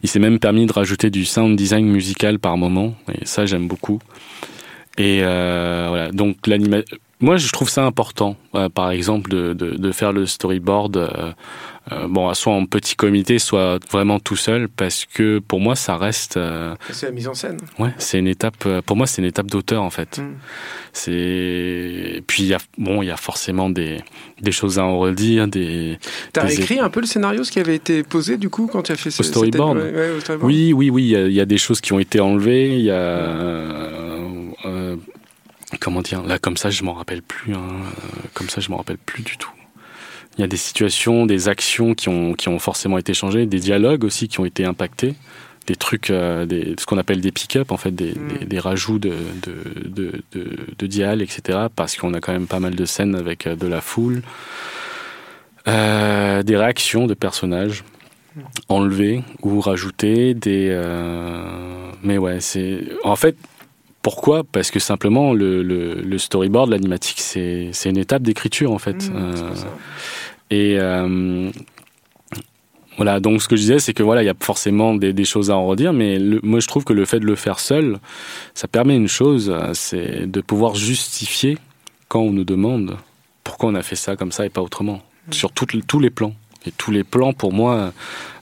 Il 0.02 0.10
s'est 0.10 0.20
même 0.20 0.40
permis 0.40 0.66
de 0.66 0.74
rajouter 0.74 1.10
du 1.10 1.26
sound 1.26 1.56
design 1.56 1.86
musical 1.86 2.40
par 2.40 2.58
moment, 2.58 2.96
et 3.14 3.26
ça 3.26 3.46
j'aime 3.46 3.68
beaucoup. 3.68 4.00
Et 4.98 5.22
euh, 5.24 5.86
voilà, 5.90 6.12
donc 6.12 6.48
l'anima- 6.48 6.84
moi, 7.20 7.38
je 7.38 7.52
trouve 7.52 7.70
ça 7.70 7.84
important, 7.86 8.36
euh, 8.54 8.70
par 8.70 8.92
exemple, 8.92 9.30
de, 9.32 9.54
de, 9.54 9.72
de, 9.72 9.92
faire 9.92 10.12
le 10.14 10.26
storyboard, 10.28 10.98
euh, 10.98 11.32
euh, 11.92 12.08
bon, 12.08 12.32
soit 12.34 12.54
en 12.54 12.66
petit 12.66 12.96
comité, 12.96 13.40
soit 13.40 13.80
vraiment 13.92 14.20
tout 14.20 14.36
seul, 14.36 14.68
parce 14.70 15.06
que 15.06 15.40
pour 15.40 15.60
moi, 15.60 15.76
ça 15.76 15.98
reste. 15.98 16.38
C'est 16.92 17.08
la 17.08 17.12
mise 17.12 17.28
en 17.28 17.34
scène. 17.34 17.58
Ouais, 17.80 17.90
c'est 17.98 18.20
une 18.20 18.28
étape. 18.28 18.68
Pour 18.86 18.96
moi, 18.98 19.08
c'est 19.08 19.22
une 19.22 19.28
étape 19.28 19.48
d'auteur, 19.48 19.82
en 19.84 19.90
fait. 19.90 20.20
Mm. 20.20 20.34
C'est. 20.94 22.24
Puis 22.28 22.44
il 22.44 22.50
y 22.50 22.54
a 22.54 22.60
bon, 22.78 23.02
il 23.02 23.08
y 23.08 23.12
a 23.12 23.18
forcément 23.18 23.70
des 23.70 23.98
des 24.42 24.52
choses 24.52 24.78
à 24.80 24.84
en 24.86 25.00
redire, 25.00 25.48
des. 25.48 25.98
T'as 26.34 26.46
des- 26.46 26.60
écrit 26.60 26.80
un 26.80 26.90
peu 26.90 27.00
le 27.00 27.06
scénario, 27.08 27.44
ce 27.44 27.52
qui 27.52 27.60
avait 27.60 27.76
été 27.76 28.04
posé 28.04 28.38
du 28.38 28.50
coup 28.50 28.68
quand 28.72 28.82
tu 28.84 28.92
as 28.92 28.96
fait 28.96 29.12
ce 29.12 29.22
Au 29.22 29.26
storyboard. 29.26 29.80
cette- 29.82 29.96
ouais, 29.96 30.10
au 30.12 30.20
storyboard. 30.20 30.52
Oui, 30.52 30.74
oui, 30.74 30.90
oui. 30.90 31.04
Il 31.12 31.28
y, 31.32 31.34
y 31.36 31.42
a 31.42 31.46
des 31.46 31.58
choses 31.58 31.82
qui 31.82 31.94
ont 31.94 32.00
été 32.00 32.20
enlevées. 32.20 32.78
Il 32.78 32.82
y 32.86 32.92
a. 32.92 33.28
comment 35.80 36.02
dire 36.02 36.24
Là, 36.24 36.40
comme 36.40 36.58
ça, 36.58 36.70
je 36.70 36.84
m'en 36.84 36.94
rappelle 36.94 37.22
plus. 37.22 37.54
hein. 37.54 37.60
Euh, 37.60 38.20
Comme 38.34 38.50
ça, 38.50 38.62
je 38.62 38.70
m'en 38.72 38.78
rappelle 38.78 38.98
plus 38.98 39.24
du 39.24 39.38
tout. 39.38 39.52
Il 40.38 40.42
y 40.42 40.44
a 40.44 40.48
des 40.48 40.58
situations, 40.58 41.26
des 41.26 41.48
actions 41.50 41.96
qui 41.96 42.10
ont, 42.10 42.34
qui 42.34 42.48
ont 42.48 42.60
forcément 42.60 42.98
été 42.98 43.14
changées, 43.14 43.46
des 43.48 43.60
dialogues 43.60 44.04
aussi 44.04 44.28
qui 44.28 44.40
ont 44.40 44.46
été 44.46 44.66
impactés, 44.66 45.16
des 45.66 45.76
trucs, 45.76 46.12
euh, 46.12 46.46
des, 46.46 46.76
ce 46.80 46.86
qu'on 46.86 46.98
appelle 47.00 47.22
des 47.22 47.32
pick-up, 47.32 47.72
en 47.72 47.78
fait, 47.78 47.92
des, 47.92 48.12
Mm. 48.14 48.28
des, 48.40 48.46
des 48.46 48.60
rajouts 48.60 49.00
de, 49.00 49.14
de, 49.42 49.90
de, 49.90 50.22
de, 50.34 50.58
de 50.78 50.88
dial, 50.88 51.22
etc. 51.22 51.68
Parce 51.76 51.98
qu'on 51.98 52.14
a 52.14 52.22
quand 52.22 52.32
même 52.34 52.48
pas 52.48 52.60
mal 52.60 52.76
de 52.76 52.86
scènes 52.86 53.16
avec 53.16 53.48
euh, 53.48 53.56
de 53.56 53.68
la 53.68 53.82
foule. 53.82 54.22
Euh, 55.68 56.44
des 56.44 56.56
réactions 56.56 57.08
de 57.08 57.14
personnages 57.14 57.84
enlevées 58.70 59.24
ou 59.42 59.60
rajoutées, 59.60 60.34
des. 60.34 60.68
euh, 60.70 61.92
Mais 62.04 62.18
ouais, 62.18 62.40
c'est. 62.40 62.84
En 63.04 63.16
fait, 63.18 63.36
pourquoi? 64.02 64.44
Parce 64.44 64.72
que 64.72 64.80
simplement, 64.80 65.34
le, 65.34 65.64
le, 65.64 65.96
le 65.96 66.18
storyboard, 66.18 66.70
l'animatique, 66.70 67.20
c'est 67.20 67.70
c'est 67.74 67.90
une 67.90 67.98
étape 67.98 68.22
d'écriture, 68.24 68.72
en 68.72 68.80
fait. 68.80 69.10
Mm, 69.10 69.16
Euh, 69.16 69.54
et 70.50 70.78
euh, 70.80 71.52
voilà, 72.96 73.20
donc 73.20 73.42
ce 73.44 73.48
que 73.48 73.56
je 73.56 73.62
disais, 73.62 73.80
c'est 73.80 73.94
que 73.94 74.02
voilà, 74.02 74.24
il 74.24 74.26
y 74.26 74.30
a 74.30 74.34
forcément 74.40 74.96
des, 74.96 75.14
des 75.14 75.26
choses 75.26 75.52
à 75.52 75.58
en 75.58 75.68
redire, 75.68 75.94
mais 75.94 76.18
le- 76.18 76.40
moi 76.42 76.60
je 76.60 76.68
trouve 76.68 76.84
que 76.84 76.94
le 76.94 77.06
fait 77.06 77.20
de 77.20 77.26
le 77.26 77.36
faire 77.36 77.60
seul, 77.60 78.00
ça 78.56 78.68
permet 78.68 78.96
une 78.96 79.08
chose, 79.10 79.54
c'est 79.74 80.26
de 80.26 80.42
pouvoir 80.42 80.74
justifier 80.76 81.58
quand 82.08 82.22
on 82.22 82.32
nous 82.32 82.46
demande 82.46 82.98
pourquoi 83.44 83.70
on 83.70 83.76
a 83.76 83.84
fait 83.84 83.96
ça 83.98 84.16
comme 84.16 84.32
ça 84.32 84.46
et 84.46 84.50
pas 84.50 84.62
autrement, 84.62 85.02
sur 85.32 85.52
toutes- 85.52 85.86
tous 85.86 86.00
les 86.00 86.10
plans. 86.10 86.34
Tous 86.78 86.92
les 86.92 87.04
plans, 87.04 87.34
pour 87.34 87.54
moi, 87.54 87.92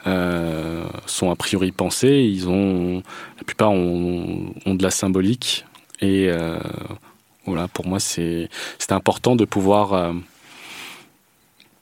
euh, 0.08 0.86
sont 1.08 1.32
a 1.32 1.36
priori 1.36 1.72
pensés. 1.72 2.32
Ils 2.32 2.48
ont, 2.48 3.02
la 3.38 3.44
plupart 3.44 3.72
ont, 3.72 4.54
de 4.66 4.84
la 4.84 4.92
symbolique. 4.92 5.66
Et 6.00 6.28
euh, 6.30 6.60
voilà, 7.46 7.68
pour 7.68 7.88
moi, 7.88 8.00
c'est 8.00 8.50
important 8.90 9.36
de 9.36 9.46
pouvoir 9.46 9.94
euh, 9.94 10.14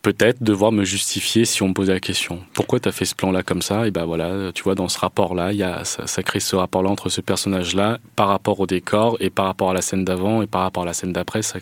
peut-être 0.03 0.41
devoir 0.41 0.71
me 0.71 0.85
justifier 0.85 1.43
si 1.43 1.63
on 1.63 1.69
me 1.69 1.73
posait 1.73 1.91
la 1.91 1.99
question. 1.99 2.39
Pourquoi 2.53 2.79
tu 2.79 2.87
as 2.87 2.93
fait 2.93 3.03
ce 3.03 3.15
plan-là 3.15 3.43
comme 3.43 3.61
ça? 3.61 3.87
Et 3.87 3.91
ben 3.91 4.05
voilà, 4.05 4.53
tu 4.53 4.63
vois, 4.63 4.75
dans 4.75 4.87
ce 4.87 4.99
rapport-là, 4.99 5.83
ça, 5.83 6.07
ça 6.07 6.23
crée 6.23 6.39
ce 6.39 6.55
rapport-là 6.55 6.89
entre 6.89 7.09
ce 7.09 7.19
personnage-là 7.19 7.97
par 8.15 8.29
rapport 8.29 8.57
au 8.61 8.67
décor 8.67 9.17
et 9.19 9.29
par 9.29 9.45
rapport 9.45 9.71
à 9.71 9.73
la 9.73 9.81
scène 9.81 10.05
d'avant 10.05 10.41
et 10.41 10.47
par 10.47 10.61
rapport 10.61 10.83
à 10.83 10.85
la 10.85 10.93
scène 10.93 11.11
d'après, 11.11 11.41
ça, 11.41 11.59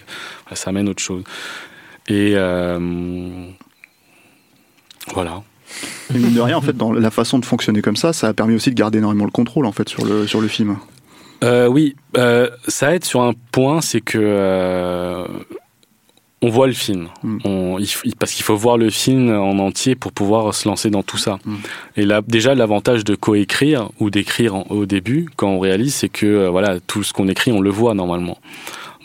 ça 0.54 0.70
amène 0.70 0.90
autre 0.90 1.02
chose. 1.02 1.24
Et 2.08 2.36
voilà. 5.14 5.44
Et 6.14 6.18
mine 6.18 6.34
de 6.34 6.42
rien, 6.42 6.58
en 6.58 6.62
fait, 6.62 6.76
dans 6.76 6.92
la 6.92 7.12
façon 7.12 7.40
de 7.40 7.46
fonctionner 7.46 7.82
comme 7.82 7.96
ça, 7.96 8.12
ça 8.14 8.28
a 8.28 8.34
permis 8.34 8.56
aussi 8.56 8.70
de 8.70 8.76
garder 8.76 8.98
énormément 8.98 9.26
le 9.26 9.32
contrôle 9.32 9.66
en 9.66 9.72
fait 9.72 9.88
sur 9.88 10.06
le 10.06 10.28
sur 10.28 10.42
le 10.42 10.48
film. 10.48 10.78
Euh, 11.44 11.68
oui, 11.68 11.96
euh, 12.18 12.50
ça 12.68 12.94
aide 12.94 13.04
sur 13.06 13.22
un 13.22 13.34
point, 13.52 13.82
c'est 13.82 14.02
que 14.02 14.18
euh, 14.22 15.26
on 16.44 16.50
voit 16.50 16.68
le 16.68 16.74
film, 16.74 17.08
Mm. 17.24 17.38
on, 17.46 17.78
il 17.80 17.86
f- 17.86 18.14
parce 18.20 18.32
qu'il 18.34 18.44
faut 18.44 18.56
voir 18.56 18.78
le 18.78 18.90
film 18.90 19.32
en 19.32 19.58
entier 19.60 19.96
pour 19.96 20.12
pouvoir 20.12 20.54
se 20.56 20.68
lancer 20.68 20.90
dans 20.90 21.04
tout 21.04 21.18
ça. 21.18 21.38
Mm. 21.46 21.56
Et 21.98 22.06
là, 22.06 22.22
déjà, 22.28 22.54
l'avantage 22.56 23.04
de 23.04 23.16
coécrire 23.16 23.90
ou 24.00 24.10
d'écrire 24.10 24.70
au 24.72 24.86
début, 24.86 25.30
quand 25.36 25.50
on 25.50 25.60
réalise, 25.60 25.94
c'est 25.96 26.10
que 26.10 26.26
euh, 26.26 26.50
voilà, 26.50 26.80
tout 26.86 27.04
ce 27.04 27.14
qu'on 27.14 27.28
écrit, 27.28 27.52
on 27.52 27.62
le 27.62 27.70
voit 27.70 27.94
normalement. 27.94 28.38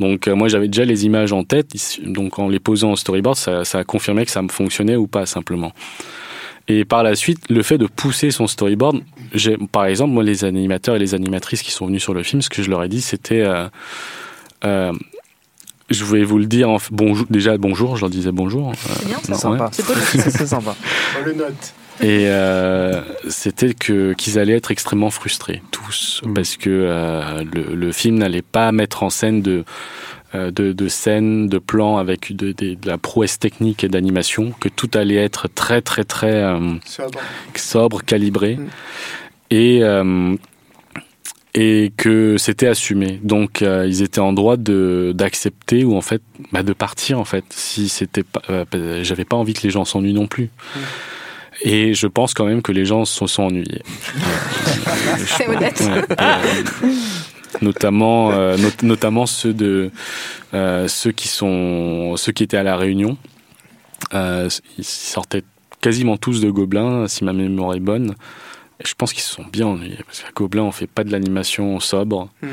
Donc 0.00 0.28
euh, 0.28 0.34
moi, 0.34 0.48
j'avais 0.48 0.68
déjà 0.68 0.84
les 0.84 1.06
images 1.06 1.32
en 1.32 1.42
tête, 1.44 1.72
donc 2.04 2.38
en 2.38 2.48
les 2.48 2.58
posant 2.60 2.92
en 2.92 2.96
storyboard, 2.96 3.36
ça, 3.36 3.64
ça 3.64 3.78
a 3.78 3.84
confirmé 3.84 4.24
que 4.24 4.30
ça 4.30 4.42
me 4.42 4.48
fonctionnait 4.48 4.96
ou 4.96 5.06
pas 5.06 5.24
simplement. 5.26 5.72
Et 6.68 6.84
par 6.84 7.02
la 7.04 7.14
suite, 7.14 7.38
le 7.48 7.62
fait 7.62 7.78
de 7.78 7.86
pousser 7.86 8.30
son 8.32 8.46
storyboard, 8.46 9.00
j'ai, 9.32 9.56
par 9.70 9.86
exemple, 9.86 10.12
moi, 10.12 10.22
les 10.24 10.44
animateurs 10.44 10.96
et 10.96 10.98
les 10.98 11.14
animatrices 11.14 11.62
qui 11.62 11.70
sont 11.70 11.86
venus 11.86 12.02
sur 12.02 12.12
le 12.12 12.22
film, 12.24 12.42
ce 12.42 12.48
que 12.50 12.62
je 12.62 12.70
leur 12.70 12.82
ai 12.82 12.88
dit, 12.88 13.00
c'était, 13.00 13.42
euh, 13.42 13.68
euh, 14.64 14.92
je 15.88 16.04
vais 16.04 16.24
vous 16.24 16.38
le 16.38 16.46
dire, 16.46 16.68
en, 16.68 16.78
f- 16.78 16.88
bonjour, 16.90 17.24
déjà 17.30 17.56
bonjour, 17.56 17.94
je 17.96 18.00
leur 18.00 18.10
disais 18.10 18.32
bonjour. 18.32 18.72
C'est 18.74 19.06
bien, 19.06 19.16
ouais. 19.16 19.34
Sympa. 19.38 19.70
C'est. 19.72 19.84
C'est 19.84 20.30
c'est 20.38 20.46
sympa. 20.46 20.74
On 21.20 21.24
le 21.24 21.34
note. 21.34 21.74
Et 22.02 22.26
euh, 22.28 23.00
c'était 23.28 23.72
que 23.74 24.12
qu'ils 24.12 24.38
allaient 24.38 24.56
être 24.56 24.70
extrêmement 24.70 25.10
frustrés 25.10 25.62
tous 25.70 26.20
Mm. 26.24 26.34
parce 26.34 26.56
que 26.56 26.68
euh, 26.70 27.42
le, 27.54 27.74
le 27.74 27.92
film 27.92 28.18
n'allait 28.18 28.42
pas 28.42 28.70
mettre 28.72 29.02
en 29.02 29.10
scène 29.10 29.40
de 29.42 29.64
euh, 30.34 30.50
de, 30.50 30.72
de 30.72 30.88
scènes, 30.88 31.48
de 31.48 31.58
plans 31.58 31.96
avec 31.98 32.34
de, 32.36 32.52
de- 32.52 32.74
de 32.74 32.86
la 32.86 32.98
prouesse 32.98 33.38
technique 33.38 33.84
et 33.84 33.88
d'animation, 33.88 34.52
que 34.60 34.68
tout 34.68 34.90
allait 34.94 35.14
être 35.16 35.48
très 35.48 35.80
très 35.80 36.04
très 36.04 36.34
euh, 36.34 36.74
Sobre. 36.84 37.20
sobre, 37.54 38.02
calibré, 38.02 38.56
Mm. 38.56 38.66
et 39.50 39.78
euh, 39.82 40.36
et 41.54 41.92
que 41.96 42.36
c'était 42.36 42.66
assumé. 42.66 43.18
Donc 43.22 43.62
euh, 43.62 43.86
ils 43.86 44.02
étaient 44.02 44.20
en 44.20 44.34
droit 44.34 44.58
de 44.58 45.12
d'accepter 45.14 45.84
ou 45.84 45.96
en 45.96 46.02
fait 46.02 46.20
bah, 46.52 46.62
de 46.62 46.72
partir 46.74 47.18
en 47.18 47.24
fait 47.24 47.44
si 47.50 47.88
c'était 47.88 48.22
pas. 48.24 48.42
euh, 48.50 49.02
J'avais 49.02 49.24
pas 49.24 49.36
envie 49.36 49.54
que 49.54 49.62
les 49.62 49.70
gens 49.70 49.86
s'ennuient 49.86 50.12
non 50.12 50.26
plus. 50.26 50.50
Et 51.62 51.94
je 51.94 52.06
pense 52.06 52.34
quand 52.34 52.44
même 52.44 52.62
que 52.62 52.72
les 52.72 52.84
gens 52.84 53.04
se 53.04 53.26
sont 53.26 53.44
ennuyés. 53.44 53.82
C'est 55.26 55.48
honnête. 55.48 55.82
Ouais, 55.82 56.04
notamment, 57.62 58.32
euh, 58.32 58.56
not- 58.56 58.82
notamment 58.86 59.26
ceux 59.26 59.54
de 59.54 59.90
euh, 60.54 60.88
ceux 60.88 61.12
qui 61.12 61.28
sont 61.28 62.14
ceux 62.16 62.32
qui 62.32 62.42
étaient 62.42 62.56
à 62.56 62.62
la 62.62 62.76
Réunion. 62.76 63.16
Euh, 64.14 64.48
ils 64.78 64.84
sortaient 64.84 65.42
quasiment 65.80 66.16
tous 66.16 66.40
de 66.40 66.50
Gobelin, 66.50 67.08
si 67.08 67.24
ma 67.24 67.32
mémoire 67.32 67.74
est 67.74 67.80
bonne. 67.80 68.14
Et 68.80 68.86
je 68.86 68.94
pense 68.94 69.12
qu'ils 69.14 69.22
se 69.22 69.32
sont 69.34 69.44
bien 69.50 69.66
ennuyés 69.66 69.98
parce 70.04 70.20
qu'à 70.20 70.30
Gobelin, 70.34 70.62
on 70.64 70.72
fait 70.72 70.86
pas 70.86 71.02
de 71.04 71.10
l'animation 71.10 71.80
sobre. 71.80 72.28
Mm. 72.42 72.46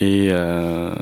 Et 0.00 0.28
euh, 0.30 0.94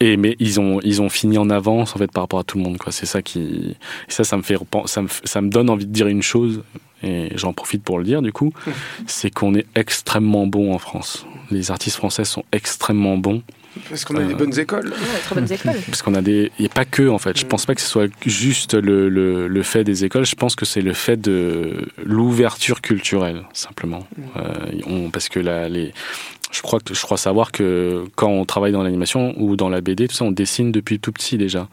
et 0.00 0.16
mais 0.16 0.36
ils 0.38 0.60
ont 0.60 0.80
ils 0.82 1.00
ont 1.02 1.08
fini 1.08 1.38
en 1.38 1.50
avance 1.50 1.94
en 1.94 1.98
fait 1.98 2.10
par 2.10 2.22
rapport 2.24 2.38
à 2.40 2.44
tout 2.44 2.58
le 2.58 2.64
monde 2.64 2.78
quoi. 2.78 2.92
C'est 2.92 3.06
ça 3.06 3.22
qui 3.22 3.76
et 4.08 4.10
ça 4.12 4.24
ça 4.24 4.36
me 4.36 4.42
fait 4.42 4.56
ça 4.86 5.02
me 5.02 5.08
ça 5.24 5.40
me 5.40 5.48
donne 5.48 5.70
envie 5.70 5.86
de 5.86 5.92
dire 5.92 6.06
une 6.08 6.22
chose 6.22 6.62
et 7.02 7.28
j'en 7.34 7.52
profite 7.52 7.82
pour 7.82 7.98
le 7.98 8.04
dire 8.04 8.22
du 8.22 8.32
coup, 8.32 8.52
c'est 9.06 9.30
qu'on 9.30 9.54
est 9.54 9.66
extrêmement 9.74 10.46
bon 10.46 10.72
en 10.74 10.78
France. 10.78 11.26
Les 11.50 11.70
artistes 11.70 11.96
français 11.96 12.24
sont 12.24 12.42
extrêmement 12.52 13.16
bons 13.18 13.42
Parce 13.88 14.04
qu'on 14.04 14.16
a 14.16 14.20
Euh, 14.22 14.26
des 14.26 14.34
bonnes 14.34 14.58
écoles. 14.58 14.88
Ouais, 14.88 15.20
très 15.22 15.34
bonnes 15.36 15.52
écoles. 15.52 15.76
parce 15.86 16.02
qu'on 16.02 16.14
a 16.14 16.22
des 16.22 16.50
a 16.58 16.68
pas 16.70 16.84
que 16.86 17.06
en 17.08 17.18
fait. 17.18 17.38
Je 17.38 17.44
Mm. 17.44 17.48
pense 17.48 17.66
pas 17.66 17.74
que 17.76 17.80
ce 17.82 17.86
soit 17.86 18.10
juste 18.26 18.74
le, 18.74 19.08
le, 19.08 19.46
le 19.46 19.62
fait 19.62 19.84
des 19.84 20.04
écoles. 20.04 20.24
Je 20.26 20.34
pense 20.34 20.56
que 20.56 20.64
c'est 20.64 20.80
le 20.80 20.94
fait 20.94 21.18
de 21.20 21.86
l'ouverture 22.04 22.80
culturelle 22.80 23.42
simplement. 23.52 24.06
Mm. 24.16 24.22
Euh, 24.38 24.80
on, 25.06 25.10
parce 25.10 25.28
que 25.28 25.38
la, 25.38 25.68
les 25.68 25.92
je 26.52 26.62
crois 26.62 26.80
que 26.80 26.94
je 26.94 27.02
crois 27.02 27.16
savoir 27.16 27.52
que 27.52 28.04
quand 28.14 28.28
on 28.28 28.44
travaille 28.44 28.72
dans 28.72 28.82
l'animation 28.82 29.34
ou 29.36 29.56
dans 29.56 29.68
la 29.68 29.80
BD, 29.80 30.08
tout 30.08 30.14
ça, 30.14 30.24
on 30.24 30.30
dessine 30.30 30.72
depuis 30.72 30.98
tout 30.98 31.12
petit 31.12 31.38
déjà. 31.38 31.68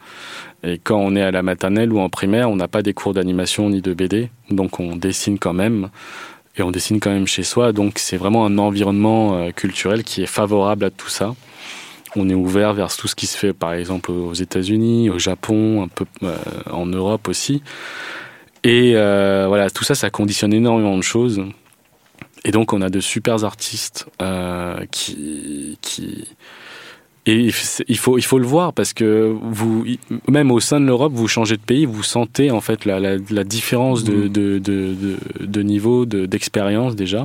Et 0.62 0.78
quand 0.78 0.98
on 0.98 1.14
est 1.14 1.22
à 1.22 1.30
la 1.30 1.42
maternelle 1.42 1.92
ou 1.92 2.00
en 2.00 2.08
primaire, 2.08 2.50
on 2.50 2.56
n'a 2.56 2.68
pas 2.68 2.82
des 2.82 2.94
cours 2.94 3.14
d'animation 3.14 3.70
ni 3.70 3.80
de 3.80 3.94
BD, 3.94 4.30
donc 4.50 4.80
on 4.80 4.96
dessine 4.96 5.38
quand 5.38 5.52
même. 5.52 5.90
Et 6.56 6.62
on 6.62 6.70
dessine 6.70 7.00
quand 7.00 7.10
même 7.10 7.26
chez 7.26 7.42
soi, 7.42 7.72
donc 7.72 7.98
c'est 7.98 8.16
vraiment 8.16 8.46
un 8.46 8.58
environnement 8.58 9.36
euh, 9.36 9.50
culturel 9.50 10.04
qui 10.04 10.22
est 10.22 10.26
favorable 10.26 10.84
à 10.84 10.90
tout 10.90 11.08
ça. 11.08 11.34
On 12.16 12.28
est 12.28 12.34
ouvert 12.34 12.74
vers 12.74 12.94
tout 12.96 13.08
ce 13.08 13.16
qui 13.16 13.26
se 13.26 13.36
fait, 13.36 13.52
par 13.52 13.72
exemple, 13.72 14.12
aux 14.12 14.34
États-Unis, 14.34 15.10
au 15.10 15.18
Japon, 15.18 15.82
un 15.82 15.88
peu 15.88 16.04
euh, 16.22 16.36
en 16.70 16.86
Europe 16.86 17.26
aussi. 17.26 17.62
Et 18.62 18.92
euh, 18.94 19.46
voilà, 19.48 19.68
tout 19.68 19.82
ça, 19.82 19.96
ça 19.96 20.10
conditionne 20.10 20.52
énormément 20.52 20.96
de 20.96 21.02
choses. 21.02 21.42
Et 22.44 22.50
donc, 22.50 22.72
on 22.72 22.82
a 22.82 22.90
de 22.90 23.00
super 23.00 23.44
artistes 23.44 24.06
euh, 24.20 24.84
qui, 24.90 25.78
qui 25.80 26.28
et 27.26 27.50
il 27.88 27.96
faut 27.96 28.18
il 28.18 28.22
faut 28.24 28.38
le 28.38 28.44
voir 28.46 28.74
parce 28.74 28.92
que 28.92 29.34
vous 29.40 29.86
même 30.28 30.50
au 30.50 30.60
sein 30.60 30.78
de 30.78 30.84
l'Europe, 30.84 31.12
vous 31.14 31.26
changez 31.26 31.56
de 31.56 31.62
pays, 31.62 31.86
vous 31.86 32.02
sentez 32.02 32.50
en 32.50 32.60
fait 32.60 32.84
la, 32.84 33.00
la, 33.00 33.16
la 33.30 33.44
différence 33.44 34.04
de, 34.04 34.28
de, 34.28 34.58
de, 34.58 34.94
de, 34.94 35.16
de 35.46 35.62
niveau 35.62 36.04
de- 36.04 36.26
d'expérience 36.26 36.94
déjà. 36.96 37.22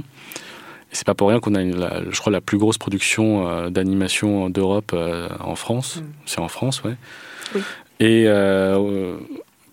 Et 0.91 0.95
c'est 0.95 1.05
pas 1.05 1.15
pour 1.15 1.27
rien 1.27 1.41
qu'on 1.41 1.53
a, 1.53 1.61
une- 1.61 1.75
la, 1.77 2.01
je 2.09 2.17
crois, 2.17 2.31
la 2.31 2.39
plus 2.39 2.57
grosse 2.57 2.77
production 2.77 3.45
euh, 3.49 3.69
d'animation 3.69 4.49
d'Europe 4.49 4.91
euh, 4.93 5.27
en 5.41 5.55
France. 5.55 5.97
Mm. 5.97 6.03
C'est 6.25 6.39
en 6.39 6.47
France, 6.47 6.81
ouais. 6.83 6.95
Oui. 7.53 7.61
Et 7.99 8.23
euh, 8.27 9.17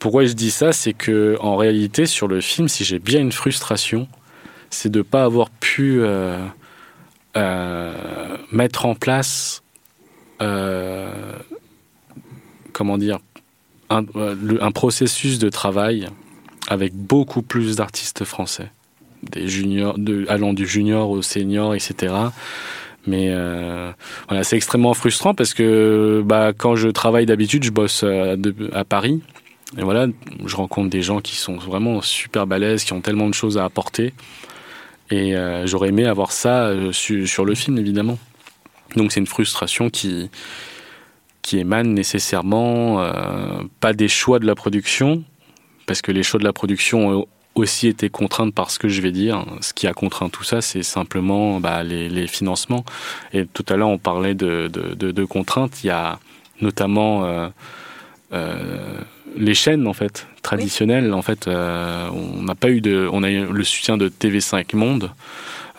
pourquoi 0.00 0.24
je 0.26 0.32
dis 0.32 0.50
ça, 0.50 0.72
c'est 0.72 0.92
que 0.92 1.36
en 1.40 1.54
réalité, 1.56 2.04
sur 2.04 2.26
le 2.26 2.40
film, 2.40 2.66
si 2.66 2.82
j'ai 2.82 2.98
bien 2.98 3.20
une 3.20 3.30
frustration, 3.32 4.08
c'est 4.70 4.90
de 4.90 5.02
pas 5.02 5.24
avoir 5.24 5.50
pu 5.50 6.00
euh, 6.00 6.44
euh, 7.36 8.36
mettre 8.52 8.86
en 8.86 8.94
place 8.94 9.62
euh, 10.42 11.12
comment 12.72 12.98
dire, 12.98 13.18
un, 13.88 14.72
processus 14.72 15.38
de 15.38 15.48
travail 15.48 16.08
avec 16.68 16.94
beaucoup 16.94 17.40
plus 17.42 17.76
d'artistes 17.76 18.24
français, 18.24 18.70
des 19.22 19.48
juniors, 19.48 19.96
allant 20.28 20.52
du 20.52 20.66
junior 20.66 21.08
au 21.08 21.22
senior, 21.22 21.74
etc. 21.74 22.12
Mais 23.06 23.32
voilà, 24.28 24.44
c'est 24.44 24.56
extrêmement 24.56 24.92
frustrant 24.92 25.32
parce 25.32 25.54
que 25.54 26.22
bah, 26.26 26.52
quand 26.52 26.76
je 26.76 26.88
travaille 26.88 27.24
d'habitude, 27.24 27.64
je 27.64 27.70
bosse 27.70 28.02
à, 28.02 28.34
à, 28.72 28.84
Paris. 28.84 29.22
Et 29.78 29.82
voilà, 29.82 30.06
je 30.44 30.56
rencontre 30.56 30.90
des 30.90 31.02
gens 31.02 31.20
qui 31.20 31.36
sont 31.36 31.56
vraiment 31.56 32.02
super 32.02 32.46
balèzes, 32.46 32.84
qui 32.84 32.92
ont 32.92 33.00
tellement 33.00 33.28
de 33.28 33.34
choses 33.34 33.56
à 33.56 33.64
apporter. 33.64 34.12
Et 35.10 35.36
euh, 35.36 35.66
j'aurais 35.66 35.90
aimé 35.90 36.06
avoir 36.06 36.32
ça 36.32 36.66
euh, 36.66 36.92
su, 36.92 37.26
sur 37.26 37.44
le 37.44 37.54
film, 37.54 37.78
évidemment. 37.78 38.18
Donc 38.96 39.12
c'est 39.12 39.20
une 39.20 39.26
frustration 39.26 39.90
qui, 39.90 40.30
qui 41.42 41.58
émane 41.58 41.92
nécessairement 41.92 43.00
euh, 43.00 43.62
pas 43.80 43.92
des 43.92 44.08
choix 44.08 44.38
de 44.38 44.46
la 44.46 44.54
production, 44.54 45.22
parce 45.86 46.02
que 46.02 46.12
les 46.12 46.22
choix 46.22 46.40
de 46.40 46.44
la 46.44 46.52
production 46.52 47.08
ont 47.08 47.26
aussi 47.54 47.88
été 47.88 48.10
contraints 48.10 48.50
par 48.50 48.70
ce 48.70 48.78
que 48.78 48.88
je 48.88 49.00
vais 49.00 49.12
dire. 49.12 49.44
Ce 49.60 49.72
qui 49.72 49.86
a 49.86 49.94
contraint 49.94 50.28
tout 50.28 50.44
ça, 50.44 50.60
c'est 50.60 50.82
simplement 50.82 51.60
bah, 51.60 51.82
les, 51.82 52.26
financements. 52.26 52.84
Et 53.32 53.46
tout 53.46 53.64
à 53.68 53.76
l'heure, 53.76 53.88
on 53.88 53.98
parlait 53.98 54.34
de, 54.34 54.68
de, 54.68 55.24
contraintes. 55.24 55.82
Il 55.82 55.86
y 55.86 55.90
a 55.90 56.18
notamment 56.60 57.50
les 59.36 59.54
chaînes 59.54 59.86
en 59.86 59.92
fait 59.92 60.26
traditionnelles. 60.42 61.12
En 61.12 61.22
fait, 61.22 61.48
euh, 61.48 62.08
on 62.12 62.42
n'a 62.42 62.54
pas 62.54 62.70
eu 62.70 62.80
de, 62.80 63.08
on 63.12 63.22
a 63.22 63.30
eu 63.30 63.46
le 63.46 63.64
soutien 63.64 63.96
de 63.96 64.08
TV5 64.08 64.74
Monde. 64.76 65.10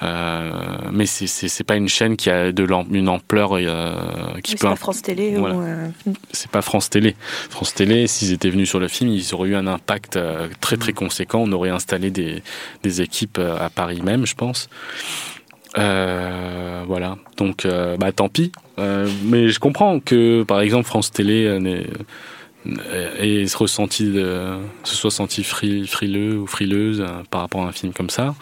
Euh, 0.03 0.51
mais 0.91 1.05
c'est 1.07 1.63
pas 1.63 1.75
une 1.75 1.87
chaîne 1.87 2.17
qui 2.17 2.29
a 2.29 2.51
de 2.51 2.67
une 2.91 3.09
ampleur 3.09 3.55
euh, 3.55 3.95
qui 4.43 4.53
peut. 4.53 4.59
C'est 4.59 4.67
pas 4.67 4.75
France 4.75 5.01
Télé. 5.01 5.35
Voilà. 5.35 5.55
Euh, 5.55 5.87
c'est 6.31 6.51
pas 6.51 6.61
France 6.61 6.89
Télé. 6.89 7.15
France 7.49 7.73
Télé, 7.73 8.05
s'ils 8.07 8.31
étaient 8.31 8.49
venus 8.49 8.69
sur 8.69 8.79
le 8.79 8.87
film, 8.87 9.09
ils 9.09 9.33
auraient 9.33 9.49
eu 9.49 9.55
un 9.55 9.67
impact 9.67 10.17
euh, 10.17 10.47
très 10.61 10.77
très 10.77 10.93
conséquent. 10.93 11.43
On 11.47 11.51
aurait 11.51 11.71
installé 11.71 12.11
des, 12.11 12.43
des 12.83 13.01
équipes 13.01 13.39
à 13.39 13.69
Paris 13.69 14.01
même, 14.01 14.25
je 14.25 14.35
pense. 14.35 14.69
Voilà. 15.75 17.17
Donc, 17.37 17.67
bah 17.99 18.11
tant 18.11 18.29
pis. 18.29 18.51
mais 18.77 19.49
je 19.49 19.59
comprends 19.59 19.99
que, 19.99 20.43
par 20.43 20.61
exemple, 20.61 20.85
France 20.85 21.11
Télé 21.11 21.59
et 23.19 23.47
se 23.47 23.57
ressenti 23.57 24.11
de, 24.11 24.57
se 24.83 24.95
soit 24.95 25.11
senti 25.11 25.43
frileux 25.43 26.37
ou 26.37 26.47
frileuse 26.47 27.05
par 27.29 27.41
rapport 27.41 27.63
à 27.63 27.67
un 27.67 27.71
film 27.71 27.93
comme 27.93 28.09
ça. 28.09 28.35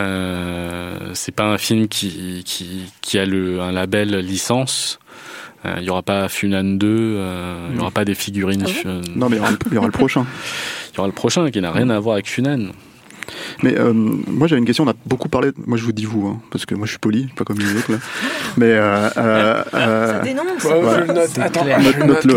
Euh, 0.00 1.10
c'est 1.14 1.34
pas 1.34 1.44
un 1.44 1.58
film 1.58 1.88
qui, 1.88 2.42
qui, 2.44 2.92
qui 3.00 3.18
a 3.18 3.26
le, 3.26 3.60
un 3.60 3.72
label 3.72 4.16
licence. 4.18 4.98
Euh, 5.64 5.74
il 5.78 5.84
n'y 5.84 5.90
aura 5.90 6.02
pas 6.02 6.28
Funan 6.28 6.76
2, 6.76 6.86
euh, 6.86 7.68
il 7.70 7.76
n'y 7.76 7.80
aura 7.80 7.90
pas 7.90 8.04
des 8.04 8.14
figurines. 8.14 8.66
Ah 8.84 8.88
non, 9.14 9.28
mais 9.28 9.36
il 9.36 9.74
y 9.74 9.78
aura 9.78 9.86
le 9.86 9.92
prochain. 9.92 10.26
Il 10.92 10.98
y 10.98 11.00
aura 11.00 11.08
le 11.08 11.14
prochain 11.14 11.50
qui 11.50 11.60
n'a 11.60 11.72
rien 11.72 11.90
à 11.90 11.98
voir 11.98 12.14
avec 12.14 12.28
Funan. 12.28 12.68
Mais 13.62 13.78
euh, 13.78 13.92
moi 13.92 14.46
j'avais 14.46 14.58
une 14.60 14.66
question, 14.66 14.84
on 14.84 14.88
a 14.88 14.94
beaucoup 15.06 15.28
parlé, 15.28 15.50
moi 15.66 15.78
je 15.78 15.84
vous 15.84 15.92
dis 15.92 16.04
vous, 16.04 16.26
hein, 16.26 16.40
parce 16.50 16.66
que 16.66 16.74
moi 16.74 16.86
je 16.86 16.90
suis 16.90 16.98
poli, 16.98 17.28
pas 17.36 17.44
comme 17.44 17.58
les 17.58 17.76
autres 17.76 17.92
là. 17.92 17.98
Mais 18.56 18.72
euh, 18.72 19.08
euh, 19.16 19.62
euh, 19.74 20.12
ça 20.12 20.18
dénonce. 20.20 20.64
Ouais, 20.64 21.06
note, 21.06 21.38
attends, 21.38 21.64
note, 22.06 22.24
le. 22.24 22.36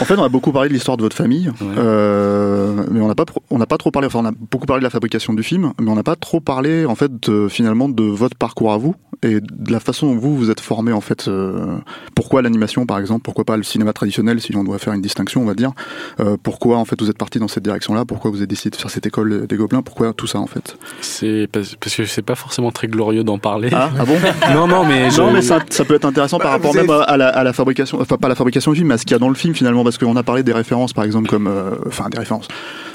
En 0.00 0.04
fait 0.04 0.16
on 0.16 0.24
a 0.24 0.28
beaucoup 0.28 0.52
parlé 0.52 0.68
de 0.68 0.74
l'histoire 0.74 0.96
de 0.96 1.02
votre 1.02 1.16
famille, 1.16 1.48
ouais. 1.48 1.66
euh, 1.78 2.84
mais 2.90 3.00
on 3.00 3.08
n'a 3.08 3.14
pas 3.14 3.24
on 3.50 3.58
n'a 3.58 3.66
pas 3.66 3.78
trop 3.78 3.90
parlé, 3.90 4.06
enfin 4.06 4.20
on 4.20 4.26
a 4.26 4.32
beaucoup 4.32 4.66
parlé 4.66 4.80
de 4.80 4.84
la 4.84 4.90
fabrication 4.90 5.32
du 5.34 5.42
film, 5.42 5.72
mais 5.80 5.90
on 5.90 5.94
n'a 5.94 6.02
pas 6.02 6.16
trop 6.16 6.40
parlé 6.40 6.84
en 6.84 6.94
fait 6.94 7.10
de, 7.28 7.48
finalement 7.48 7.88
de 7.88 8.04
votre 8.04 8.36
parcours 8.36 8.72
à 8.72 8.78
vous 8.78 8.94
et 9.22 9.40
de 9.40 9.72
la 9.72 9.80
façon 9.80 10.06
dont 10.06 10.18
vous 10.18 10.36
vous 10.36 10.50
êtes 10.50 10.60
formé 10.60 10.92
en 10.92 11.00
fait. 11.00 11.26
Euh, 11.26 11.78
pourquoi 12.14 12.40
l'animation 12.42 12.86
par 12.86 12.98
exemple, 13.00 13.22
pourquoi 13.22 13.44
pas 13.44 13.56
le 13.56 13.64
cinéma 13.64 13.92
traditionnel 13.92 14.40
si 14.40 14.54
on 14.54 14.62
doit 14.62 14.78
faire 14.78 14.92
une 14.92 15.02
distinction 15.02 15.42
on 15.42 15.44
va 15.44 15.54
dire. 15.54 15.72
Euh, 16.20 16.36
pourquoi 16.40 16.78
en 16.78 16.84
fait 16.84 17.00
vous 17.00 17.10
êtes 17.10 17.18
parti 17.18 17.38
dans 17.40 17.48
cette 17.48 17.64
direction 17.64 17.94
là, 17.94 18.04
pourquoi 18.04 18.30
vous 18.30 18.36
avez 18.38 18.46
décidé 18.46 18.70
de 18.70 18.76
faire 18.76 18.90
cette 18.90 19.06
école 19.06 19.46
des 19.46 19.56
gobelins, 19.56 19.82
pourquoi 19.82 20.12
tout 20.12 20.27
ça 20.28 20.38
en 20.38 20.46
fait 20.46 20.76
C'est 21.00 21.48
parce 21.50 21.74
que 21.76 22.04
c'est 22.06 22.22
pas 22.22 22.34
forcément 22.34 22.70
très 22.70 22.86
glorieux 22.86 23.24
d'en 23.24 23.38
parler. 23.38 23.70
Ah, 23.72 23.90
ah 23.98 24.04
bon 24.04 24.16
Non, 24.54 24.66
non, 24.66 24.84
mais 24.84 25.08
non, 25.10 25.32
mais 25.32 25.42
ça, 25.42 25.58
ça, 25.70 25.84
peut 25.84 25.94
être 25.94 26.04
intéressant 26.04 26.38
bah, 26.38 26.44
par 26.44 26.52
rapport 26.52 26.74
même 26.74 26.90
à 26.90 27.16
la, 27.16 27.28
à 27.28 27.42
la, 27.42 27.52
fabrication, 27.52 28.00
enfin 28.00 28.16
pas 28.16 28.26
à 28.26 28.30
la 28.30 28.34
fabrication 28.34 28.72
du 28.72 28.78
film, 28.78 28.88
mais 28.88 28.94
à 28.94 28.98
ce 28.98 29.04
qu'il 29.04 29.12
y 29.12 29.16
a 29.16 29.18
dans 29.18 29.28
le 29.28 29.34
film 29.34 29.54
finalement, 29.54 29.82
parce 29.82 29.98
qu'on 29.98 30.16
a 30.16 30.22
parlé 30.22 30.42
des 30.42 30.52
références, 30.52 30.92
par 30.92 31.04
exemple 31.04 31.28
comme, 31.28 31.46
euh, 31.46 31.70
enfin 31.86 32.08
des 32.08 32.18
références, 32.18 32.48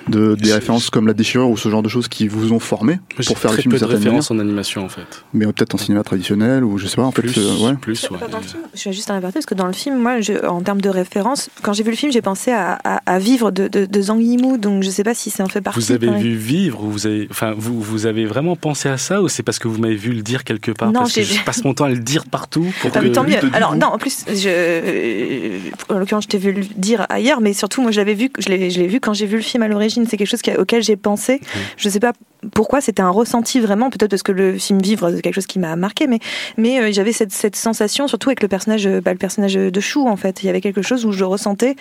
de, 0.07 0.35
des 0.35 0.53
références 0.53 0.89
comme 0.89 1.07
la 1.07 1.13
déchirure 1.13 1.49
ou 1.49 1.57
ce 1.57 1.69
genre 1.69 1.83
de 1.83 1.89
choses 1.89 2.07
qui 2.07 2.27
vous 2.27 2.53
ont 2.53 2.59
formé 2.59 2.99
pour 3.15 3.37
faire 3.37 3.51
le 3.51 3.57
film. 3.57 3.73
Très 3.73 3.79
peu 3.79 3.85
de 3.85 3.97
références 3.97 4.31
en 4.31 4.39
animation 4.39 4.83
en 4.83 4.89
fait. 4.89 5.23
Mais 5.33 5.45
peut-être 5.45 5.75
en 5.75 5.77
cinéma 5.77 6.03
traditionnel 6.03 6.63
ou 6.63 6.77
je 6.77 6.87
sais 6.87 6.95
pas. 6.95 7.03
En 7.03 7.11
plus, 7.11 7.29
fait, 7.29 7.39
euh, 7.39 7.67
ouais. 7.67 7.73
plus. 7.75 8.09
Ouais. 8.09 8.17
Dans 8.29 8.37
le 8.37 8.43
film, 8.43 8.63
je 8.73 8.89
vais 8.89 8.93
juste 8.93 9.09
en 9.11 9.15
aparté 9.15 9.33
parce 9.35 9.45
que 9.45 9.55
dans 9.55 9.67
le 9.67 9.73
film, 9.73 9.97
moi, 9.97 10.21
je, 10.21 10.45
en 10.45 10.61
termes 10.61 10.81
de 10.81 10.89
références, 10.89 11.49
quand 11.61 11.73
j'ai 11.73 11.83
vu 11.83 11.91
le 11.91 11.95
film, 11.95 12.11
j'ai 12.11 12.21
pensé 12.21 12.51
à, 12.51 12.77
à, 12.83 13.01
à, 13.05 13.19
Vivre 13.19 13.51
de, 13.51 13.67
de, 13.67 13.85
de 13.85 14.01
Zhang 14.01 14.19
Yimou, 14.19 14.57
donc 14.57 14.83
je 14.83 14.89
sais 14.89 15.03
pas 15.03 15.13
si 15.13 15.29
ça 15.29 15.43
en 15.43 15.47
fait 15.47 15.61
partie. 15.61 15.79
Vous 15.79 15.91
avez 15.91 16.09
vu 16.09 16.35
Vivre, 16.35 16.83
ou 16.83 16.89
vous 16.89 17.07
avez, 17.07 17.27
enfin, 17.29 17.53
vous, 17.55 17.79
vous 17.81 18.05
avez 18.05 18.25
vraiment 18.25 18.55
pensé 18.55 18.89
à 18.89 18.97
ça 18.97 19.21
ou 19.21 19.29
c'est 19.29 19.43
parce 19.43 19.59
que 19.59 19.67
vous 19.67 19.79
m'avez 19.79 19.95
vu 19.95 20.11
le 20.11 20.21
dire 20.21 20.43
quelque 20.43 20.71
part 20.71 20.91
Non, 20.91 21.01
parce 21.01 21.13
que 21.13 21.21
je 21.21 21.43
passe 21.43 21.63
mon 21.63 21.73
temps 21.73 21.85
à 21.85 21.89
le 21.89 21.99
dire 21.99 22.25
partout. 22.25 22.65
Pour 22.81 22.91
ah, 22.93 22.99
que... 22.99 23.07
Tant 23.07 23.23
mieux. 23.23 23.37
Alors 23.53 23.75
non, 23.75 23.87
en 23.87 23.97
plus, 23.97 24.25
je, 24.27 25.59
en 25.89 25.99
l'occurrence, 25.99 26.23
je 26.23 26.29
t'ai 26.29 26.37
vu 26.37 26.51
le 26.51 26.63
dire 26.75 27.05
ailleurs, 27.09 27.41
mais 27.41 27.53
surtout, 27.53 27.81
moi, 27.81 27.91
je 27.91 27.97
l'avais 27.97 28.15
vu, 28.15 28.31
je 28.39 28.49
l'ai 28.49 28.87
vu 28.87 28.99
quand 28.99 29.13
j'ai 29.13 29.25
vu 29.25 29.37
le 29.37 29.43
film 29.43 29.63
à 29.63 29.67
l'origine. 29.67 29.92
C'est 30.09 30.17
quelque 30.17 30.27
chose 30.27 30.41
auquel 30.57 30.83
j'ai 30.83 30.95
pensé. 30.95 31.35
Mmh. 31.35 31.57
Je 31.77 31.89
sais 31.89 31.99
pas 31.99 32.13
pourquoi, 32.51 32.81
c'était 32.81 33.01
un 33.01 33.09
ressenti 33.09 33.59
vraiment, 33.59 33.89
peut-être 33.89 34.09
parce 34.09 34.23
que 34.23 34.31
le 34.31 34.57
film 34.57 34.81
Vivre, 34.81 35.11
c'est 35.11 35.21
quelque 35.21 35.35
chose 35.35 35.47
qui 35.47 35.59
m'a 35.59 35.75
marqué, 35.75 36.07
mais, 36.07 36.19
mais 36.57 36.81
euh, 36.81 36.91
j'avais 36.91 37.13
cette, 37.13 37.31
cette, 37.31 37.55
sensation, 37.55 38.07
surtout 38.07 38.29
avec 38.29 38.41
le 38.41 38.47
personnage, 38.47 38.87
bah, 38.99 39.13
le 39.13 39.17
personnage 39.17 39.53
de 39.53 39.79
Chou, 39.79 40.07
en 40.07 40.17
fait. 40.17 40.43
Il 40.43 40.47
y 40.47 40.49
avait 40.49 40.61
quelque 40.61 40.81
chose 40.81 41.05
où 41.05 41.11
je 41.11 41.23
ressentais 41.23 41.75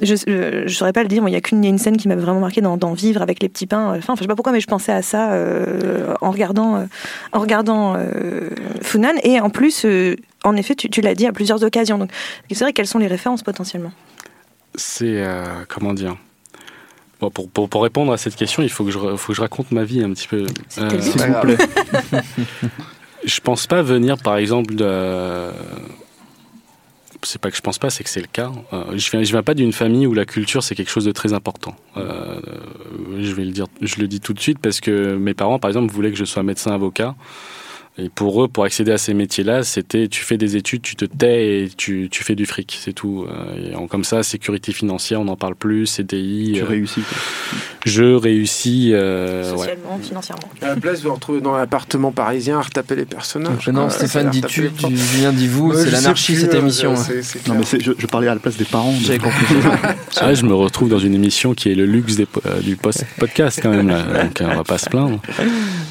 je 0.00 0.62
ne 0.62 0.68
saurais 0.68 0.92
pas 0.92 1.02
le 1.02 1.08
dire, 1.08 1.22
il 1.26 1.30
n'y 1.30 1.36
a 1.36 1.40
qu'une 1.40 1.64
une 1.64 1.78
scène 1.78 1.96
qui 1.96 2.08
m'a 2.08 2.16
vraiment 2.16 2.40
marqué 2.40 2.60
dans, 2.60 2.76
dans, 2.76 2.92
Vivre 2.92 3.22
avec 3.22 3.42
les 3.42 3.48
petits 3.48 3.66
pains. 3.66 3.94
Enfin, 3.96 4.14
je 4.16 4.22
sais 4.22 4.26
pas 4.26 4.34
pourquoi, 4.34 4.52
mais 4.52 4.60
je 4.60 4.66
pensais 4.66 4.92
à 4.92 5.02
ça 5.02 5.32
euh, 5.32 6.14
en 6.20 6.30
regardant, 6.30 6.76
euh, 6.76 6.84
en 7.32 7.40
regardant 7.40 7.94
euh, 7.96 8.50
Funan. 8.82 9.14
Et 9.22 9.40
en 9.40 9.50
plus, 9.50 9.84
euh, 9.84 10.16
en 10.44 10.56
effet, 10.56 10.74
tu, 10.74 10.88
tu 10.88 11.00
l'as 11.00 11.14
dit 11.14 11.26
à 11.26 11.32
plusieurs 11.32 11.62
occasions. 11.62 11.98
Donc, 11.98 12.10
c'est 12.50 12.64
vrai, 12.64 12.72
quelles 12.72 12.86
sont 12.86 12.98
les 12.98 13.06
références 13.06 13.42
potentiellement? 13.42 13.92
C'est, 14.74 15.24
comment 15.68 15.94
dire? 15.94 16.16
Bon, 17.20 17.30
pour, 17.30 17.48
pour, 17.48 17.68
pour, 17.68 17.82
répondre 17.82 18.12
à 18.12 18.18
cette 18.18 18.36
question, 18.36 18.62
il 18.62 18.68
faut 18.68 18.84
que 18.84 18.90
je, 18.90 18.98
faut 18.98 19.32
que 19.32 19.34
je 19.34 19.40
raconte 19.40 19.72
ma 19.72 19.84
vie 19.84 20.02
un 20.02 20.10
petit 20.10 20.28
peu. 20.28 20.46
Euh, 20.78 21.00
S'il 21.00 21.22
vous 21.22 21.40
plaît. 21.40 21.56
je 23.24 23.40
pense 23.40 23.66
pas 23.66 23.82
venir, 23.82 24.18
par 24.18 24.36
exemple, 24.36 24.74
de. 24.74 25.50
C'est 27.22 27.40
pas 27.40 27.50
que 27.50 27.56
je 27.56 27.62
pense 27.62 27.78
pas, 27.78 27.90
c'est 27.90 28.04
que 28.04 28.10
c'est 28.10 28.20
le 28.20 28.28
cas. 28.30 28.52
Euh, 28.72 28.84
je 28.94 29.10
viens, 29.10 29.22
je 29.22 29.32
viens 29.32 29.42
pas 29.42 29.54
d'une 29.54 29.72
famille 29.72 30.06
où 30.06 30.14
la 30.14 30.26
culture 30.26 30.62
c'est 30.62 30.76
quelque 30.76 30.90
chose 30.90 31.06
de 31.06 31.12
très 31.12 31.32
important. 31.32 31.74
Euh, 31.96 32.38
je 33.18 33.32
vais 33.32 33.44
le 33.44 33.50
dire, 33.50 33.66
je 33.80 33.96
le 33.96 34.06
dis 34.06 34.20
tout 34.20 34.32
de 34.32 34.38
suite 34.38 34.58
parce 34.60 34.80
que 34.80 35.16
mes 35.16 35.34
parents, 35.34 35.58
par 35.58 35.70
exemple, 35.70 35.92
voulaient 35.92 36.12
que 36.12 36.18
je 36.18 36.24
sois 36.24 36.42
médecin 36.42 36.72
avocat. 36.72 37.16
Et 37.98 38.10
pour 38.10 38.44
eux, 38.44 38.48
pour 38.48 38.64
accéder 38.64 38.92
à 38.92 38.98
ces 38.98 39.14
métiers-là, 39.14 39.62
c'était 39.62 40.08
tu 40.08 40.22
fais 40.22 40.36
des 40.36 40.56
études, 40.56 40.82
tu 40.82 40.96
te 40.96 41.06
tais 41.06 41.62
et 41.62 41.68
tu, 41.68 42.08
tu 42.10 42.22
fais 42.24 42.34
du 42.34 42.44
fric, 42.44 42.78
c'est 42.78 42.92
tout. 42.92 43.26
Et 43.58 43.74
en, 43.74 43.86
comme 43.86 44.04
ça, 44.04 44.22
sécurité 44.22 44.72
financière, 44.72 45.20
on 45.20 45.24
n'en 45.24 45.36
parle 45.36 45.54
plus, 45.54 45.86
CDI. 45.86 46.52
Tu 46.54 46.62
euh, 46.62 46.66
réussis. 46.66 47.00
Quoi. 47.00 47.18
Je 47.86 48.04
réussis. 48.04 48.92
Euh, 48.92 49.50
Socialement, 49.56 49.96
ouais. 49.96 50.02
financièrement. 50.02 50.48
À 50.60 50.68
la 50.68 50.76
place 50.76 51.02
de 51.02 51.08
retrouver 51.08 51.40
dans 51.40 51.56
l'appartement 51.56 52.12
parisien 52.12 52.58
à 52.58 52.62
retaper 52.62 52.96
les 52.96 53.04
personnages. 53.06 53.68
non, 53.68 53.88
Stéphane, 53.88 54.30
dis-tu, 54.30 54.70
tu 54.76 54.92
viens 54.92 55.32
d'y 55.32 55.48
vous, 55.48 55.72
c'est 55.74 55.90
l'anarchie 55.90 56.36
cette 56.36 56.54
émission. 56.54 56.92
Euh, 56.92 56.96
c 56.96 57.18
est, 57.18 57.22
c 57.22 57.38
est 57.38 57.48
non, 57.48 57.54
mais 57.54 57.64
je, 57.64 57.92
je, 57.96 58.06
parlais 58.06 58.28
à 58.28 58.34
la 58.34 58.40
place 58.40 58.56
des 58.56 58.64
parents. 58.64 58.94
J'avais 59.00 59.18
compris. 59.18 59.46
ah, 60.20 60.34
je 60.34 60.44
me 60.44 60.54
retrouve 60.54 60.88
dans 60.88 60.98
une 60.98 61.14
émission 61.14 61.54
qui 61.54 61.70
est 61.70 61.74
le 61.74 61.86
luxe 61.86 62.16
des, 62.16 62.26
euh, 62.44 62.60
du 62.60 62.76
post 62.76 63.06
podcast 63.18 63.60
quand 63.62 63.70
même, 63.70 63.88
là. 63.88 64.02
donc 64.24 64.38
on 64.40 64.54
va 64.54 64.64
pas 64.64 64.78
se 64.78 64.90
plaindre. 64.90 65.20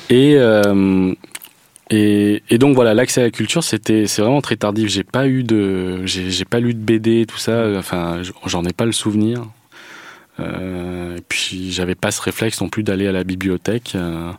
Et. 0.10 0.38
Et, 1.92 2.42
et, 2.50 2.58
donc 2.58 2.76
voilà, 2.76 2.94
l'accès 2.94 3.22
à 3.22 3.26
la 3.26 3.32
culture, 3.32 3.64
c'était, 3.64 4.08
c'est 4.08 4.22
vraiment 4.22 4.42
très 4.42 4.56
tardif. 4.56 4.90
J'ai 4.90 5.04
pas 5.04 5.28
eu 5.28 5.44
de, 5.44 6.06
j'ai 6.06 6.46
pas 6.46 6.60
lu 6.60 6.74
de 6.74 6.80
BD, 6.80 7.26
tout 7.26 7.38
ça. 7.38 7.68
Enfin, 7.78 8.22
j'en 8.46 8.64
ai 8.66 8.74
pas 8.74 8.86
le 8.86 8.92
souvenir. 8.92 9.46
Euh, 10.40 11.18
et 11.18 11.22
puis 11.22 11.72
j'avais 11.72 11.96
pas 11.96 12.12
ce 12.12 12.22
réflexe 12.22 12.60
non 12.60 12.70
plus 12.70 12.84
d'aller 12.84 13.08
à 13.08 13.12
la 13.12 13.24
bibliothèque. 13.24 13.94
Euh, 13.96 14.32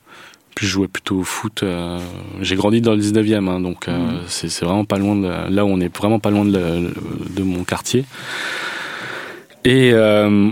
puis 0.57 0.67
je 0.67 0.73
jouais 0.73 0.89
plutôt 0.89 1.19
au 1.19 1.23
foot. 1.23 1.63
Euh, 1.63 2.01
j'ai 2.41 2.57
grandi 2.57 2.81
dans 2.81 2.95
le 2.95 3.01
19e, 3.01 3.49
hein, 3.49 3.61
donc 3.61 3.89
euh, 3.89 3.97
mmh. 3.97 4.21
c'est 4.27 4.65
vraiment 4.65 4.85
pas 4.85 4.99
loin 4.99 5.15
de 5.15 5.29
là 5.55 5.65
où 5.65 5.69
on 5.69 5.81
est 5.81 5.95
vraiment 5.95 6.19
pas 6.19 6.31
loin 6.31 6.45
de, 6.45 6.93
de 7.31 7.43
mon 7.43 7.63
quartier. 7.63 8.05
Et 9.65 9.91
euh, 9.93 10.51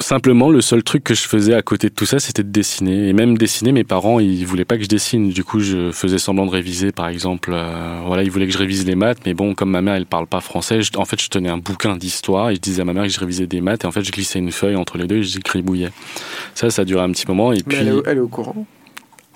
Simplement, 0.00 0.48
le 0.50 0.60
seul 0.60 0.84
truc 0.84 1.02
que 1.02 1.14
je 1.14 1.22
faisais 1.26 1.54
à 1.54 1.62
côté 1.62 1.88
de 1.88 1.94
tout 1.94 2.06
ça, 2.06 2.20
c'était 2.20 2.44
de 2.44 2.50
dessiner. 2.50 3.08
Et 3.08 3.12
même 3.12 3.36
dessiner, 3.36 3.72
mes 3.72 3.82
parents, 3.82 4.20
ils 4.20 4.46
voulaient 4.46 4.64
pas 4.64 4.76
que 4.76 4.84
je 4.84 4.88
dessine. 4.88 5.30
Du 5.30 5.42
coup, 5.42 5.58
je 5.58 5.90
faisais 5.90 6.18
semblant 6.18 6.46
de 6.46 6.50
réviser, 6.52 6.92
par 6.92 7.08
exemple. 7.08 7.50
Euh, 7.52 8.00
voilà, 8.06 8.22
ils 8.22 8.30
voulaient 8.30 8.46
que 8.46 8.52
je 8.52 8.58
révise 8.58 8.86
les 8.86 8.94
maths, 8.94 9.18
mais 9.26 9.34
bon, 9.34 9.54
comme 9.54 9.70
ma 9.70 9.82
mère, 9.82 9.94
elle 9.94 10.06
parle 10.06 10.28
pas 10.28 10.40
français, 10.40 10.82
je, 10.82 10.92
en 10.96 11.04
fait, 11.04 11.20
je 11.20 11.28
tenais 11.28 11.48
un 11.48 11.58
bouquin 11.58 11.96
d'histoire 11.96 12.50
et 12.50 12.54
je 12.54 12.60
disais 12.60 12.82
à 12.82 12.84
ma 12.84 12.92
mère 12.92 13.02
que 13.04 13.08
je 13.08 13.18
révisais 13.18 13.48
des 13.48 13.60
maths. 13.60 13.82
Et 13.82 13.86
en 13.88 13.92
fait, 13.92 14.02
je 14.04 14.12
glissais 14.12 14.38
une 14.38 14.52
feuille 14.52 14.76
entre 14.76 14.98
les 14.98 15.08
deux 15.08 15.16
et 15.16 15.22
j'écribouillais. 15.24 15.90
Ça, 16.54 16.70
ça 16.70 16.82
a 16.82 16.84
duré 16.84 17.02
un 17.02 17.10
petit 17.10 17.26
moment. 17.26 17.52
Et 17.52 17.56
mais 17.56 17.62
puis, 17.64 17.78
elle 17.80 17.88
est, 17.88 18.02
elle 18.06 18.18
est 18.18 18.20
au 18.20 18.28
courant? 18.28 18.66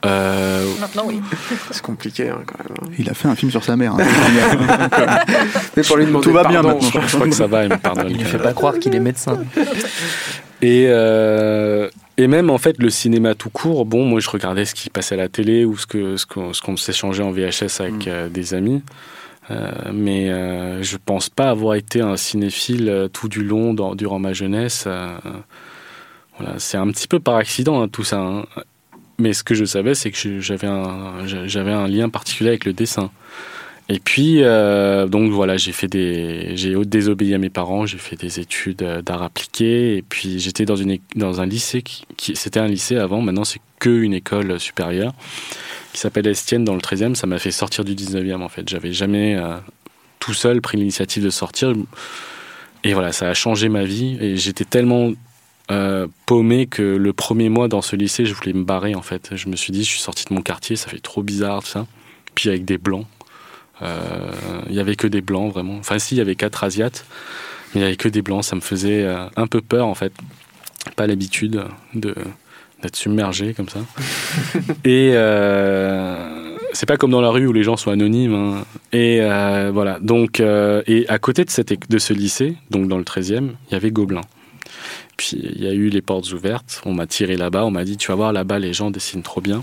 Euh, 0.05 0.65
Maintenant, 0.81 1.05
oui. 1.07 1.21
C'est 1.73 1.83
compliqué 1.83 2.29
hein, 2.29 2.39
quand 2.47 2.59
même. 2.59 2.77
hein. 2.83 2.95
Il 2.99 3.09
a 3.11 3.15
fait 3.15 3.29
un 3.29 3.35
film 3.37 3.51
sur 3.51 3.63
sa 3.65 3.77
mère. 3.77 3.95
hein. 3.95 5.19
Mais 5.77 5.83
pour 5.83 5.97
lui 5.97 6.07
demander 6.07 6.25
Tout 6.25 6.33
va 6.33 6.45
bien 6.45 6.63
pardon, 6.63 6.81
maintenant. 6.81 7.01
je 7.07 7.15
crois 7.17 7.29
que 7.29 7.35
ça 7.35 7.47
va, 7.47 7.65
il 7.65 7.71
me 7.71 7.77
pardonne. 7.79 8.11
Il 8.11 8.19
ne 8.19 8.25
fait 8.25 8.39
pas 8.39 8.53
croire 8.53 8.79
qu'il 8.79 8.95
est 8.95 9.01
médecin. 9.01 9.39
Et, 10.63 10.87
euh, 10.89 11.91
et 12.17 12.29
même 12.29 12.49
en 12.49 12.59
fait 12.59 12.79
le 12.79 12.89
cinéma 12.89 13.35
tout 13.35 13.51
court, 13.51 13.85
bon 13.85 14.05
moi 14.05 14.21
je 14.21 14.31
regardais 14.31 14.65
ce 14.65 14.75
qui 14.75 14.91
passait 14.91 15.15
à 15.17 15.19
la 15.19 15.29
télé 15.29 15.65
ou 15.65 15.77
ce 15.77 15.87
qu'on, 15.87 16.53
ce 16.55 16.63
qu'on 16.63 16.77
s'échangeait 16.77 17.23
en 17.25 17.33
VHS 17.33 17.81
avec 17.81 18.07
euh, 18.09 18.29
des 18.29 18.55
amis, 18.55 18.83
Euh, 19.51 19.71
mais 19.93 20.31
euh, 20.31 20.81
je 20.85 20.97
pense 21.05 21.29
pas 21.29 21.51
avoir 21.51 21.75
été 21.75 22.01
un 22.01 22.17
cinéphile 22.17 23.09
tout 23.13 23.29
du 23.29 23.43
long 23.43 23.75
dans- 23.75 23.97
durant 23.97 24.21
ma 24.21 24.33
jeunesse. 24.33 24.87
voilà, 26.39 26.55
c'est 26.59 26.77
un 26.79 26.87
petit 26.93 27.09
peu 27.09 27.19
par 27.19 27.35
accident 27.37 27.83
hein, 27.83 27.89
tout 27.89 28.05
ça. 28.05 28.21
hein. 28.21 28.45
Mais 29.19 29.33
ce 29.33 29.43
que 29.43 29.55
je 29.55 29.65
savais, 29.65 29.95
c'est 29.97 30.11
que 30.13 30.39
j'avais 30.41 30.69
un 30.69 31.27
j'avais 31.47 31.73
un 31.73 31.87
lien 31.89 32.09
particulier 32.09 32.51
avec 32.51 32.65
le 32.65 32.73
dessin. 32.73 33.11
Et 33.93 33.99
puis, 33.99 34.43
euh, 34.43 35.07
donc 35.07 35.31
voilà, 35.33 35.59
j'ai 35.59 35.73
fait 35.73 35.87
des, 35.87 36.57
j'ai 36.57 36.75
désobéi 36.87 37.35
à 37.35 37.39
mes 37.39 37.51
parents, 37.51 37.85
j'ai 37.85 37.99
fait 37.99 38.17
des 38.17 38.41
études 38.41 38.81
euh, 38.81 39.03
d'art 39.03 39.23
appliqué, 39.23 39.99
et 39.99 40.03
puis 40.03 40.39
j'étais 40.39 40.65
dans 40.65 40.77
une, 40.77 40.97
dans 41.15 41.43
un 41.43 41.47
lycée 41.47 41.83
qui, 41.83 42.35
c'était 42.35 42.59
un 42.59 42.69
lycée 42.69 42.97
avant, 42.97 43.21
maintenant 43.21 43.45
c'est 43.45 43.61
que 43.81 43.91
une 43.91 44.15
école 44.15 44.59
supérieure 44.59 45.13
qui 45.93 46.01
s'appelle 46.01 46.27
Estienne 46.27 46.65
dans 46.65 46.73
le 46.75 46.81
13e. 46.81 47.15
Ça 47.17 47.27
m'a 47.27 47.39
fait 47.39 47.51
sortir 47.51 47.85
du 47.85 47.95
19e 47.95 48.41
en 48.41 48.49
fait. 48.49 48.67
J'avais 48.67 48.95
jamais 48.95 49.37
euh, 49.37 49.59
tout 50.21 50.33
seul 50.33 50.63
pris 50.63 50.79
l'initiative 50.79 51.23
de 51.23 51.29
sortir, 51.29 51.75
et 52.85 52.95
voilà, 52.95 53.13
ça 53.13 53.29
a 53.29 53.35
changé 53.35 53.69
ma 53.69 53.85
vie. 53.85 54.17
Et 54.23 54.39
j'étais 54.39 54.65
tellement 54.65 55.13
euh, 55.71 56.07
paumé 56.25 56.67
que 56.67 56.83
le 56.83 57.13
premier 57.13 57.51
mois 57.51 57.69
dans 57.69 57.83
ce 57.83 57.95
lycée, 57.95 58.25
je 58.25 58.33
voulais 58.33 58.55
me 58.55 58.65
barrer 58.65 58.95
en 58.95 59.03
fait. 59.03 59.37
Je 59.37 59.51
me 59.51 59.57
suis 59.57 59.71
dit, 59.71 59.85
je 59.85 59.91
suis 59.91 60.01
sorti 60.01 60.25
de 60.25 60.33
mon 60.33 60.41
quartier, 60.41 60.77
ça 60.77 60.89
fait 60.89 60.99
trop 60.99 61.23
bizarre 61.23 61.63
tout 61.63 61.69
ça. 61.69 61.87
Puis 62.35 62.49
avec 62.49 62.65
des 62.65 62.79
blancs. 62.79 63.07
Euh, 63.81 64.31
Il 64.69 64.75
y 64.75 64.81
avait 64.81 64.97
que 64.97 65.07
des 65.07 65.23
blancs 65.23 65.53
vraiment. 65.53 65.77
Enfin, 65.79 65.99
si, 65.99 66.15
il 66.15 66.19
y 66.19 66.21
avait 66.21 66.37
quatre 66.37 66.63
asiates, 66.65 67.05
mais 67.75 67.81
il 67.81 67.85
y 67.85 67.87
avait 67.87 67.97
que 67.97 68.09
des 68.09 68.23
blancs. 68.23 68.45
Ça 68.45 68.55
me 68.57 68.61
faisait 68.61 69.03
euh, 69.03 69.25
un 69.37 69.47
peu 69.47 69.61
peur 69.61 69.87
en 69.87 69.95
fait. 69.95 70.13
Pas 70.97 71.07
l'habitude 71.07 71.63
de 71.95 72.15
d'être 72.83 72.97
submergé 72.97 73.55
comme 73.55 73.69
ça. 73.69 73.79
Et 74.85 75.13
euh, 75.15 76.57
c'est 76.73 76.87
pas 76.87 76.97
comme 76.97 77.13
dans 77.13 77.21
la 77.21 77.31
rue 77.31 77.47
où 77.47 77.53
les 77.53 77.63
gens 77.63 77.77
sont 77.77 77.93
anonymes. 77.93 78.35
hein. 78.35 78.65
Et 78.93 79.19
euh, 79.21 79.71
voilà. 79.73 79.99
Donc, 80.01 80.41
euh, 80.41 80.83
et 80.89 81.09
à 81.09 81.21
côté 81.21 81.45
de, 81.45 81.51
cette, 81.51 81.89
de 81.89 81.99
ce 81.99 82.13
lycée, 82.13 82.57
donc 82.71 82.89
dans 82.89 82.99
le 82.99 83.05
13e, 83.05 83.51
il 83.69 83.73
y 83.73 83.75
avait 83.77 83.93
Gobelin. 83.93 84.23
Puis 85.17 85.37
il 85.41 85.63
y 85.63 85.69
a 85.69 85.73
eu 85.73 85.91
les 85.91 86.03
portes 86.03 86.33
ouvertes. 86.33 86.83
On 86.85 86.93
m'a 86.93 87.07
tiré 87.07 87.37
là-bas. 87.37 87.65
On 87.65 87.71
m'a 87.71 87.85
dit, 87.85 87.97
tu 87.97 88.09
vas 88.09 88.17
voir 88.17 88.33
là-bas, 88.33 88.59
les 88.59 88.73
gens 88.73 88.91
dessinent 88.91 89.23
trop 89.23 89.41
bien. 89.41 89.63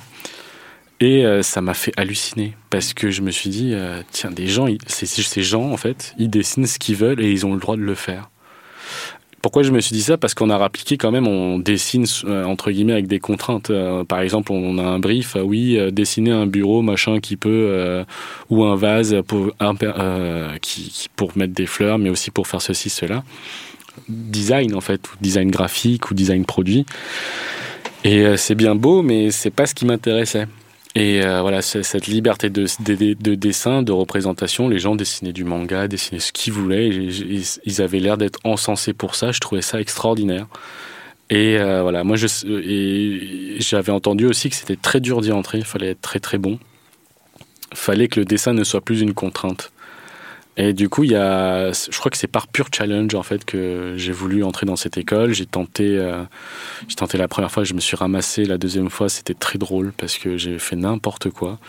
Et 1.01 1.25
euh, 1.25 1.41
ça 1.43 1.61
m'a 1.61 1.73
fait 1.73 1.93
halluciner 1.95 2.55
parce 2.69 2.93
que 2.93 3.09
je 3.09 3.21
me 3.21 3.31
suis 3.31 3.49
dit, 3.49 3.71
euh, 3.73 4.01
tiens, 4.11 4.31
des 4.31 4.47
gens, 4.47 4.67
ils- 4.67 4.79
ces, 4.87 5.43
gens, 5.43 5.71
en 5.71 5.77
fait, 5.77 6.13
ils 6.17 6.29
dessinent 6.29 6.65
ce 6.65 6.77
qu'ils 6.77 6.97
veulent 6.97 7.21
et 7.21 7.31
ils 7.31 7.45
ont 7.45 7.53
le 7.53 7.59
droit 7.59 7.77
de 7.77 7.81
le 7.81 7.95
faire. 7.95 8.29
Pourquoi 9.41 9.63
je 9.63 9.71
me 9.71 9.79
suis 9.79 9.93
dit 9.93 10.01
ça? 10.01 10.17
Parce 10.17 10.33
qu'on 10.33 10.49
a 10.49 10.61
appliqué 10.61 10.97
quand 10.97 11.11
même, 11.11 11.25
on 11.25 11.57
dessine 11.59 12.05
euh, 12.25 12.43
entre 12.43 12.71
guillemets 12.71 12.91
avec 12.91 13.07
des 13.07 13.19
contraintes. 13.19 13.71
Par 14.09 14.19
exemple, 14.19 14.51
on 14.51 14.77
a 14.77 14.83
un 14.83 14.99
brief, 14.99 15.37
oui, 15.41 15.79
dessiner 15.93 16.31
un 16.31 16.45
bureau, 16.45 16.81
machin, 16.81 17.21
qui 17.21 17.37
peut, 17.37 18.03
ou 18.49 18.65
un 18.65 18.75
vase 18.75 19.15
pour, 19.25 19.53
qui, 20.61 21.07
pour 21.15 21.37
mettre 21.37 21.53
des 21.53 21.65
fleurs, 21.67 21.97
mais 21.99 22.09
aussi 22.09 22.31
pour 22.31 22.47
faire 22.47 22.61
ceci, 22.61 22.89
cela. 22.89 23.23
Design 24.09 24.75
en 24.75 24.81
fait, 24.81 25.07
ou 25.07 25.15
design 25.21 25.49
graphique 25.49 26.11
ou 26.11 26.13
design 26.13 26.43
produit. 26.43 26.85
Et 28.03 28.35
c'est 28.35 28.55
bien 28.55 28.75
beau, 28.75 29.01
mais 29.03 29.31
c'est 29.31 29.51
pas 29.51 29.65
ce 29.65 29.73
qui 29.73 29.85
m'intéressait. 29.85 30.47
Et 30.95 31.21
euh, 31.23 31.41
voilà, 31.41 31.61
cette 31.61 32.07
liberté 32.07 32.49
de, 32.49 32.65
de, 32.79 33.13
de 33.13 33.35
dessin, 33.35 33.83
de 33.83 33.91
représentation, 33.91 34.67
les 34.67 34.79
gens 34.79 34.95
dessinaient 34.95 35.33
du 35.33 35.43
manga, 35.43 35.87
dessinaient 35.87 36.19
ce 36.19 36.31
qu'ils 36.31 36.53
voulaient. 36.53 36.87
et 36.87 37.09
ils, 37.63 37.81
avaient 37.81 37.99
l'air 37.99 38.17
d'être 38.17 38.39
encensés 38.43 38.93
pour 38.93 39.13
ça. 39.15 39.31
Je 39.31 39.39
trouvais 39.39 39.61
ça 39.61 39.79
extraordinaire. 39.79 40.47
Et 41.29 41.59
euh, 41.59 41.83
voilà, 41.83 42.03
moi, 42.03 42.17
j'avais 42.17 43.91
entendu 43.91 44.25
aussi 44.25 44.49
que 44.49 44.55
c'était 44.55 44.75
très 44.75 44.99
dur 44.99 45.21
d'y 45.21 45.31
entrer. 45.31 45.59
Il 45.59 45.65
fallait 45.65 45.91
être 45.91 46.01
très 46.01 46.19
très 46.19 46.39
bon. 46.39 46.57
Il 47.71 47.77
fallait 47.77 48.07
que 48.07 48.19
le 48.19 48.25
dessin 48.25 48.53
ne 48.53 48.63
soit 48.63 48.81
plus 48.81 49.01
une 49.01 49.13
contrainte. 49.13 49.71
Et 50.61 50.73
du 50.73 50.89
coup, 50.89 51.05
il 51.05 51.11
y 51.11 51.15
a, 51.15 51.71
je 51.71 51.97
crois 51.97 52.11
que 52.11 52.17
c'est 52.17 52.27
par 52.27 52.47
pur 52.47 52.67
challenge 52.75 53.15
en 53.15 53.23
fait 53.23 53.45
que 53.45 53.93
j'ai 53.95 54.11
voulu 54.11 54.43
entrer 54.43 54.65
dans 54.65 54.75
cette 54.75 54.97
école. 54.97 55.31
J'ai 55.33 55.45
tenté, 55.45 55.97
euh, 55.97 56.21
j'ai 56.89 56.95
tenté 56.95 57.17
la 57.17 57.29
première 57.29 57.49
fois, 57.49 57.63
je 57.63 57.73
me 57.73 57.79
suis 57.79 57.95
ramassé. 57.95 58.43
La 58.43 58.57
deuxième 58.57 58.89
fois, 58.89 59.07
c'était 59.07 59.33
très 59.33 59.57
drôle 59.57 59.93
parce 59.95 60.17
que 60.17 60.35
j'ai 60.35 60.59
fait 60.59 60.75
n'importe 60.75 61.29
quoi. 61.29 61.59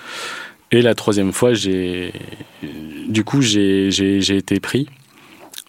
Et 0.72 0.82
la 0.82 0.96
troisième 0.96 1.32
fois, 1.32 1.54
j'ai, 1.54 2.12
du 3.06 3.22
coup, 3.22 3.42
j'ai, 3.42 3.92
j'ai, 3.92 4.20
j'ai 4.20 4.36
été 4.36 4.58
pris. 4.58 4.88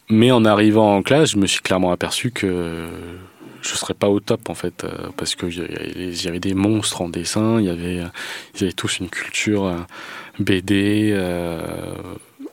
Mais 0.09 0.31
en 0.31 0.43
arrivant 0.43 0.95
en 0.97 1.03
classe, 1.03 1.31
je 1.31 1.37
me 1.37 1.45
suis 1.45 1.61
clairement 1.61 1.91
aperçu 1.91 2.31
que 2.31 2.87
je 3.61 3.69
serais 3.69 3.93
pas 3.93 4.09
au 4.09 4.19
top 4.19 4.49
en 4.49 4.55
fait, 4.55 4.83
euh, 4.83 4.89
parce 5.15 5.35
avait- 5.61 5.91
il 5.95 6.23
y 6.23 6.27
avait 6.27 6.39
des 6.39 6.55
monstres 6.55 7.01
en 7.03 7.09
dessin, 7.09 7.59
il 7.59 7.67
y 7.67 7.69
avait, 7.69 8.01
ils 8.55 8.63
avaient 8.63 8.73
tous 8.73 8.97
une 8.99 9.09
culture 9.09 9.65
euh, 9.65 9.75
BD, 10.39 11.11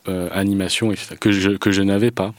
euh, 0.09 0.28
animation, 0.32 0.90
etc., 0.92 1.16
que 1.20 1.30
je, 1.32 1.50
que 1.50 1.70
je 1.70 1.82
n'avais 1.82 2.11
pas. 2.11 2.32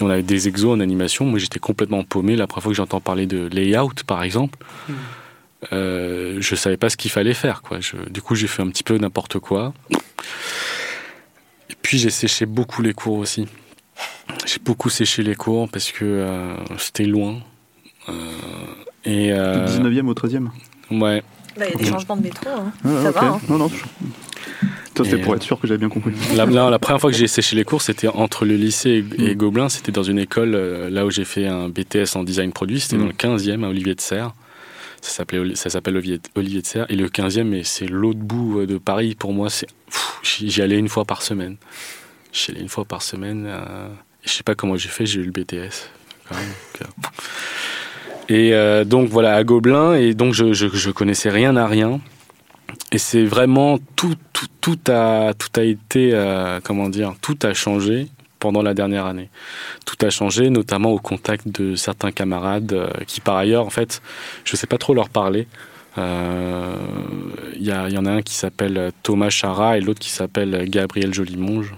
On 0.00 0.10
avait 0.10 0.22
des 0.22 0.48
exos 0.48 0.72
en 0.76 0.80
animation, 0.80 1.24
moi 1.24 1.38
j'étais 1.38 1.60
complètement 1.60 2.02
paumé. 2.04 2.36
La 2.36 2.46
première 2.46 2.64
fois 2.64 2.72
que 2.72 2.76
j'entends 2.76 3.00
parler 3.00 3.26
de 3.26 3.46
layout, 3.46 3.92
par 4.06 4.22
exemple, 4.24 4.58
euh, 5.72 6.36
je 6.40 6.54
savais 6.56 6.76
pas 6.76 6.90
ce 6.90 6.96
qu'il 6.96 7.10
fallait 7.10 7.32
faire. 7.34 7.62
Quoi. 7.62 7.80
Je- 7.80 8.08
du 8.10 8.20
coup, 8.20 8.34
j'ai 8.34 8.46
fait 8.48 8.62
un 8.62 8.68
petit 8.68 8.82
peu 8.82 8.98
n'importe 8.98 9.38
quoi. 9.38 9.72
Et 11.70 11.74
puis 11.80 11.98
j'ai 11.98 12.10
séché 12.10 12.44
beaucoup 12.46 12.82
les 12.82 12.92
cours 12.92 13.18
aussi. 13.18 13.46
J'ai 14.46 14.58
beaucoup 14.62 14.90
séché 14.90 15.22
les 15.22 15.34
cours 15.34 15.68
parce 15.70 15.90
que 15.92 16.04
euh, 16.04 16.56
c'était 16.78 17.04
loin. 17.06 17.38
Euh, 18.08 18.12
et 19.04 19.32
euh, 19.32 19.64
Du 19.66 19.78
19e 19.80 20.08
au 20.08 20.14
13e. 20.14 20.48
ouais, 20.90 21.22
Bah, 21.56 21.66
Il 21.66 21.70
y 21.70 21.74
a 21.74 21.76
des 21.76 21.86
changements 21.86 22.16
de 22.16 22.22
métro. 22.22 22.50
Hein. 22.50 22.72
Ah, 22.84 22.88
Ça 23.02 23.10
va. 23.12 23.24
hein. 23.26 23.40
Non, 23.48 23.58
non. 23.58 23.70
Ça, 24.96 25.04
c'était 25.04 25.18
pour 25.18 25.34
être 25.34 25.42
sûr 25.42 25.58
que 25.58 25.66
j'avais 25.66 25.78
bien 25.78 25.88
compris. 25.88 26.12
La, 26.36 26.46
la- 26.46 26.70
la 26.70 26.78
première 26.78 27.00
fois 27.00 27.10
que 27.10 27.16
j'ai 27.16 27.26
séché 27.26 27.56
les 27.56 27.64
cours, 27.64 27.82
c'était 27.82 28.08
entre 28.08 28.44
le 28.44 28.54
lycée 28.56 29.04
et, 29.18 29.30
et 29.30 29.34
Gobelin. 29.34 29.68
C'était 29.68 29.92
dans 29.92 30.02
une 30.04 30.18
école, 30.18 30.54
euh, 30.54 30.88
là 30.90 31.04
où 31.06 31.10
j'ai 31.10 31.24
fait 31.24 31.46
un 31.46 31.68
BTS 31.68 32.14
en 32.16 32.22
design 32.24 32.52
produit. 32.52 32.80
C'était 32.80 32.96
Mm. 32.96 33.00
dans 33.00 33.06
le 33.06 33.12
15e 33.12 33.64
à 33.64 33.68
Olivier 33.68 33.94
de 33.94 34.00
Serres. 34.00 34.32
Ça 35.00 35.10
s'appelait 35.10 35.38
Oli- 35.40 35.56
ça 35.56 35.68
s'appelle 35.68 35.96
Olivier, 35.96 36.20
Olivier 36.36 36.62
de 36.62 36.66
Serres. 36.66 36.86
Et 36.88 36.96
le 36.96 37.08
15e, 37.08 37.44
mais 37.48 37.62
c'est 37.64 37.86
l'autre 37.86 38.20
bout 38.20 38.60
euh, 38.60 38.66
de 38.66 38.78
Paris. 38.78 39.14
Pour 39.14 39.32
moi, 39.34 39.50
c'est 39.50 39.66
pff, 39.90 40.20
j'y 40.22 40.62
allais 40.62 40.78
une 40.78 40.88
fois 40.88 41.04
par 41.04 41.22
semaine. 41.22 41.56
J'y 42.32 42.52
allais 42.52 42.60
une 42.60 42.68
fois 42.68 42.84
par 42.84 43.02
semaine. 43.02 43.44
euh, 43.46 43.88
je 44.24 44.30
sais 44.30 44.42
pas 44.42 44.54
comment 44.54 44.76
j'ai 44.76 44.88
fait, 44.88 45.04
j'ai 45.06 45.20
eu 45.20 45.24
le 45.24 45.32
BTS. 45.32 45.90
quand 46.28 46.36
même. 46.36 46.44
Donc, 46.80 46.82
euh, 46.82 48.34
Et 48.34 48.54
euh, 48.54 48.84
donc 48.84 49.08
voilà, 49.10 49.34
à 49.34 49.44
Gobelin. 49.44 49.94
Et 49.94 50.14
donc 50.14 50.32
je, 50.34 50.52
je, 50.54 50.68
je 50.72 50.90
connaissais 50.90 51.28
rien 51.30 51.56
à 51.56 51.66
rien. 51.66 52.00
Et 52.92 52.98
c'est 52.98 53.24
vraiment 53.24 53.78
tout, 53.96 54.14
tout, 54.32 54.46
tout 54.60 54.78
a, 54.90 55.32
tout 55.34 55.48
a 55.60 55.62
été, 55.64 56.10
euh, 56.12 56.60
comment 56.62 56.88
dire, 56.88 57.14
tout 57.20 57.36
a 57.42 57.52
changé 57.54 58.08
pendant 58.38 58.62
la 58.62 58.74
dernière 58.74 59.06
année. 59.06 59.30
Tout 59.86 59.96
a 60.06 60.10
changé, 60.10 60.50
notamment 60.50 60.90
au 60.90 60.98
contact 60.98 61.48
de 61.48 61.74
certains 61.76 62.12
camarades 62.12 62.72
euh, 62.72 62.88
qui, 63.06 63.20
par 63.20 63.36
ailleurs, 63.36 63.66
en 63.66 63.70
fait, 63.70 64.00
je 64.44 64.54
sais 64.56 64.66
pas 64.66 64.78
trop 64.78 64.94
leur 64.94 65.08
parler. 65.08 65.46
Euh, 65.98 66.76
Il 67.56 67.62
y, 67.64 67.70
a- 67.70 67.88
il 67.88 67.94
y 67.94 67.98
en 67.98 68.06
a 68.06 68.10
un 68.10 68.22
qui 68.22 68.34
s'appelle 68.34 68.90
Thomas 69.02 69.30
Chara 69.30 69.78
et 69.78 69.80
l'autre 69.80 70.00
qui 70.00 70.10
s'appelle 70.10 70.68
Gabriel 70.68 71.14
Jolimonge. 71.14 71.74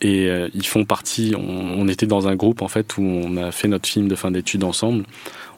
Et 0.00 0.28
euh, 0.28 0.48
ils 0.54 0.66
font 0.66 0.84
partie, 0.84 1.34
on, 1.36 1.40
on 1.80 1.88
était 1.88 2.06
dans 2.06 2.28
un 2.28 2.34
groupe 2.34 2.60
en 2.62 2.68
fait 2.68 2.98
où 2.98 3.02
on 3.02 3.36
a 3.38 3.52
fait 3.52 3.68
notre 3.68 3.88
film 3.88 4.08
de 4.08 4.14
fin 4.14 4.30
d'études 4.30 4.64
ensemble. 4.64 5.04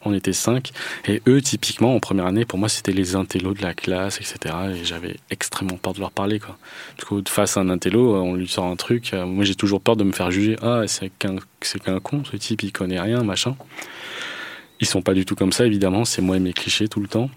On 0.06 0.14
était 0.14 0.32
cinq. 0.32 0.70
Et 1.06 1.20
eux, 1.26 1.42
typiquement, 1.42 1.94
en 1.94 2.00
première 2.00 2.26
année, 2.26 2.44
pour 2.44 2.58
moi, 2.58 2.68
c'était 2.68 2.92
les 2.92 3.16
intellos 3.16 3.54
de 3.54 3.62
la 3.62 3.74
classe, 3.74 4.18
etc. 4.20 4.54
Et 4.74 4.84
j'avais 4.84 5.16
extrêmement 5.30 5.76
peur 5.76 5.94
de 5.94 6.00
leur 6.00 6.12
parler, 6.12 6.38
quoi. 6.38 6.56
Du 6.98 7.04
coup, 7.04 7.20
face 7.28 7.56
à 7.56 7.60
un 7.60 7.68
intello, 7.68 8.14
on 8.16 8.34
lui 8.34 8.48
sort 8.48 8.66
un 8.66 8.76
truc. 8.76 9.12
euh, 9.12 9.26
Moi, 9.26 9.44
j'ai 9.44 9.56
toujours 9.56 9.80
peur 9.80 9.96
de 9.96 10.04
me 10.04 10.12
faire 10.12 10.30
juger. 10.30 10.56
Ah, 10.62 10.82
c'est 10.86 11.10
qu'un, 11.18 11.36
qu'un 11.84 12.00
con, 12.00 12.22
ce 12.30 12.36
type, 12.36 12.62
il 12.62 12.72
connaît 12.72 13.00
rien, 13.00 13.22
machin. 13.24 13.56
Ils 14.80 14.86
sont 14.86 15.02
pas 15.02 15.14
du 15.14 15.24
tout 15.24 15.34
comme 15.34 15.52
ça, 15.52 15.66
évidemment. 15.66 16.04
C'est 16.04 16.22
moi 16.22 16.36
et 16.36 16.40
mes 16.40 16.52
clichés 16.52 16.88
tout 16.88 17.00
le 17.00 17.08
temps. 17.08 17.30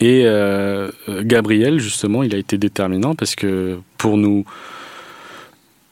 Et 0.00 0.22
euh, 0.24 0.90
Gabriel, 1.22 1.78
justement, 1.78 2.24
il 2.24 2.34
a 2.34 2.38
été 2.38 2.58
déterminant 2.58 3.14
parce 3.14 3.36
que 3.36 3.78
pour 3.98 4.16
nous 4.16 4.44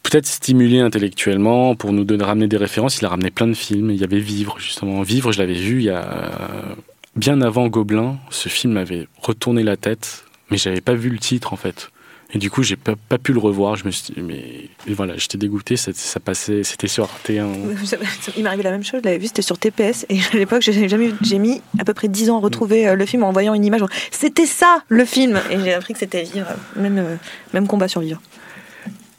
peut-être 0.03 0.27
stimuler 0.27 0.81
intellectuellement, 0.81 1.75
pour 1.75 1.93
nous 1.93 2.07
ramener 2.21 2.49
des 2.49 2.57
références, 2.57 2.99
il 2.99 3.05
a 3.05 3.09
ramené 3.09 3.31
plein 3.31 3.47
de 3.47 3.55
films. 3.55 3.91
Il 3.91 4.01
y 4.01 4.05
avait 4.05 4.21
Vivre, 4.21 4.57
justement. 4.59 5.03
Vivre, 5.03 5.33
je 5.33 5.39
l'avais 5.39 5.55
vu 5.55 5.79
il 5.79 5.85
y 5.85 5.91
a 5.91 6.05
euh, 6.05 6.75
bien 7.17 7.41
avant 7.43 7.69
Gobelin. 7.69 8.19
Ce 8.31 8.49
film 8.49 8.75
m'avait 8.75 9.09
retourné 9.21 9.63
la 9.63 9.77
tête, 9.77 10.25
mais 10.51 10.57
j'avais 10.57 10.81
pas 10.81 10.95
vu 10.95 11.11
le 11.11 11.19
titre, 11.19 11.53
en 11.53 11.57
fait. 11.57 11.91
Et 12.33 12.39
du 12.39 12.51
coup, 12.51 12.63
j'ai 12.63 12.77
pas, 12.77 12.95
pas 13.09 13.19
pu 13.19 13.33
le 13.33 13.41
revoir. 13.41 13.77
Je 13.77 13.85
me 13.85 13.91
suis 13.91 14.15
dit, 14.15 14.23
mais 14.23 14.95
voilà, 14.95 15.17
j'étais 15.17 15.39
dégoûté. 15.39 15.77
Ça, 15.77 16.21
passait, 16.21 16.63
c'était 16.63 16.87
sur 16.87 17.09
T1. 17.27 17.47
Il 18.37 18.43
m'est 18.43 18.49
arrivé 18.49 18.63
la 18.63 18.71
même 18.71 18.85
chose. 18.85 19.01
Je 19.03 19.09
l'avais 19.09 19.19
vu, 19.19 19.27
c'était 19.27 19.43
sur 19.43 19.59
TPS. 19.59 20.07
Et 20.09 20.19
à 20.33 20.37
l'époque, 20.37 20.63
j'ai 20.63 20.89
jamais, 20.89 21.13
j'ai 21.23 21.39
mis 21.39 21.61
à 21.79 21.85
peu 21.85 21.95
près 21.95 22.09
10 22.09 22.31
ans 22.31 22.37
à 22.37 22.41
retrouver 22.41 22.87
euh, 22.87 22.95
le 22.95 23.07
film 23.07 23.25
en 23.25 23.33
voyant 23.33 23.55
une 23.55 23.65
image. 23.65 23.81
C'était 24.11 24.47
ça 24.47 24.83
le 24.89 25.05
film. 25.05 25.41
Et 25.51 25.59
j'ai 25.59 25.73
appris 25.73 25.95
que 25.95 25.99
c'était 25.99 26.23
vivre, 26.23 26.47
même 26.77 26.99
euh, 26.99 27.17
même 27.53 27.67
combat 27.67 27.89
sur 27.89 28.01
vivre. 28.01 28.21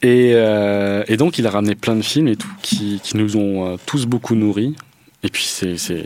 Et, 0.04 0.32
euh, 0.34 1.04
et, 1.08 1.18
donc, 1.18 1.38
il 1.38 1.46
a 1.46 1.52
ramené 1.52 1.76
plein 1.76 1.96
de 1.96 2.02
films 2.02 2.28
et 2.28 2.36
tout 2.36 2.50
qui, 2.62 3.00
qui 3.04 3.18
nous 3.18 3.38
ont 3.38 3.68
euh, 3.68 3.78
tous 3.86 4.06
beaucoup 4.06 4.36
nourris. 4.36 4.76
Et 5.24 5.30
puis, 5.30 5.44
c'est, 5.44 5.78
c'est, 5.78 6.04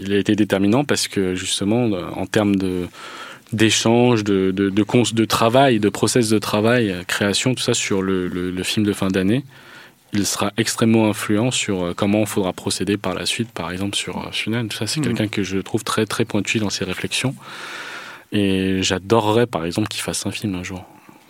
il 0.00 0.12
a 0.12 0.18
été 0.18 0.36
déterminant 0.36 0.84
parce 0.84 1.08
que 1.08 1.34
justement, 1.34 1.84
en 2.14 2.26
termes 2.26 2.56
de 2.56 2.86
d'échanges, 3.52 4.24
de, 4.24 4.50
de, 4.50 4.70
de, 4.70 5.14
de, 5.14 5.24
travail, 5.24 5.78
de 5.78 5.88
process 5.88 6.28
de 6.28 6.38
travail, 6.38 6.90
euh, 6.90 7.02
création, 7.04 7.54
tout 7.54 7.62
ça 7.62 7.74
sur 7.74 8.02
le, 8.02 8.26
le, 8.26 8.50
le 8.50 8.62
film 8.62 8.84
de 8.86 8.92
fin 8.92 9.08
d'année, 9.08 9.44
il 10.14 10.26
sera 10.26 10.52
extrêmement 10.56 11.08
influent 11.08 11.50
sur 11.50 11.82
euh, 11.82 11.94
comment 11.94 12.20
il 12.20 12.26
faudra 12.26 12.52
procéder 12.52 12.96
par 12.96 13.14
la 13.14 13.26
suite, 13.26 13.50
par 13.50 13.70
exemple 13.70 13.96
sur 13.96 14.30
Funan. 14.32 14.68
Tout 14.68 14.76
ça, 14.76 14.86
c'est 14.86 15.00
mmh. 15.00 15.04
quelqu'un 15.04 15.28
que 15.28 15.42
je 15.42 15.58
trouve 15.58 15.84
très 15.84 16.06
très 16.06 16.24
pointu 16.24 16.58
dans 16.58 16.70
ses 16.70 16.84
réflexions. 16.84 17.34
Et 18.32 18.82
j'adorerais, 18.82 19.46
par 19.46 19.66
exemple, 19.66 19.88
qu'il 19.88 20.00
fasse 20.00 20.24
un 20.24 20.30
film 20.30 20.54
un 20.54 20.62
jour. 20.62 20.86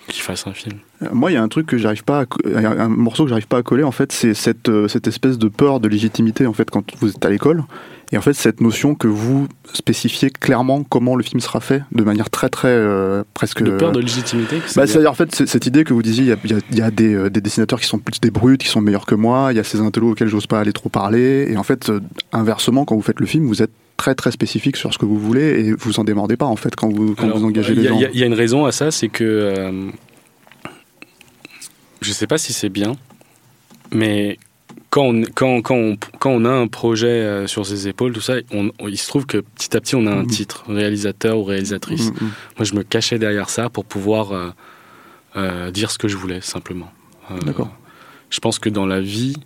Qu'il 0.08 0.22
fasse 0.22 0.46
un 0.46 0.52
film. 0.52 0.78
Moi, 1.12 1.30
il 1.30 1.34
y 1.34 1.36
a 1.36 1.42
un 1.42 1.48
truc 1.48 1.66
que 1.66 1.78
j'arrive 1.78 2.04
pas, 2.04 2.24
à, 2.54 2.58
un 2.58 2.88
morceau 2.88 3.24
que 3.24 3.30
j'arrive 3.30 3.46
pas 3.46 3.58
à 3.58 3.62
coller. 3.62 3.84
En 3.84 3.92
fait, 3.92 4.12
c'est 4.12 4.34
cette, 4.34 4.68
euh, 4.68 4.88
cette 4.88 5.06
espèce 5.06 5.38
de 5.38 5.48
peur 5.48 5.80
de 5.80 5.88
légitimité. 5.88 6.46
En 6.46 6.52
fait, 6.52 6.70
quand 6.70 6.84
vous 7.00 7.10
êtes 7.10 7.24
à 7.24 7.30
l'école, 7.30 7.64
et 8.12 8.18
en 8.18 8.20
fait, 8.20 8.34
cette 8.34 8.60
notion 8.60 8.94
que 8.94 9.08
vous 9.08 9.48
spécifiez 9.72 10.28
clairement 10.28 10.84
comment 10.84 11.16
le 11.16 11.22
film 11.22 11.40
sera 11.40 11.60
fait, 11.60 11.82
de 11.92 12.04
manière 12.04 12.28
très 12.28 12.50
très 12.50 12.68
euh, 12.68 13.24
presque. 13.32 13.62
De 13.62 13.70
peur 13.70 13.90
de 13.90 14.00
légitimité. 14.00 14.58
Bah, 14.76 14.86
c'est-à-dire 14.86 15.10
en 15.10 15.14
fait 15.14 15.34
cette 15.34 15.66
idée 15.66 15.82
que 15.84 15.94
vous 15.94 16.02
disiez, 16.02 16.24
il 16.24 16.28
y 16.28 16.32
a, 16.32 16.36
y 16.44 16.52
a, 16.52 16.76
y 16.76 16.82
a 16.82 16.90
des, 16.90 17.14
euh, 17.14 17.30
des, 17.30 17.40
dessinateurs 17.40 17.80
qui 17.80 17.86
sont 17.86 17.98
plus 17.98 18.20
des 18.20 18.30
brutes, 18.30 18.60
qui 18.60 18.68
sont 18.68 18.82
meilleurs 18.82 19.06
que 19.06 19.14
moi. 19.14 19.48
Il 19.52 19.56
y 19.56 19.60
a 19.60 19.64
ces 19.64 19.80
intellos 19.80 20.10
auxquels 20.10 20.28
j'ose 20.28 20.46
pas 20.46 20.60
aller 20.60 20.74
trop 20.74 20.90
parler. 20.90 21.46
Et 21.50 21.56
en 21.56 21.62
fait, 21.62 21.88
euh, 21.88 22.00
inversement, 22.32 22.84
quand 22.84 22.94
vous 22.94 23.02
faites 23.02 23.18
le 23.18 23.26
film, 23.26 23.46
vous 23.46 23.62
êtes 23.62 23.72
très 24.02 24.16
très 24.16 24.32
spécifique 24.32 24.76
sur 24.76 24.92
ce 24.92 24.98
que 24.98 25.04
vous 25.04 25.18
voulez 25.18 25.60
et 25.60 25.72
vous 25.72 26.00
en 26.00 26.04
démordez 26.04 26.36
pas 26.36 26.46
en 26.46 26.56
fait 26.56 26.74
quand 26.74 26.92
vous 26.92 27.14
quand 27.14 27.26
Alors, 27.26 27.38
vous 27.38 27.44
engagez 27.44 27.72
les 27.72 27.86
gens. 27.86 28.00
Il 28.00 28.16
y, 28.16 28.18
y, 28.18 28.22
a 28.24 28.26
une 28.26 28.34
raison 28.34 28.64
à 28.64 28.72
ça, 28.72 28.90
c'est 28.90 29.08
que 29.08 29.22
euh, 29.22 29.90
je 32.00 32.10
sais 32.10 32.26
pas 32.26 32.36
si 32.36 32.52
c'est 32.52 32.68
bien, 32.68 32.96
mais 33.92 34.38
quand 34.90 35.04
on, 35.04 35.22
quand, 35.34 35.62
quand, 35.62 35.76
on, 35.76 35.96
quand 36.18 36.30
on 36.30 36.44
a 36.44 36.50
un 36.50 36.66
projet 36.66 37.06
euh, 37.06 37.46
sur 37.46 37.64
ses 37.64 37.86
épaules, 37.86 38.12
tout 38.12 38.20
ça, 38.20 38.34
on, 38.52 38.72
il 38.88 38.98
se 38.98 39.06
trouve 39.06 39.24
que 39.24 39.38
petit 39.38 39.76
à 39.76 39.80
petit, 39.80 39.94
on 39.94 40.06
a 40.06 40.10
un 40.10 40.24
mmh. 40.24 40.26
titre, 40.26 40.64
réalisateur 40.68 41.38
ou 41.38 41.44
réalisatrice. 41.44 42.10
Mmh. 42.10 42.18
Moi, 42.58 42.64
je 42.64 42.74
me 42.74 42.82
cachais 42.82 43.20
derrière 43.20 43.50
ça 43.50 43.68
pour 43.68 43.84
pouvoir 43.84 44.32
euh, 44.32 44.50
euh, 45.36 45.70
dire 45.70 45.92
ce 45.92 45.98
que 45.98 46.08
je 46.08 46.16
voulais, 46.16 46.40
simplement. 46.40 46.90
D'accord. 47.46 47.70
Je 48.30 48.40
pense 48.40 48.58
que 48.58 48.68
dans 48.68 48.84
la 48.84 49.00
vie 49.00 49.36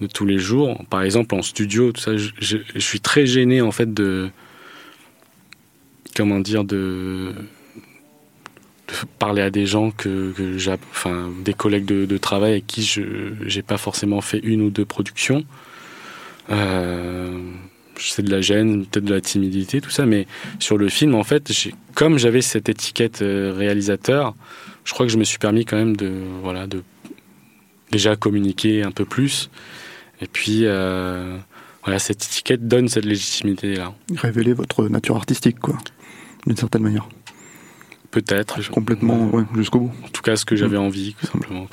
de 0.00 0.06
tous 0.06 0.26
les 0.26 0.38
jours, 0.38 0.84
par 0.90 1.02
exemple 1.02 1.34
en 1.34 1.42
studio, 1.42 1.92
tout 1.92 2.00
ça, 2.00 2.16
je, 2.16 2.58
suis 2.78 3.00
très 3.00 3.26
gêné, 3.26 3.60
en 3.60 3.72
fait, 3.72 3.92
de. 3.92 4.28
Comment 6.14 6.40
dire, 6.40 6.64
de 6.64 7.34
parler 9.18 9.42
à 9.42 9.50
des 9.50 9.66
gens 9.66 9.90
que, 9.90 10.32
j'ai, 10.56 10.72
enfin, 10.90 11.30
des 11.44 11.54
collègues 11.54 11.84
de, 11.84 12.18
travail 12.18 12.52
avec 12.52 12.66
qui 12.66 12.82
je 12.82 13.02
n'ai 13.54 13.62
pas 13.62 13.76
forcément 13.76 14.20
fait 14.20 14.38
une 14.38 14.62
ou 14.62 14.70
deux 14.70 14.84
productions. 14.84 15.44
Euh, 16.50 17.38
c'est 17.98 18.22
de 18.22 18.30
la 18.30 18.40
gêne, 18.40 18.86
peut-être 18.86 19.04
de 19.04 19.14
la 19.14 19.20
timidité, 19.20 19.80
tout 19.80 19.90
ça, 19.90 20.06
mais 20.06 20.26
sur 20.58 20.78
le 20.78 20.88
film, 20.88 21.14
en 21.14 21.24
fait, 21.24 21.50
comme 21.94 22.18
j'avais 22.18 22.42
cette 22.42 22.68
étiquette 22.68 23.22
euh, 23.22 23.52
réalisateur, 23.56 24.34
je 24.84 24.92
crois 24.92 25.06
que 25.06 25.12
je 25.12 25.18
me 25.18 25.24
suis 25.24 25.38
permis 25.38 25.64
quand 25.64 25.76
même 25.76 25.96
de, 25.96 26.12
voilà, 26.42 26.66
de 26.66 26.82
déjà 27.90 28.14
communiquer 28.16 28.82
un 28.82 28.90
peu 28.90 29.04
plus. 29.04 29.50
Et 30.20 30.26
puis, 30.26 30.62
euh, 30.64 31.36
voilà, 31.84 31.98
cette 31.98 32.24
étiquette 32.24 32.66
donne 32.66 32.88
cette 32.88 33.04
légitimité-là. 33.04 33.92
Révéler 34.16 34.52
votre 34.52 34.88
nature 34.88 35.16
artistique, 35.16 35.60
quoi, 35.60 35.76
d'une 36.46 36.56
certaine 36.56 36.82
manière. 36.82 37.08
Peut-être. 38.10 38.70
Complètement, 38.70 39.28
ouais, 39.30 39.44
jusqu'au 39.56 39.80
bout. 39.80 39.92
En 40.04 40.08
tout 40.08 40.22
cas, 40.22 40.36
ce 40.36 40.44
que 40.44 40.56
j'avais 40.56 40.76
envie, 40.78 41.14
tout 41.20 41.26
simplement. 41.26 41.66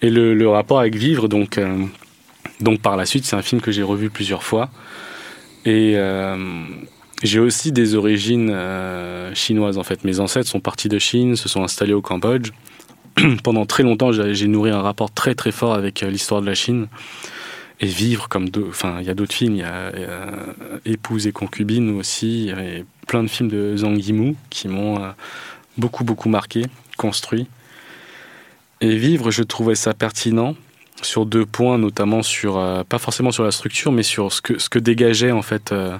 Et 0.00 0.10
le, 0.10 0.32
le, 0.34 0.48
rapport 0.48 0.78
avec 0.78 0.94
Vivre, 0.94 1.28
donc, 1.28 1.58
euh, 1.58 1.84
donc 2.60 2.80
par 2.80 2.96
la 2.96 3.04
suite, 3.04 3.24
c'est 3.24 3.36
un 3.36 3.42
film 3.42 3.60
que 3.60 3.72
j'ai 3.72 3.82
revu 3.82 4.08
plusieurs 4.08 4.42
fois. 4.42 4.70
Et 5.64 5.94
euh, 5.96 6.64
j'ai 7.22 7.40
aussi 7.40 7.72
des 7.72 7.94
origines 7.94 8.50
euh, 8.50 9.34
chinoises, 9.34 9.76
en 9.76 9.82
fait. 9.82 10.04
Mes 10.04 10.20
ancêtres 10.20 10.48
sont 10.48 10.60
partis 10.60 10.88
de 10.88 10.98
Chine, 10.98 11.36
se 11.36 11.48
sont 11.48 11.62
installés 11.62 11.94
au 11.94 12.00
Cambodge. 12.00 12.50
Pendant 13.42 13.66
très 13.66 13.82
longtemps, 13.82 14.12
j'ai 14.12 14.46
nourri 14.46 14.70
un 14.70 14.82
rapport 14.82 15.12
très 15.12 15.34
très 15.34 15.52
fort 15.52 15.74
avec 15.74 16.00
l'histoire 16.00 16.40
de 16.40 16.46
la 16.46 16.54
Chine. 16.54 16.86
Et 17.82 17.86
Vivre, 17.86 18.28
comme 18.28 18.46
enfin, 18.68 18.98
il 19.00 19.06
y 19.06 19.10
a 19.10 19.14
d'autres 19.14 19.34
films, 19.34 19.56
il 19.56 19.60
y 19.60 19.64
a, 19.64 19.88
a 19.88 19.92
Épouse 20.84 21.26
et 21.26 21.32
concubine 21.32 21.98
aussi, 21.98 22.50
a 22.50 22.84
plein 23.06 23.22
de 23.22 23.28
films 23.28 23.48
de 23.48 23.76
Zhang 23.76 23.98
Yimou 23.98 24.36
qui 24.50 24.68
m'ont 24.68 25.00
beaucoup, 25.76 26.04
beaucoup 26.04 26.28
marqué, 26.28 26.64
construit. 26.96 27.48
Et 28.80 28.96
vivre, 28.96 29.30
je 29.30 29.42
trouvais 29.42 29.74
ça 29.74 29.94
pertinent 29.94 30.56
sur 31.02 31.26
deux 31.26 31.46
points, 31.46 31.78
notamment 31.78 32.22
sur, 32.22 32.58
euh, 32.58 32.82
pas 32.84 32.98
forcément 32.98 33.30
sur 33.30 33.44
la 33.44 33.50
structure, 33.50 33.92
mais 33.92 34.02
sur 34.02 34.32
ce 34.32 34.42
que, 34.42 34.58
ce 34.58 34.68
que 34.68 34.78
dégageait 34.78 35.32
en 35.32 35.42
fait 35.42 35.72
euh, 35.72 35.96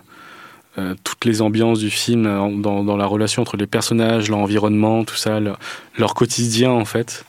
euh, 0.78 0.94
toutes 1.04 1.24
les 1.24 1.42
ambiances 1.42 1.78
du 1.78 1.90
film 1.90 2.24
dans, 2.60 2.84
dans, 2.84 2.96
la 2.96 3.06
relation 3.06 3.42
entre 3.42 3.56
les 3.56 3.66
personnages, 3.66 4.28
l'environnement, 4.28 5.04
tout 5.04 5.16
ça, 5.16 5.40
leur, 5.40 6.14
quotidien 6.14 6.70
en 6.70 6.84
fait, 6.84 7.24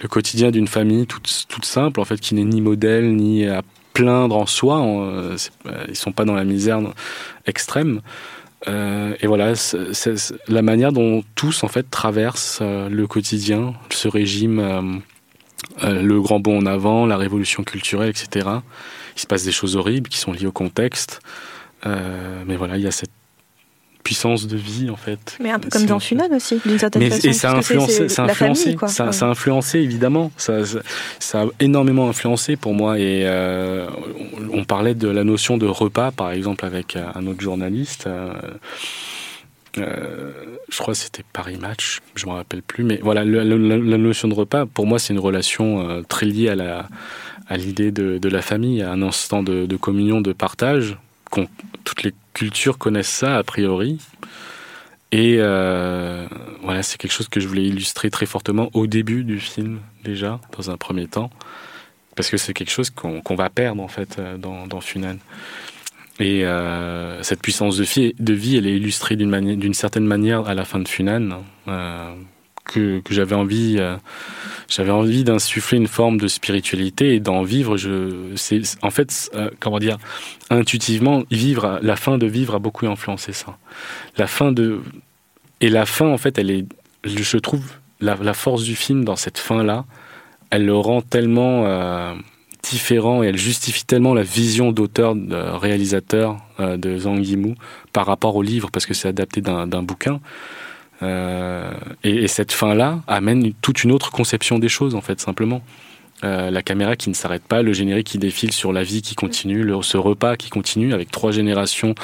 le 0.00 0.08
quotidien 0.08 0.50
d'une 0.50 0.68
famille 0.68 1.06
toute, 1.06 1.46
toute 1.48 1.64
simple 1.64 2.00
en 2.00 2.04
fait, 2.04 2.20
qui 2.20 2.34
n'est 2.34 2.44
ni 2.44 2.60
modèle 2.60 3.14
ni 3.14 3.46
à 3.46 3.62
plaindre 3.92 4.36
en 4.36 4.46
soi, 4.46 4.78
on, 4.78 5.36
ils 5.88 5.96
sont 5.96 6.12
pas 6.12 6.24
dans 6.24 6.34
la 6.34 6.44
misère 6.44 6.80
extrême. 7.46 8.00
Euh, 8.68 9.14
et 9.20 9.26
voilà, 9.26 9.54
c'est, 9.56 10.14
la 10.48 10.62
manière 10.62 10.92
dont 10.92 11.24
tous 11.34 11.64
en 11.64 11.68
fait 11.68 11.90
traversent 11.90 12.60
euh, 12.62 12.88
le 12.88 13.06
quotidien, 13.06 13.74
ce 13.90 14.08
régime, 14.08 14.58
euh, 14.60 14.82
euh, 15.84 16.02
le 16.02 16.20
grand 16.20 16.38
bond 16.38 16.58
en 16.58 16.66
avant, 16.66 17.06
la 17.06 17.16
révolution 17.16 17.64
culturelle, 17.64 18.10
etc. 18.10 18.48
Il 19.16 19.20
se 19.20 19.26
passe 19.26 19.44
des 19.44 19.52
choses 19.52 19.76
horribles 19.76 20.08
qui 20.08 20.18
sont 20.18 20.32
liées 20.32 20.46
au 20.46 20.52
contexte, 20.52 21.20
euh, 21.86 22.44
mais 22.46 22.56
voilà, 22.56 22.76
il 22.76 22.82
y 22.82 22.86
a 22.86 22.92
cette 22.92 23.10
puissance 24.02 24.46
de 24.46 24.56
vie 24.56 24.90
en 24.90 24.96
fait. 24.96 25.36
Mais 25.40 25.50
un 25.50 25.58
peu 25.58 25.68
comme 25.68 25.86
dans 25.86 26.00
Funan 26.00 26.28
aussi, 26.34 26.60
d'une 26.64 26.78
certaine 26.78 27.02
mais, 27.02 27.10
façon. 27.10 27.28
Et 27.28 27.32
ça 27.32 27.50
a 27.50 27.56
influencé, 27.56 28.08
ça 28.08 28.24
a 28.24 28.30
influencé, 28.30 28.62
famille, 28.64 28.78
ça, 28.88 29.06
ouais. 29.06 29.12
ça, 29.12 29.26
a 29.26 29.28
influencé 29.30 29.78
évidemment, 29.78 30.30
ça, 30.36 30.64
ça, 30.64 30.80
ça, 31.18 31.42
a 31.42 31.46
énormément 31.60 32.08
influencé 32.08 32.56
pour 32.56 32.74
moi. 32.74 32.98
Et 32.98 33.22
euh, 33.24 33.86
on, 34.50 34.60
on, 34.60 34.64
parlait 34.64 34.94
de 34.94 35.08
la 35.08 35.24
notion 35.24 35.58
de 35.58 35.66
repas, 35.66 36.10
par 36.10 36.32
exemple, 36.32 36.64
avec 36.64 36.96
un 36.96 37.26
autre 37.26 37.40
journaliste. 37.40 38.06
Euh, 38.06 38.32
euh, 39.78 40.32
je 40.68 40.78
crois 40.78 40.94
que 40.94 41.00
c'était 41.00 41.24
Paris 41.32 41.56
Match, 41.56 42.00
je 42.14 42.26
me 42.26 42.32
rappelle 42.32 42.62
plus, 42.62 42.84
mais 42.84 42.98
voilà, 43.02 43.24
la, 43.24 43.44
notion 43.98 44.28
de 44.28 44.34
repas, 44.34 44.66
pour 44.66 44.86
moi, 44.86 44.98
c'est 44.98 45.14
une 45.14 45.18
relation 45.18 45.88
euh, 45.88 46.02
très 46.02 46.26
liée 46.26 46.48
à 46.48 46.54
la 46.54 46.88
à 47.48 47.56
l'idée 47.56 47.90
de, 47.90 48.18
de, 48.18 48.28
la 48.28 48.40
famille, 48.40 48.82
à 48.82 48.92
un 48.92 49.02
instant 49.02 49.42
de, 49.42 49.66
de 49.66 49.76
communion, 49.76 50.20
de 50.20 50.32
partage. 50.32 50.96
Toutes 51.84 52.02
les 52.02 52.14
cultures 52.34 52.78
connaissent 52.78 53.08
ça 53.08 53.36
a 53.36 53.42
priori. 53.42 53.98
Et 55.10 55.36
euh, 55.38 56.26
voilà, 56.62 56.82
c'est 56.82 56.96
quelque 56.96 57.12
chose 57.12 57.28
que 57.28 57.38
je 57.38 57.46
voulais 57.46 57.64
illustrer 57.64 58.10
très 58.10 58.26
fortement 58.26 58.70
au 58.72 58.86
début 58.86 59.24
du 59.24 59.40
film 59.40 59.80
déjà, 60.04 60.40
dans 60.56 60.70
un 60.70 60.78
premier 60.78 61.06
temps, 61.06 61.30
parce 62.16 62.30
que 62.30 62.38
c'est 62.38 62.54
quelque 62.54 62.70
chose 62.70 62.88
qu'on 62.88 63.20
qu 63.20 63.34
va 63.34 63.50
perdre 63.50 63.82
en 63.82 63.88
fait 63.88 64.18
dans, 64.38 64.66
dans 64.66 64.80
Funan. 64.80 65.18
Et 66.18 66.44
euh, 66.44 67.22
cette 67.22 67.40
puissance 67.40 67.76
de 67.76 68.32
vie, 68.32 68.56
elle 68.56 68.66
est 68.66 68.76
illustrée 68.76 69.16
d'une 69.16 69.74
certaine 69.74 70.06
manière 70.06 70.46
à 70.46 70.54
la 70.54 70.64
fin 70.64 70.78
de 70.78 70.86
Funan, 70.86 71.42
euh, 71.68 72.14
que, 72.64 73.02
j'avais 73.10 73.34
envie, 73.34 73.76
euh, 73.78 73.96
j'avais 74.68 74.90
envie 74.90 75.24
d'insuffler 75.24 75.78
une 75.78 75.88
forme 75.88 76.18
de 76.18 76.28
spiritualité 76.28 77.14
et 77.14 77.20
d'en 77.20 77.42
vivre. 77.42 77.76
Je, 77.76 78.32
c'est 78.36 78.60
en 78.82 78.90
fait, 78.90 79.30
euh, 79.34 79.50
comment 79.60 79.78
dire, 79.78 79.98
intuitivement, 80.50 81.24
vivre, 81.30 81.78
la 81.82 81.96
fin 81.96 82.18
de 82.18 82.26
vivre 82.26 82.54
a 82.54 82.58
beaucoup 82.58 82.86
influencé 82.86 83.32
ça. 83.32 83.58
La 84.16 84.26
fin 84.26 84.52
de 84.52 84.80
et 85.60 85.68
la 85.68 85.86
fin, 85.86 86.08
en 86.08 86.18
fait, 86.18 86.38
elle 86.38 86.50
est, 86.50 86.66
je 87.04 87.38
trouve, 87.38 87.64
la, 88.00 88.16
la 88.16 88.34
force 88.34 88.64
du 88.64 88.74
film 88.74 89.04
dans 89.04 89.16
cette 89.16 89.38
fin 89.38 89.62
là, 89.62 89.84
elle 90.50 90.66
le 90.66 90.74
rend 90.74 91.02
tellement 91.02 91.64
euh, 91.66 92.14
différent 92.68 93.22
et 93.22 93.28
elle 93.28 93.38
justifie 93.38 93.84
tellement 93.84 94.12
la 94.12 94.22
vision 94.24 94.72
d'auteur, 94.72 95.14
de 95.14 95.34
réalisateur 95.34 96.38
de 96.58 96.98
Zhang 96.98 97.24
Yimou 97.24 97.54
par 97.92 98.06
rapport 98.06 98.36
au 98.36 98.42
livre 98.42 98.70
parce 98.70 98.86
que 98.86 98.94
c'est 98.94 99.08
adapté 99.08 99.40
d'un 99.40 99.82
bouquin. 99.82 100.20
Euh, 101.02 101.72
et, 102.04 102.24
et, 102.24 102.28
cette 102.28 102.52
fin-là 102.52 103.00
amène 103.06 103.52
toute 103.60 103.84
une 103.84 103.92
autre 103.92 104.10
conception 104.10 104.58
des 104.58 104.68
choses, 104.68 104.94
en 104.94 105.00
fait, 105.00 105.20
simplement. 105.20 105.62
Euh, 106.24 106.50
la 106.50 106.62
caméra 106.62 106.94
qui 106.94 107.08
ne 107.10 107.14
s'arrête 107.14 107.42
pas, 107.42 107.62
le 107.62 107.72
générique 107.72 108.06
qui 108.06 108.18
défile 108.18 108.52
sur 108.52 108.72
la 108.72 108.84
vie 108.84 109.02
qui 109.02 109.16
continue, 109.16 109.64
le, 109.64 109.82
ce 109.82 109.96
repas 109.96 110.36
qui 110.36 110.50
continue 110.50 110.94
avec 110.94 111.10
trois 111.10 111.32
générations 111.32 111.96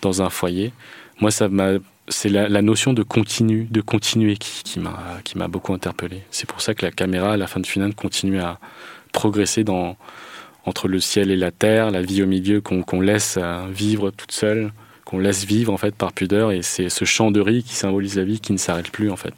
dans 0.00 0.22
un 0.22 0.30
foyer. 0.30 0.72
moi, 1.20 1.30
ça 1.30 1.48
m'a 1.48 1.72
c'est 2.08 2.28
la, 2.28 2.62
notion 2.62 2.92
de 2.92 3.04
continu, 3.04 3.68
de 3.70 3.80
continuer 3.80 4.36
qui, 4.36 4.80
m'a 4.80 4.98
qui 5.22 5.38
m'a 5.38 5.46
beaucoup 5.46 5.72
interpellé. 5.72 6.22
C'est 6.32 6.48
pour 6.48 6.60
ça 6.60 6.74
que 6.74 6.84
la 6.84 6.90
caméra 6.90 7.34
à 7.34 7.36
la 7.36 7.46
fin 7.46 7.60
de 7.60 7.66
finale 7.66 7.94
continue 7.94 8.40
à 8.40 8.58
progresser 9.12 9.62
dans 9.62 9.96
entre 10.66 10.88
le 10.88 11.00
ciel 11.00 11.30
et 11.30 11.36
la 11.36 11.52
terre, 11.52 11.90
la 11.90 12.02
vie 12.02 12.22
au 12.22 12.26
milieu 12.26 12.60
qu'on 12.60 13.00
laisse 13.00 13.38
euh, 13.40 13.66
vivre 13.70 14.10
toute 14.10 14.32
seule, 14.32 14.72
qu'on 15.10 15.18
laisse 15.18 15.44
vivre 15.44 15.72
en 15.72 15.76
fait 15.76 15.94
par 15.94 16.12
pudeur, 16.12 16.52
et 16.52 16.62
c'est 16.62 16.88
ce 16.88 17.04
chant 17.04 17.30
de 17.30 17.40
riz 17.40 17.64
qui 17.64 17.74
symbolise 17.74 18.16
la 18.16 18.24
vie 18.24 18.40
qui 18.40 18.52
ne 18.52 18.58
s'arrête 18.58 18.90
plus 18.90 19.10
en 19.10 19.16
fait. 19.16 19.34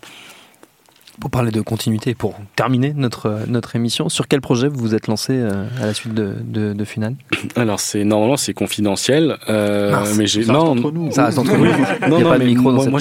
Pour 1.20 1.30
parler 1.30 1.50
de 1.50 1.60
continuité, 1.60 2.14
pour 2.14 2.34
terminer 2.56 2.94
notre, 2.94 3.40
notre 3.46 3.76
émission, 3.76 4.08
sur 4.08 4.28
quel 4.28 4.40
projet 4.40 4.68
vous 4.68 4.80
vous 4.80 4.94
êtes 4.94 5.08
lancé 5.08 5.34
euh, 5.34 5.66
à 5.80 5.86
la 5.86 5.94
suite 5.94 6.14
de, 6.14 6.36
de, 6.42 6.72
de 6.72 6.84
Funal? 6.84 7.14
Alors, 7.54 7.80
c'est 7.80 8.04
normalement 8.04 8.36
c'est 8.36 8.54
confidentiel, 8.54 9.36
euh, 9.48 10.04
mais 10.16 10.26
j'ai 10.26 10.44
non, 10.44 10.70
entre 10.70 10.90
nous. 10.90 11.10
ça 11.12 11.26
reste 11.26 11.38
entre 11.38 11.56
nous. 11.56 11.66
non, 12.08 12.20
non, 12.20 12.38
mais 12.38 12.44
micro 12.46 12.72
moi, 12.72 12.86
moi 12.86 13.00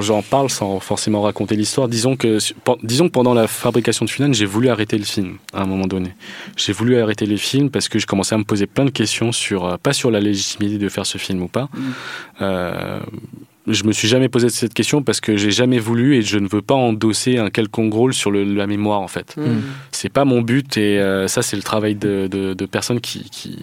j'en 0.00 0.22
parle 0.22 0.50
sans 0.50 0.80
forcément 0.80 1.22
raconter 1.22 1.54
l'histoire. 1.56 1.88
Disons 1.88 2.16
que, 2.16 2.38
disons 2.82 3.08
que 3.08 3.12
pendant 3.12 3.34
la 3.34 3.46
fabrication 3.46 4.04
de 4.04 4.10
Funal, 4.10 4.32
j'ai 4.34 4.46
voulu 4.46 4.68
arrêter 4.68 4.96
le 4.96 5.04
film 5.04 5.36
à 5.52 5.62
un 5.62 5.66
moment 5.66 5.86
donné. 5.86 6.14
J'ai 6.56 6.72
voulu 6.72 6.98
arrêter 6.98 7.26
les 7.26 7.36
films 7.36 7.70
parce 7.70 7.88
que 7.88 7.98
je 7.98 8.06
commençais 8.06 8.34
à 8.34 8.38
me 8.38 8.44
poser 8.44 8.66
plein 8.66 8.84
de 8.84 8.90
questions 8.90 9.32
sur, 9.32 9.66
euh, 9.66 9.76
pas 9.76 9.92
sur 9.92 10.10
la 10.10 10.20
légitimité 10.20 10.78
de 10.78 10.88
faire 10.88 11.06
ce 11.06 11.18
film 11.18 11.42
ou 11.42 11.48
pas. 11.48 11.64
Mm. 11.64 11.80
Euh, 12.42 13.00
je 13.66 13.84
me 13.84 13.92
suis 13.92 14.08
jamais 14.08 14.28
posé 14.28 14.50
cette 14.50 14.74
question 14.74 15.02
parce 15.02 15.20
que 15.20 15.36
j'ai 15.36 15.50
jamais 15.50 15.78
voulu 15.78 16.16
et 16.16 16.22
je 16.22 16.38
ne 16.38 16.48
veux 16.48 16.62
pas 16.62 16.74
endosser 16.74 17.38
un 17.38 17.50
quelconque 17.50 17.94
rôle 17.94 18.12
sur 18.12 18.30
le, 18.30 18.44
la 18.44 18.66
mémoire 18.66 19.00
en 19.00 19.08
fait. 19.08 19.36
Mm. 19.36 19.60
C'est 19.90 20.10
pas 20.10 20.24
mon 20.24 20.42
but 20.42 20.76
et 20.76 20.98
euh, 20.98 21.28
ça 21.28 21.42
c'est 21.42 21.56
le 21.56 21.62
travail 21.62 21.94
de, 21.94 22.28
de, 22.30 22.52
de 22.52 22.66
personnes 22.66 23.00
qui, 23.00 23.30
qui 23.30 23.58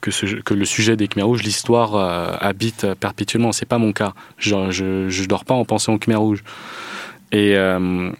que, 0.00 0.10
ce, 0.10 0.26
que, 0.26 0.54
le 0.54 0.64
sujet 0.64 0.96
des 0.96 1.08
Khmer 1.08 1.22
Rouges, 1.22 1.42
l'histoire 1.42 1.94
euh, 1.94 2.34
habite 2.40 2.86
perpétuellement. 2.94 3.52
C'est 3.52 3.66
pas 3.66 3.78
mon 3.78 3.92
cas. 3.92 4.14
Je, 4.38 4.70
je, 4.70 5.08
je, 5.10 5.24
dors 5.24 5.44
pas 5.44 5.54
en 5.54 5.66
pensant 5.66 5.92
aux 5.92 5.98
Khmer 5.98 6.16
Rouges. 6.16 6.42
Et 7.32 7.54
euh, 7.56 8.10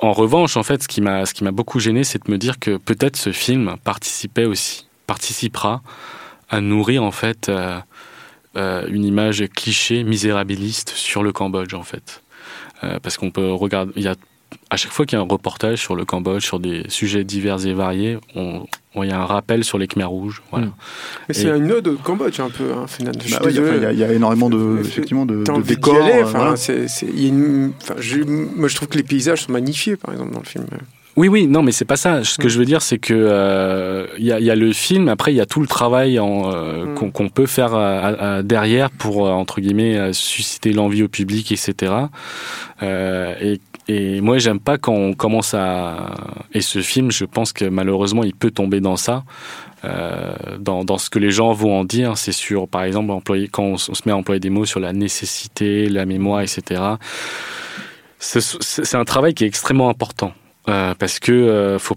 en 0.00 0.12
revanche, 0.12 0.56
en 0.56 0.62
fait, 0.62 0.84
ce 0.84 0.88
qui 0.88 1.00
m'a 1.00 1.26
ce 1.26 1.34
qui 1.34 1.42
m'a 1.42 1.50
beaucoup 1.50 1.80
gêné, 1.80 2.04
c'est 2.04 2.24
de 2.26 2.30
me 2.30 2.38
dire 2.38 2.58
que 2.58 2.76
peut-être 2.76 3.16
ce 3.16 3.32
film 3.32 3.74
participait 3.82 4.44
aussi, 4.44 4.86
participera 5.06 5.82
à 6.48 6.60
nourrir 6.60 7.02
en 7.02 7.12
fait 7.12 7.50
euh, 8.56 8.86
une 8.88 9.04
image 9.04 9.44
cliché, 9.54 10.04
misérabiliste 10.04 10.90
sur 10.90 11.22
le 11.22 11.32
Cambodge 11.32 11.74
en 11.74 11.82
fait. 11.82 12.22
Euh, 12.82 12.98
parce 13.00 13.16
qu'on 13.16 13.30
peut 13.30 13.52
regarder, 13.52 13.92
il 13.96 14.02
y 14.02 14.08
a 14.08 14.16
à 14.70 14.76
chaque 14.76 14.90
fois 14.90 15.06
qu'il 15.06 15.16
y 15.16 15.20
a 15.20 15.24
un 15.24 15.28
reportage 15.28 15.78
sur 15.78 15.94
le 15.94 16.04
Cambodge, 16.04 16.44
sur 16.44 16.58
des 16.58 16.84
sujets 16.88 17.22
divers 17.22 17.64
et 17.66 17.72
variés, 17.72 18.18
on, 18.34 18.66
il 18.96 19.08
y 19.08 19.12
a 19.12 19.20
un 19.20 19.24
rappel 19.24 19.62
sur 19.62 19.78
les 19.78 19.86
Khmer 19.86 20.04
rouges. 20.04 20.42
Voilà. 20.50 20.66
Hmm. 20.66 20.72
Mais 21.28 21.34
c'est 21.34 21.48
une 21.48 21.70
ode 21.70 21.88
au 21.88 21.96
Cambodge 21.96 22.40
un 22.40 22.50
peu. 22.50 22.72
Hein, 22.72 22.86
bah 23.00 23.12
il 23.50 23.94
y, 23.94 23.98
y, 23.98 24.04
a 24.04 24.12
énormément 24.12 24.50
de, 24.50 24.78
effectivement, 24.80 25.26
de, 25.26 25.44
de 25.44 25.62
décors. 25.62 25.94
moi, 25.94 26.56
je 28.68 28.74
trouve 28.74 28.88
que 28.88 28.96
les 28.96 29.04
paysages 29.04 29.42
sont 29.42 29.52
magnifiés, 29.52 29.96
par 29.96 30.12
exemple, 30.12 30.32
dans 30.32 30.40
le 30.40 30.46
film. 30.46 30.66
Oui, 31.16 31.28
oui, 31.28 31.46
non, 31.46 31.62
mais 31.62 31.72
c'est 31.72 31.84
pas 31.84 31.96
ça. 31.96 32.22
Ce 32.22 32.38
que 32.38 32.48
je 32.48 32.58
veux 32.58 32.64
dire, 32.64 32.82
c'est 32.82 32.98
que 32.98 33.14
il 33.14 33.18
euh, 33.20 34.06
y, 34.18 34.32
a, 34.32 34.38
y, 34.38 34.50
a, 34.50 34.54
le 34.54 34.72
film. 34.72 35.08
Après, 35.08 35.32
il 35.32 35.36
y 35.36 35.40
a 35.40 35.46
tout 35.46 35.60
le 35.60 35.66
travail 35.66 36.18
euh, 36.18 36.86
mm. 36.86 37.12
qu'on 37.12 37.28
peut 37.28 37.46
faire 37.46 37.74
euh, 37.74 38.42
derrière 38.42 38.90
pour 38.90 39.22
entre 39.22 39.60
guillemets 39.60 40.12
susciter 40.12 40.72
l'envie 40.72 41.02
au 41.02 41.08
public, 41.08 41.50
etc. 41.50 41.92
et, 42.82 43.60
et 43.88 44.20
moi, 44.20 44.38
j'aime 44.38 44.60
pas 44.60 44.78
quand 44.78 44.94
on 44.94 45.14
commence 45.14 45.52
à. 45.52 46.14
Et 46.54 46.60
ce 46.60 46.80
film, 46.80 47.10
je 47.10 47.24
pense 47.24 47.52
que 47.52 47.64
malheureusement, 47.64 48.22
il 48.22 48.34
peut 48.34 48.52
tomber 48.52 48.80
dans 48.80 48.96
ça. 48.96 49.24
dans, 49.82 50.84
dans, 50.84 50.98
ce 50.98 51.10
que 51.10 51.18
les 51.18 51.32
gens 51.32 51.52
vont 51.52 51.80
en 51.80 51.84
dire, 51.84 52.16
c'est 52.18 52.32
sur, 52.32 52.68
par 52.68 52.84
exemple, 52.84 53.10
employer, 53.10 53.48
quand 53.48 53.64
on, 53.64 53.76
se 53.78 53.90
met 54.06 54.12
à 54.12 54.16
employer 54.16 54.40
des 54.40 54.50
mots 54.50 54.66
sur 54.66 54.78
la 54.78 54.92
nécessité, 54.92 55.88
la 55.88 56.06
mémoire, 56.06 56.42
etc. 56.42 56.82
C'est 58.20 58.94
un 58.94 59.04
travail 59.04 59.34
qui 59.34 59.44
est 59.44 59.48
extrêmement 59.48 59.88
important. 59.88 60.34
Euh, 60.68 60.94
parce 60.98 61.18
que 61.18 61.32
euh, 61.32 61.78
faut, 61.78 61.96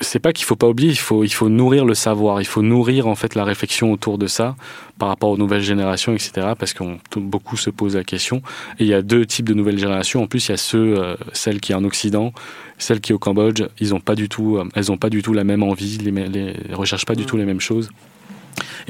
c'est 0.00 0.18
pas 0.18 0.32
qu'il 0.32 0.46
faut 0.46 0.56
pas 0.56 0.66
oublier, 0.66 0.90
il 0.90 0.98
faut, 0.98 1.24
il 1.24 1.32
faut 1.32 1.50
nourrir 1.50 1.84
le 1.84 1.94
savoir, 1.94 2.40
il 2.40 2.46
faut 2.46 2.62
nourrir 2.62 3.06
en 3.06 3.14
fait 3.14 3.34
la 3.34 3.44
réflexion 3.44 3.92
autour 3.92 4.16
de 4.16 4.26
ça 4.26 4.56
par 4.98 5.08
rapport 5.08 5.28
aux 5.30 5.36
nouvelles 5.36 5.62
générations, 5.62 6.14
etc. 6.14 6.54
Parce 6.58 6.72
que 6.72 6.84
beaucoup 7.16 7.58
se 7.58 7.68
posent 7.68 7.96
la 7.96 8.04
question. 8.04 8.42
Et 8.78 8.84
il 8.84 8.86
y 8.86 8.94
a 8.94 9.02
deux 9.02 9.26
types 9.26 9.46
de 9.46 9.54
nouvelles 9.54 9.78
générations. 9.78 10.22
En 10.22 10.26
plus, 10.26 10.48
il 10.48 10.52
y 10.52 10.54
a 10.54 10.56
ceux, 10.56 10.98
euh, 10.98 11.16
celles 11.34 11.60
qui 11.60 11.72
sont 11.72 11.78
en 11.78 11.84
Occident, 11.84 12.32
celles 12.78 13.00
qui 13.00 13.08
sont 13.08 13.16
au 13.16 13.18
Cambodge. 13.18 13.62
Ils 13.78 13.94
ont 13.94 14.00
pas 14.00 14.14
du 14.14 14.30
tout, 14.30 14.58
elles 14.74 14.90
ont 14.90 14.98
pas 14.98 15.10
du 15.10 15.22
tout 15.22 15.34
la 15.34 15.44
même 15.44 15.62
envie, 15.62 15.98
les, 15.98 16.10
les 16.10 16.74
recherchent 16.74 17.06
pas 17.06 17.14
du 17.14 17.26
tout 17.26 17.36
les 17.36 17.44
mêmes 17.44 17.60
choses. 17.60 17.90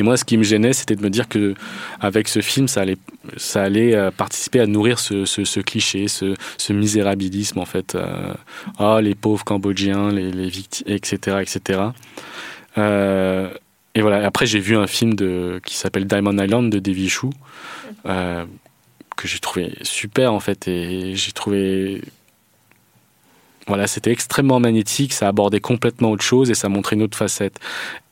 Et 0.00 0.02
moi, 0.02 0.16
ce 0.16 0.24
qui 0.24 0.38
me 0.38 0.42
gênait, 0.44 0.72
c'était 0.72 0.96
de 0.96 1.02
me 1.02 1.10
dire 1.10 1.28
que 1.28 1.52
avec 2.00 2.26
ce 2.26 2.40
film, 2.40 2.68
ça 2.68 2.80
allait, 2.80 2.96
ça 3.36 3.62
allait 3.62 3.94
euh, 3.94 4.10
participer 4.10 4.58
à 4.58 4.66
nourrir 4.66 4.98
ce, 4.98 5.60
cliché, 5.60 6.08
ce, 6.08 6.72
misérabilisme 6.72 7.58
en 7.58 7.66
fait. 7.66 7.98
Ah, 8.78 9.00
les 9.02 9.14
pauvres 9.14 9.44
Cambodgiens, 9.44 10.10
les, 10.10 10.48
victimes, 10.48 10.86
etc., 10.88 11.42
etc. 11.42 11.80
Euh, 12.78 13.50
et 13.94 14.00
voilà. 14.00 14.24
Après, 14.24 14.46
j'ai 14.46 14.58
vu 14.58 14.74
un 14.74 14.86
film 14.86 15.16
qui 15.66 15.76
s'appelle 15.76 16.06
Diamond 16.06 16.38
Island 16.38 16.72
de 16.72 16.78
Davy 16.78 17.10
Chou, 17.10 17.30
que 18.04 19.28
j'ai 19.28 19.38
trouvé 19.38 19.74
super 19.82 20.32
en 20.32 20.40
fait, 20.40 20.66
et 20.66 21.14
j'ai 21.14 21.32
trouvé 21.32 22.00
voilà, 23.66 23.86
c'était 23.86 24.10
extrêmement 24.10 24.58
magnétique, 24.58 25.12
ça 25.12 25.28
abordait 25.28 25.60
complètement 25.60 26.10
autre 26.10 26.24
chose 26.24 26.50
et 26.50 26.54
ça 26.54 26.68
montrait 26.68 26.96
une 26.96 27.02
autre 27.02 27.16
facette. 27.16 27.60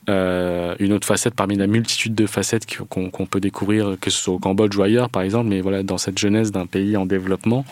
Euh, 0.09 0.75
une 0.79 0.93
autre 0.93 1.07
facette 1.07 1.35
parmi 1.35 1.57
la 1.57 1.67
multitude 1.67 2.15
de 2.15 2.27
facettes 2.27 2.67
qu'on 2.89 3.27
peut 3.27 3.41
découvrir, 3.41 3.97
que 4.01 4.11
ce 4.11 4.23
soit 4.23 4.35
au 4.35 4.39
Cambodge 4.39 4.77
ou 4.77 4.83
ailleurs, 4.83 5.11
par 5.11 5.23
exemple, 5.23 5.49
mais 5.49 5.61
voilà, 5.61 5.83
dans 5.83 5.99
cette 5.99 6.19
jeunesse 6.19 6.51
d'un 6.51 6.67
pays 6.67 6.97
en 6.97 7.05
développement. 7.05 7.65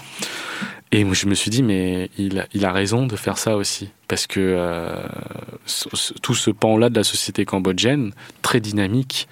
Et 0.93 1.05
je 1.13 1.27
me 1.27 1.35
suis 1.35 1.51
dit, 1.51 1.63
mais 1.63 2.11
il 2.19 2.65
a, 2.65 2.73
raison 2.73 3.07
de 3.07 3.17
faire 3.17 3.39
ça 3.39 3.57
aussi. 3.57 3.91
Parce 4.07 4.27
que 4.27 4.41
euh, 4.41 4.97
tout 6.23 6.35
ce 6.35 6.51
pan-là 6.51 6.91
de 6.91 6.95
la 6.95 7.05
société 7.05 7.45
cambodgienne, 7.45 8.13
très 8.43 8.61
dynamique, 8.61 9.29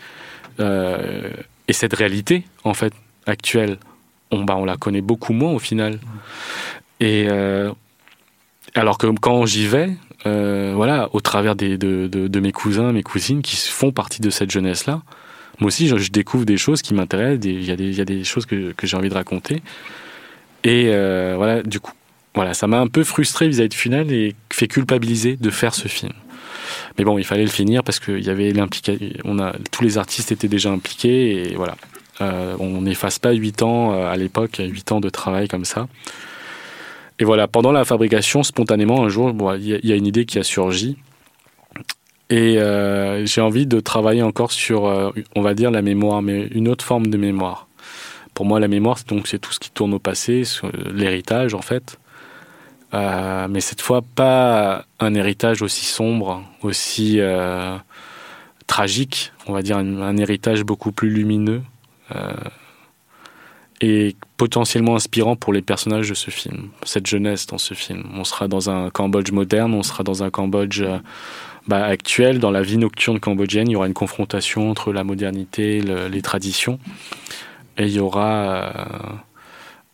euh, 0.61 1.30
et 1.68 1.72
cette 1.72 1.94
réalité, 1.94 2.44
en 2.64 2.74
fait, 2.74 2.92
actuelle, 3.26 3.78
on, 4.30 4.44
bah, 4.44 4.57
on 4.57 4.64
la 4.64 4.76
connaît 4.76 5.00
beaucoup 5.00 5.32
moins 5.32 5.52
au 5.52 5.59
final. 5.59 6.00
Et 7.00 7.28
alors 8.74 8.98
que 8.98 9.07
quand 9.07 9.46
j'y 9.46 9.66
vais, 9.66 9.90
euh, 10.26 10.72
voilà, 10.74 11.10
au 11.12 11.20
travers 11.20 11.54
des, 11.54 11.76
de, 11.76 12.06
de, 12.06 12.28
de, 12.28 12.40
mes 12.40 12.52
cousins, 12.52 12.92
mes 12.92 13.02
cousines 13.02 13.42
qui 13.42 13.56
font 13.56 13.92
partie 13.92 14.20
de 14.22 14.30
cette 14.30 14.50
jeunesse-là. 14.50 15.02
Moi 15.60 15.68
aussi, 15.68 15.86
je, 15.86 16.10
découvre 16.10 16.44
des 16.44 16.56
choses 16.56 16.82
qui 16.82 16.94
m'intéressent, 16.94 17.44
il 17.44 17.62
y, 17.62 17.94
y 17.94 18.00
a 18.00 18.04
des 18.04 18.24
choses 18.24 18.46
que, 18.46 18.72
que 18.72 18.86
j'ai 18.86 18.96
envie 18.96 19.08
de 19.10 19.14
raconter. 19.14 19.62
Et 20.64 20.88
euh, 20.88 21.34
voilà, 21.36 21.62
du 21.62 21.78
coup, 21.78 21.92
voilà, 22.34 22.54
ça 22.54 22.66
m'a 22.66 22.80
un 22.80 22.86
peu 22.86 23.04
frustré 23.04 23.46
vis-à-vis 23.48 23.68
de 23.68 23.74
Final 23.74 24.10
et 24.10 24.34
fait 24.50 24.66
culpabiliser 24.66 25.36
de 25.36 25.50
faire 25.50 25.74
ce 25.74 25.88
film. 25.88 26.12
Mais 26.98 27.04
bon, 27.04 27.18
il 27.18 27.24
fallait 27.24 27.44
le 27.44 27.50
finir 27.50 27.84
parce 27.84 28.00
qu'il 28.00 28.24
y 28.24 28.30
avait 28.30 28.52
on 29.24 29.38
a, 29.38 29.54
tous 29.70 29.84
les 29.84 29.98
artistes 29.98 30.32
étaient 30.32 30.48
déjà 30.48 30.70
impliqués 30.70 31.50
et 31.50 31.54
voilà. 31.54 31.76
Euh, 32.20 32.56
on 32.60 32.82
n'efface 32.82 33.18
pas 33.18 33.32
huit 33.32 33.62
ans 33.62 33.92
à 33.92 34.16
l'époque, 34.16 34.60
huit 34.64 34.90
ans 34.92 35.00
de 35.00 35.10
travail 35.10 35.48
comme 35.48 35.64
ça. 35.64 35.88
Et 37.18 37.24
voilà, 37.24 37.46
pendant 37.46 37.72
la 37.72 37.84
fabrication, 37.84 38.42
spontanément, 38.42 39.04
un 39.04 39.08
jour, 39.08 39.32
il 39.56 39.80
y, 39.82 39.92
a 39.92 39.96
une 39.96 40.06
idée 40.06 40.24
qui 40.24 40.38
a 40.38 40.42
surgi. 40.42 40.96
Et 42.28 42.58
euh, 42.58 43.24
j'ai 43.24 43.40
envie 43.40 43.66
de 43.66 43.78
travailler 43.80 44.22
encore 44.22 44.50
sur, 44.50 44.86
euh, 44.86 45.10
on 45.36 45.42
va 45.42 45.54
dire, 45.54 45.70
la 45.70 45.82
mémoire, 45.82 46.22
mais 46.22 46.46
une 46.48 46.68
autre 46.68 46.84
forme 46.84 47.06
de 47.06 47.16
mémoire. 47.16 47.68
Pour 48.32 48.46
moi, 48.46 48.58
la 48.58 48.66
mémoire, 48.66 48.98
donc, 49.06 49.28
c'est 49.28 49.38
tout 49.38 49.52
ce 49.52 49.60
qui 49.60 49.70
tourne 49.70 49.94
au 49.94 50.00
passé, 50.00 50.42
l'héritage, 50.92 51.54
en 51.54 51.62
fait. 51.62 52.00
Euh, 52.94 53.46
mais 53.48 53.60
cette 53.60 53.80
fois, 53.80 54.02
pas 54.02 54.84
un 54.98 55.14
héritage 55.14 55.62
aussi 55.62 55.84
sombre, 55.84 56.42
aussi 56.62 57.20
tragique, 58.66 59.32
on 59.46 59.52
va 59.52 59.62
dire 59.62 59.76
un, 59.76 60.16
héritage 60.16 60.64
beaucoup 60.64 60.90
plus 60.90 61.10
lumineux 61.10 61.62
et 63.80 64.16
potentiellement 64.36 64.96
inspirant 64.96 65.36
pour 65.36 65.52
les 65.52 65.62
personnages 65.62 66.08
de 66.08 66.14
ce 66.14 66.30
film, 66.30 66.68
cette 66.84 67.06
jeunesse 67.06 67.46
dans 67.46 67.58
ce 67.58 67.74
film. 67.74 68.04
On 68.14 68.24
sera 68.24 68.48
dans 68.48 68.70
un 68.70 68.90
Cambodge 68.90 69.32
moderne, 69.32 69.74
on 69.74 69.82
sera 69.82 70.04
dans 70.04 70.22
un 70.22 70.30
Cambodge 70.30 70.80
euh, 70.80 70.98
bah, 71.66 71.84
actuel, 71.84 72.38
dans 72.38 72.50
la 72.50 72.62
vie 72.62 72.76
nocturne 72.76 73.18
cambodgienne, 73.18 73.68
il 73.68 73.72
y 73.72 73.76
aura 73.76 73.86
une 73.86 73.94
confrontation 73.94 74.70
entre 74.70 74.92
la 74.92 75.02
modernité, 75.02 75.80
le, 75.80 76.08
les 76.08 76.22
traditions, 76.22 76.78
et 77.78 77.86
il 77.86 77.92
y 77.92 78.00
aura 78.00 78.32
euh, 78.32 78.72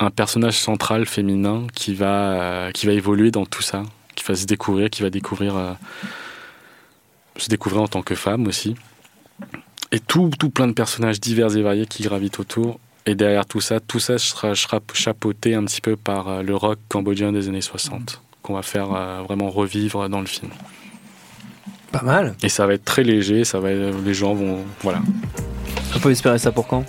un 0.00 0.10
personnage 0.10 0.58
central 0.58 1.06
féminin 1.06 1.66
qui 1.74 1.94
va, 1.94 2.32
euh, 2.32 2.70
qui 2.72 2.86
va 2.86 2.92
évoluer 2.92 3.30
dans 3.30 3.46
tout 3.46 3.62
ça, 3.62 3.84
qui 4.14 4.24
va 4.24 4.34
se 4.34 4.46
découvrir, 4.46 4.90
qui 4.90 5.02
va 5.02 5.10
découvrir, 5.10 5.76
se 7.36 7.48
découvrir 7.48 7.82
en 7.82 7.88
tant 7.88 8.02
que 8.02 8.14
femme 8.14 8.46
aussi. 8.46 8.74
Et 9.92 10.00
tout, 10.00 10.30
tout 10.38 10.50
plein 10.50 10.68
de 10.68 10.72
personnages 10.72 11.20
divers 11.20 11.56
et 11.56 11.62
variés 11.62 11.86
qui 11.86 12.02
gravitent 12.02 12.40
autour 12.40 12.78
et 13.06 13.14
derrière 13.14 13.46
tout 13.46 13.60
ça, 13.60 13.80
tout 13.80 13.98
ça 13.98 14.18
sera, 14.18 14.52
chapeauté 14.92 15.54
un 15.54 15.64
petit 15.64 15.80
peu 15.80 15.96
par 15.96 16.28
euh, 16.28 16.42
le 16.42 16.54
rock 16.54 16.78
cambodgien 16.88 17.32
des 17.32 17.48
années 17.48 17.60
60, 17.60 18.20
qu'on 18.42 18.54
va 18.54 18.62
faire 18.62 18.92
euh, 18.92 19.22
vraiment 19.22 19.50
revivre 19.50 20.08
dans 20.08 20.20
le 20.20 20.26
film. 20.26 20.50
Pas 21.92 22.02
mal. 22.02 22.36
Et 22.42 22.48
ça 22.48 22.66
va 22.66 22.74
être 22.74 22.84
très 22.84 23.02
léger, 23.02 23.44
ça 23.44 23.58
va 23.58 23.70
les 23.72 24.14
gens 24.14 24.34
vont. 24.34 24.60
Voilà. 24.82 25.00
On 25.94 25.98
peut 25.98 26.10
espérer 26.10 26.38
ça 26.38 26.52
pour 26.52 26.66
quand? 26.68 26.84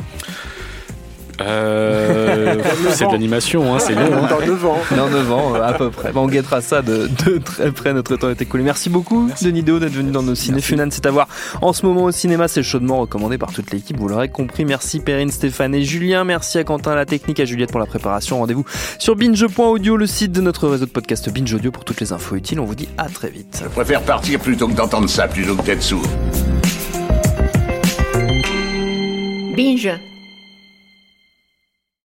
Euh, 1.45 2.55
C'est 2.91 3.05
de 3.05 3.11
l'animation, 3.11 3.73
hein, 3.73 3.79
c'est 3.79 3.93
long. 3.93 4.01
Hein. 4.01 4.27
Dans 4.29 4.39
9 4.39 4.65
ans. 4.65 4.77
Dans 4.95 5.09
9 5.09 5.31
ans, 5.31 5.53
à 5.55 5.73
peu 5.73 5.89
près. 5.89 6.11
Bon, 6.11 6.21
on 6.21 6.27
guettera 6.27 6.61
ça 6.61 6.81
de, 6.81 7.09
de, 7.25 7.37
très 7.37 7.71
près. 7.71 7.93
Notre 7.93 8.15
temps 8.15 8.29
est 8.29 8.41
écoulé. 8.41 8.63
Merci 8.63 8.89
beaucoup, 8.89 9.29
Denis 9.41 9.63
Deo, 9.63 9.79
d'être 9.79 9.93
venu 9.93 10.11
dans 10.11 10.23
nos 10.23 10.35
ciné. 10.35 10.61
Funan, 10.61 10.89
c'est 10.91 11.05
à 11.05 11.11
voir 11.11 11.27
en 11.61 11.73
ce 11.73 11.85
moment 11.85 12.03
au 12.03 12.11
cinéma. 12.11 12.47
C'est 12.47 12.63
chaudement 12.63 12.99
recommandé 12.99 13.37
par 13.37 13.51
toute 13.51 13.71
l'équipe. 13.71 13.97
Vous 13.97 14.07
l'aurez 14.07 14.29
compris. 14.29 14.65
Merci 14.65 14.99
Perrine, 14.99 15.31
Stéphane 15.31 15.75
et 15.75 15.83
Julien. 15.83 16.23
Merci 16.23 16.57
à 16.57 16.63
Quentin, 16.63 16.95
la 16.95 17.05
technique, 17.05 17.39
à 17.39 17.45
Juliette 17.45 17.71
pour 17.71 17.79
la 17.79 17.85
préparation. 17.85 18.39
Rendez-vous 18.39 18.65
sur 18.99 19.15
binge.audio, 19.15 19.97
le 19.97 20.07
site 20.07 20.31
de 20.31 20.41
notre 20.41 20.67
réseau 20.67 20.85
de 20.85 20.91
podcast 20.91 21.29
Binge 21.29 21.53
Audio 21.53 21.71
pour 21.71 21.85
toutes 21.85 22.01
les 22.01 22.13
infos 22.13 22.35
utiles. 22.35 22.59
On 22.59 22.65
vous 22.65 22.75
dit 22.75 22.89
à 22.97 23.09
très 23.09 23.29
vite. 23.29 23.61
Je 23.63 23.69
préfère 23.69 24.01
partir 24.01 24.39
plutôt 24.39 24.67
que 24.67 24.73
d'entendre 24.73 25.09
ça, 25.09 25.27
plutôt 25.27 25.55
que 25.55 25.63
d'être 25.63 25.81
sourd. 25.81 26.05
Binge. 29.55 29.89